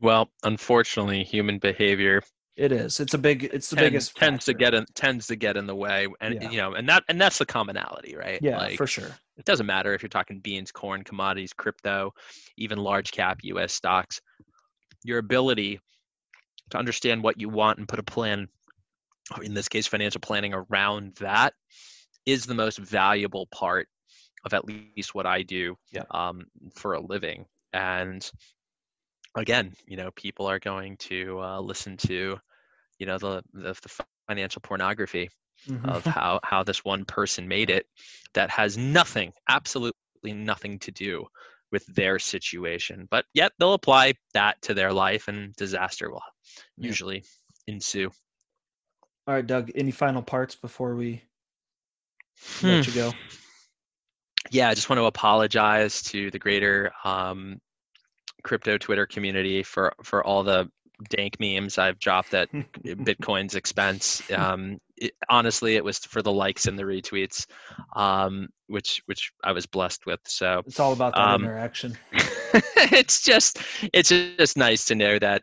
Well, 0.00 0.30
unfortunately, 0.42 1.24
human 1.24 1.58
behavior 1.58 2.22
It 2.56 2.70
is. 2.70 3.00
It's 3.00 3.14
a 3.14 3.18
big 3.18 3.44
it's 3.44 3.70
the 3.70 3.76
tends, 3.76 4.10
biggest 4.10 4.16
tends 4.16 4.44
to 4.44 4.54
get 4.54 4.74
in 4.74 4.84
tends 4.94 5.26
to 5.28 5.36
get 5.36 5.56
in 5.56 5.66
the 5.66 5.74
way, 5.74 6.06
and 6.20 6.40
Yeah. 6.40 6.50
you 6.50 6.56
know, 6.58 6.74
and 6.74 6.88
that 6.88 7.02
and 7.08 7.20
that's 7.20 7.38
the 7.38 7.46
commonality, 7.46 8.14
right? 8.16 8.40
Yeah, 8.40 8.58
Like, 8.58 8.76
for 8.76 8.86
sure. 8.86 9.18
it 9.36 9.44
doesn't 9.44 9.66
matter 9.66 9.92
if 9.94 10.02
you're 10.02 10.08
talking 10.08 10.38
beans, 10.40 10.70
corn, 10.70 11.02
commodities, 11.02 11.52
crypto, 11.52 12.12
even 12.56 12.78
large 12.78 13.10
cap 13.10 13.40
US 13.42 13.72
stocks. 13.72 14.20
Your 15.04 15.18
ability 15.18 15.80
to 16.70 16.78
understand 16.78 17.22
what 17.22 17.40
you 17.40 17.48
want 17.48 17.78
and 17.78 17.88
put 17.88 17.98
a 17.98 18.02
plan 18.04 18.48
in 19.42 19.54
this 19.54 19.68
case, 19.68 19.86
financial 19.86 20.20
planning 20.20 20.54
around 20.54 21.14
that 21.16 21.54
is 22.26 22.46
the 22.46 22.54
most 22.54 22.78
valuable 22.78 23.46
part 23.46 23.88
of 24.44 24.54
at 24.54 24.66
least 24.66 24.90
what 24.92 25.04
I 25.04 25.18
do 25.18 25.56
Yeah. 25.90 26.04
um, 26.10 26.24
for 26.54 26.74
a 26.74 26.78
living. 27.00 27.46
And 27.72 28.28
again, 29.36 29.72
you 29.86 29.96
know, 29.96 30.10
people 30.12 30.46
are 30.46 30.58
going 30.58 30.96
to 30.98 31.38
uh, 31.40 31.60
listen 31.60 31.96
to, 31.98 32.38
you 32.98 33.06
know, 33.06 33.18
the, 33.18 33.42
the, 33.52 33.74
the 33.82 33.88
financial 33.88 34.60
pornography 34.60 35.28
Mhm. 35.68 35.88
of 35.88 36.04
how 36.06 36.40
how 36.42 36.64
this 36.64 36.84
one 36.84 37.04
person 37.04 37.48
made 37.48 37.70
it 37.70 37.86
that 38.34 38.50
has 38.50 38.76
nothing 38.76 39.32
absolutely 39.48 40.32
nothing 40.32 40.78
to 40.80 40.90
do 40.90 41.26
with 41.74 41.84
their 41.94 42.18
situation 42.20 43.06
but 43.10 43.24
yet 43.34 43.50
they'll 43.58 43.74
apply 43.74 44.14
that 44.32 44.54
to 44.62 44.72
their 44.74 44.92
life 44.92 45.26
and 45.28 45.52
disaster 45.56 46.08
will 46.10 46.22
Yeah. 46.78 46.88
usually 46.88 47.24
ensue 47.66 48.10
All 49.26 49.34
right, 49.34 49.46
Doug. 49.46 49.70
Any 49.74 49.90
final 49.90 50.22
parts 50.22 50.54
before 50.54 50.94
we 50.94 51.22
Hmm. 52.60 52.68
let 52.70 52.86
you 52.86 52.92
go? 52.92 53.10
yeah 54.50 54.68
i 54.68 54.74
just 54.74 54.88
want 54.90 54.98
to 55.00 55.06
apologize 55.06 56.02
to 56.02 56.30
the 56.30 56.38
greater 56.38 56.92
um, 57.04 57.58
crypto 58.42 58.76
twitter 58.78 59.06
community 59.06 59.62
for 59.62 59.92
for 60.02 60.22
all 60.22 60.42
the 60.44 60.68
dank 61.08 61.40
memes 61.40 61.78
i've 61.78 61.98
dropped 61.98 62.34
at 62.34 62.48
bitcoin's 62.84 63.54
expense 63.54 64.22
um, 64.36 64.78
it, 64.96 65.12
honestly 65.30 65.76
it 65.76 65.84
was 65.84 65.98
for 65.98 66.20
the 66.22 66.30
likes 66.32 66.66
and 66.66 66.78
the 66.78 66.82
retweets 66.84 67.46
um, 67.96 68.48
which 68.68 69.02
which 69.06 69.30
i 69.44 69.52
was 69.52 69.66
blessed 69.66 70.06
with 70.06 70.20
so 70.26 70.62
It's 70.66 70.80
all 70.80 70.92
about 70.92 71.14
that 71.14 71.20
Um, 71.28 71.44
interaction. 71.44 71.96
it's 72.92 73.22
just 73.22 73.58
it's 73.92 74.08
just 74.08 74.56
nice 74.56 74.84
to 74.86 74.94
know 74.94 75.18
that 75.18 75.42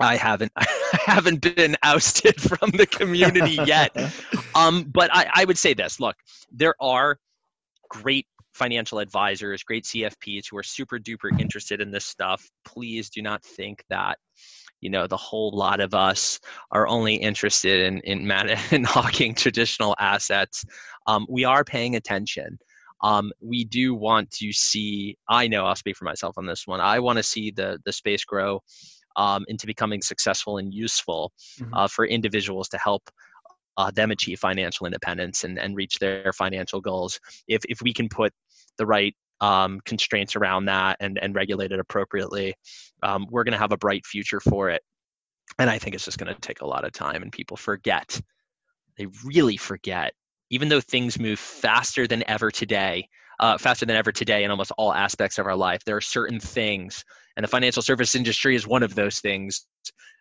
I 0.00 0.16
haven't 0.16 0.52
I 0.56 0.66
haven't 1.04 1.40
been 1.42 1.76
ousted 1.82 2.40
from 2.40 2.70
the 2.70 2.86
community 2.86 3.58
yet. 3.66 3.90
Um, 4.54 4.84
but 4.92 5.10
I, 5.12 5.30
I 5.32 5.44
would 5.44 5.58
say 5.58 5.74
this: 5.74 6.00
look, 6.00 6.16
there 6.50 6.74
are 6.80 7.18
great 7.88 8.26
financial 8.54 8.98
advisors, 8.98 9.62
great 9.62 9.84
CFPs 9.84 10.46
who 10.50 10.56
are 10.58 10.62
super 10.62 10.98
duper 10.98 11.38
interested 11.38 11.80
in 11.80 11.90
this 11.90 12.04
stuff. 12.04 12.44
Please 12.64 13.10
do 13.10 13.22
not 13.22 13.42
think 13.44 13.84
that 13.90 14.18
you 14.82 14.90
know 14.90 15.06
the 15.06 15.16
whole 15.16 15.50
lot 15.52 15.80
of 15.80 15.94
us 15.94 16.38
are 16.72 16.86
only 16.86 17.14
interested 17.14 17.86
in 17.86 18.00
in, 18.00 18.30
in 18.70 18.84
hawking 18.84 19.34
traditional 19.34 19.96
assets. 19.98 20.64
Um, 21.06 21.26
we 21.30 21.44
are 21.44 21.64
paying 21.64 21.96
attention 21.96 22.58
um, 23.02 23.32
we 23.40 23.64
do 23.64 23.94
want 23.94 24.30
to 24.30 24.52
see 24.52 25.16
i 25.28 25.48
know 25.48 25.64
i'll 25.66 25.76
speak 25.76 25.96
for 25.96 26.04
myself 26.04 26.38
on 26.38 26.46
this 26.46 26.66
one 26.66 26.80
i 26.80 26.98
want 26.98 27.16
to 27.16 27.22
see 27.22 27.50
the 27.50 27.78
the 27.84 27.92
space 27.92 28.24
grow 28.24 28.60
um, 29.16 29.44
into 29.48 29.66
becoming 29.66 30.00
successful 30.00 30.58
and 30.58 30.72
useful 30.72 31.32
Mhm. 31.60 31.70
uh, 31.74 31.88
for 31.88 32.06
individuals 32.06 32.68
to 32.70 32.78
help 32.78 33.10
uh, 33.76 33.90
them 33.90 34.10
achieve 34.10 34.38
financial 34.38 34.86
independence 34.86 35.44
and, 35.44 35.58
and 35.58 35.76
reach 35.76 35.98
their 35.98 36.32
financial 36.32 36.80
goals 36.80 37.18
if, 37.48 37.62
if 37.68 37.80
we 37.82 37.92
can 37.92 38.08
put 38.08 38.32
the 38.78 38.86
right 38.86 39.14
um, 39.42 39.80
constraints 39.84 40.36
around 40.36 40.64
that 40.64 40.96
and, 41.00 41.18
and 41.20 41.34
regulate 41.34 41.72
it 41.72 41.80
appropriately 41.80 42.54
um, 43.02 43.26
we're 43.30 43.44
going 43.44 43.52
to 43.52 43.58
have 43.58 43.72
a 43.72 43.76
bright 43.76 44.06
future 44.06 44.40
for 44.40 44.70
it 44.70 44.82
and 45.58 45.68
i 45.68 45.78
think 45.78 45.94
it's 45.94 46.04
just 46.04 46.18
going 46.18 46.32
to 46.32 46.40
take 46.40 46.62
a 46.62 46.66
lot 46.66 46.84
of 46.84 46.92
time 46.92 47.22
and 47.22 47.32
people 47.32 47.56
forget 47.56 48.20
they 48.96 49.06
really 49.24 49.56
forget 49.56 50.14
even 50.52 50.68
though 50.68 50.80
things 50.80 51.18
move 51.18 51.38
faster 51.38 52.06
than 52.06 52.22
ever 52.28 52.50
today, 52.50 53.08
uh, 53.40 53.56
faster 53.56 53.86
than 53.86 53.96
ever 53.96 54.12
today 54.12 54.44
in 54.44 54.50
almost 54.50 54.70
all 54.76 54.92
aspects 54.92 55.38
of 55.38 55.46
our 55.46 55.56
life, 55.56 55.82
there 55.84 55.96
are 55.96 56.02
certain 56.02 56.38
things, 56.38 57.02
and 57.36 57.42
the 57.42 57.48
financial 57.48 57.80
service 57.80 58.14
industry 58.14 58.54
is 58.54 58.66
one 58.66 58.82
of 58.82 58.94
those 58.94 59.18
things 59.18 59.66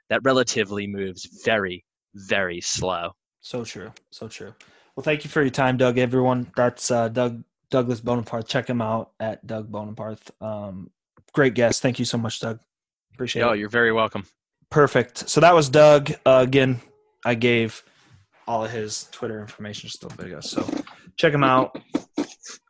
that 0.09 0.21
relatively 0.23 0.87
moves 0.87 1.27
very, 1.43 1.83
very 2.15 2.61
slow. 2.61 3.11
So 3.41 3.65
true. 3.65 3.91
So 4.11 4.29
true. 4.29 4.53
Well, 4.95 5.03
thank 5.03 5.25
you 5.25 5.29
for 5.29 5.41
your 5.41 5.51
time, 5.51 5.75
Doug. 5.75 5.97
Everyone, 5.97 6.49
that's 6.55 6.89
uh, 6.89 7.09
Doug 7.09 7.43
Douglas 7.71 8.01
Boneparth. 8.01 8.47
Check 8.47 8.69
him 8.69 8.81
out 8.81 9.11
at 9.19 9.45
Doug 9.47 9.71
Boneparth. 9.71 10.29
Um, 10.39 10.91
great 11.33 11.55
guest. 11.55 11.81
Thank 11.81 11.97
you 11.97 12.05
so 12.05 12.17
much, 12.19 12.39
Doug. 12.39 12.59
Appreciate 13.15 13.41
it. 13.41 13.45
Oh, 13.45 13.53
you're 13.53 13.69
very 13.69 13.91
welcome. 13.91 14.25
Perfect. 14.69 15.27
So 15.29 15.41
that 15.41 15.55
was 15.55 15.69
Doug. 15.69 16.11
Uh, 16.25 16.39
again, 16.43 16.79
I 17.25 17.33
gave 17.33 17.83
all 18.47 18.63
of 18.63 18.71
his 18.71 19.07
Twitter 19.11 19.41
information 19.41 19.89
just 19.89 20.03
a 20.03 20.07
little 20.07 20.17
bit 20.17 20.27
ago. 20.27 20.41
So 20.41 20.67
check 21.17 21.33
him 21.33 21.43
out. 21.43 21.81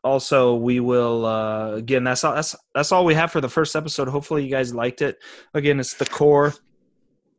Also, 0.04 0.56
we 0.56 0.80
will 0.80 1.26
uh, 1.26 1.74
again. 1.74 2.04
That's 2.04 2.24
all. 2.24 2.34
That's 2.34 2.56
that's 2.74 2.92
all 2.92 3.06
we 3.06 3.14
have 3.14 3.32
for 3.32 3.42
the 3.42 3.50
first 3.50 3.76
episode. 3.76 4.08
Hopefully, 4.08 4.44
you 4.44 4.50
guys 4.50 4.74
liked 4.74 5.02
it. 5.02 5.18
Again, 5.54 5.80
it's 5.80 5.94
the 5.94 6.06
core. 6.06 6.54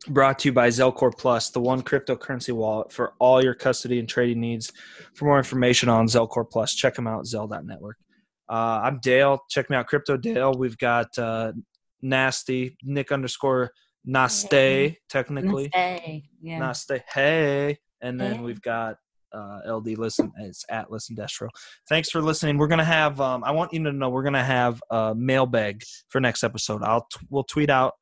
Brought 0.09 0.39
to 0.39 0.49
you 0.49 0.53
by 0.53 0.67
Zelcore 0.67 1.17
Plus, 1.17 1.49
the 1.51 1.61
one 1.61 1.81
cryptocurrency 1.81 2.51
wallet 2.53 2.91
for 2.91 3.13
all 3.19 3.41
your 3.41 3.53
custody 3.53 3.99
and 3.99 4.09
trading 4.09 4.41
needs. 4.41 4.71
For 5.15 5.23
more 5.25 5.37
information 5.37 5.87
on 5.87 6.07
Zelcore 6.07 6.49
Plus, 6.49 6.73
check 6.75 6.95
them 6.95 7.07
out, 7.07 7.25
Zel.network. 7.25 7.95
Uh, 8.49 8.81
I'm 8.83 8.99
Dale. 9.01 9.39
Check 9.49 9.69
me 9.69 9.77
out, 9.77 9.87
Crypto 9.87 10.17
Dale. 10.17 10.53
We've 10.53 10.77
got 10.77 11.17
uh, 11.17 11.53
Nasty, 12.01 12.75
Nick 12.83 13.13
underscore 13.13 13.71
Naste, 14.05 14.97
technically. 15.09 15.69
Namaste. 15.69 16.23
Yeah. 16.41 16.59
Naste. 16.59 17.01
Hey. 17.13 17.77
And 18.01 18.19
then 18.19 18.35
Hey. 18.35 18.41
we've 18.41 18.61
got 18.61 18.97
uh, 19.33 19.59
LD 19.65 19.97
Listen. 19.97 20.33
It's 20.39 20.65
at 20.69 20.91
Listen 20.91 21.15
Destro. 21.15 21.47
Thanks 21.87 22.09
for 22.09 22.21
listening. 22.21 22.57
We're 22.57 22.67
gonna 22.67 22.83
have. 22.83 23.21
Um, 23.21 23.43
I 23.45 23.51
want 23.51 23.71
you 23.71 23.81
to 23.85 23.93
know 23.93 24.09
we're 24.09 24.23
gonna 24.23 24.43
have 24.43 24.81
a 24.91 25.15
mailbag 25.15 25.81
for 26.09 26.19
next 26.19 26.43
episode. 26.43 26.83
I'll 26.83 27.07
t- 27.11 27.25
we'll 27.29 27.45
tweet 27.45 27.69
out 27.69 27.93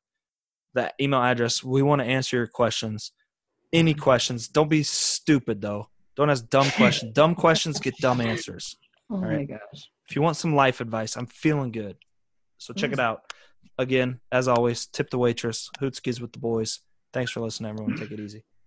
that 0.74 0.94
email 1.00 1.22
address. 1.22 1.62
We 1.62 1.82
want 1.82 2.00
to 2.00 2.06
answer 2.06 2.36
your 2.36 2.46
questions. 2.46 3.12
Any 3.72 3.94
questions? 3.94 4.48
Don't 4.48 4.68
be 4.68 4.82
stupid 4.82 5.60
though. 5.60 5.88
Don't 6.16 6.30
ask 6.30 6.48
dumb 6.48 6.70
questions. 6.76 7.12
dumb 7.12 7.34
questions 7.34 7.80
get 7.80 7.96
dumb 7.98 8.20
answers. 8.20 8.76
oh 9.10 9.16
my 9.16 9.28
right. 9.28 9.48
gosh. 9.48 9.90
If 10.08 10.16
you 10.16 10.22
want 10.22 10.36
some 10.36 10.54
life 10.54 10.80
advice, 10.80 11.16
I'm 11.16 11.26
feeling 11.26 11.72
good. 11.72 11.96
So 12.58 12.74
check 12.74 12.92
it 12.92 12.98
mm. 12.98 13.02
out. 13.02 13.22
Again, 13.78 14.20
as 14.30 14.48
always, 14.48 14.86
tip 14.86 15.10
the 15.10 15.18
waitress. 15.18 15.70
Hootskis 15.80 16.20
with 16.20 16.32
the 16.32 16.38
boys. 16.38 16.80
Thanks 17.12 17.30
for 17.30 17.40
listening, 17.40 17.70
everyone. 17.70 17.96
Take 17.96 18.10
it 18.10 18.20
easy. 18.20 18.44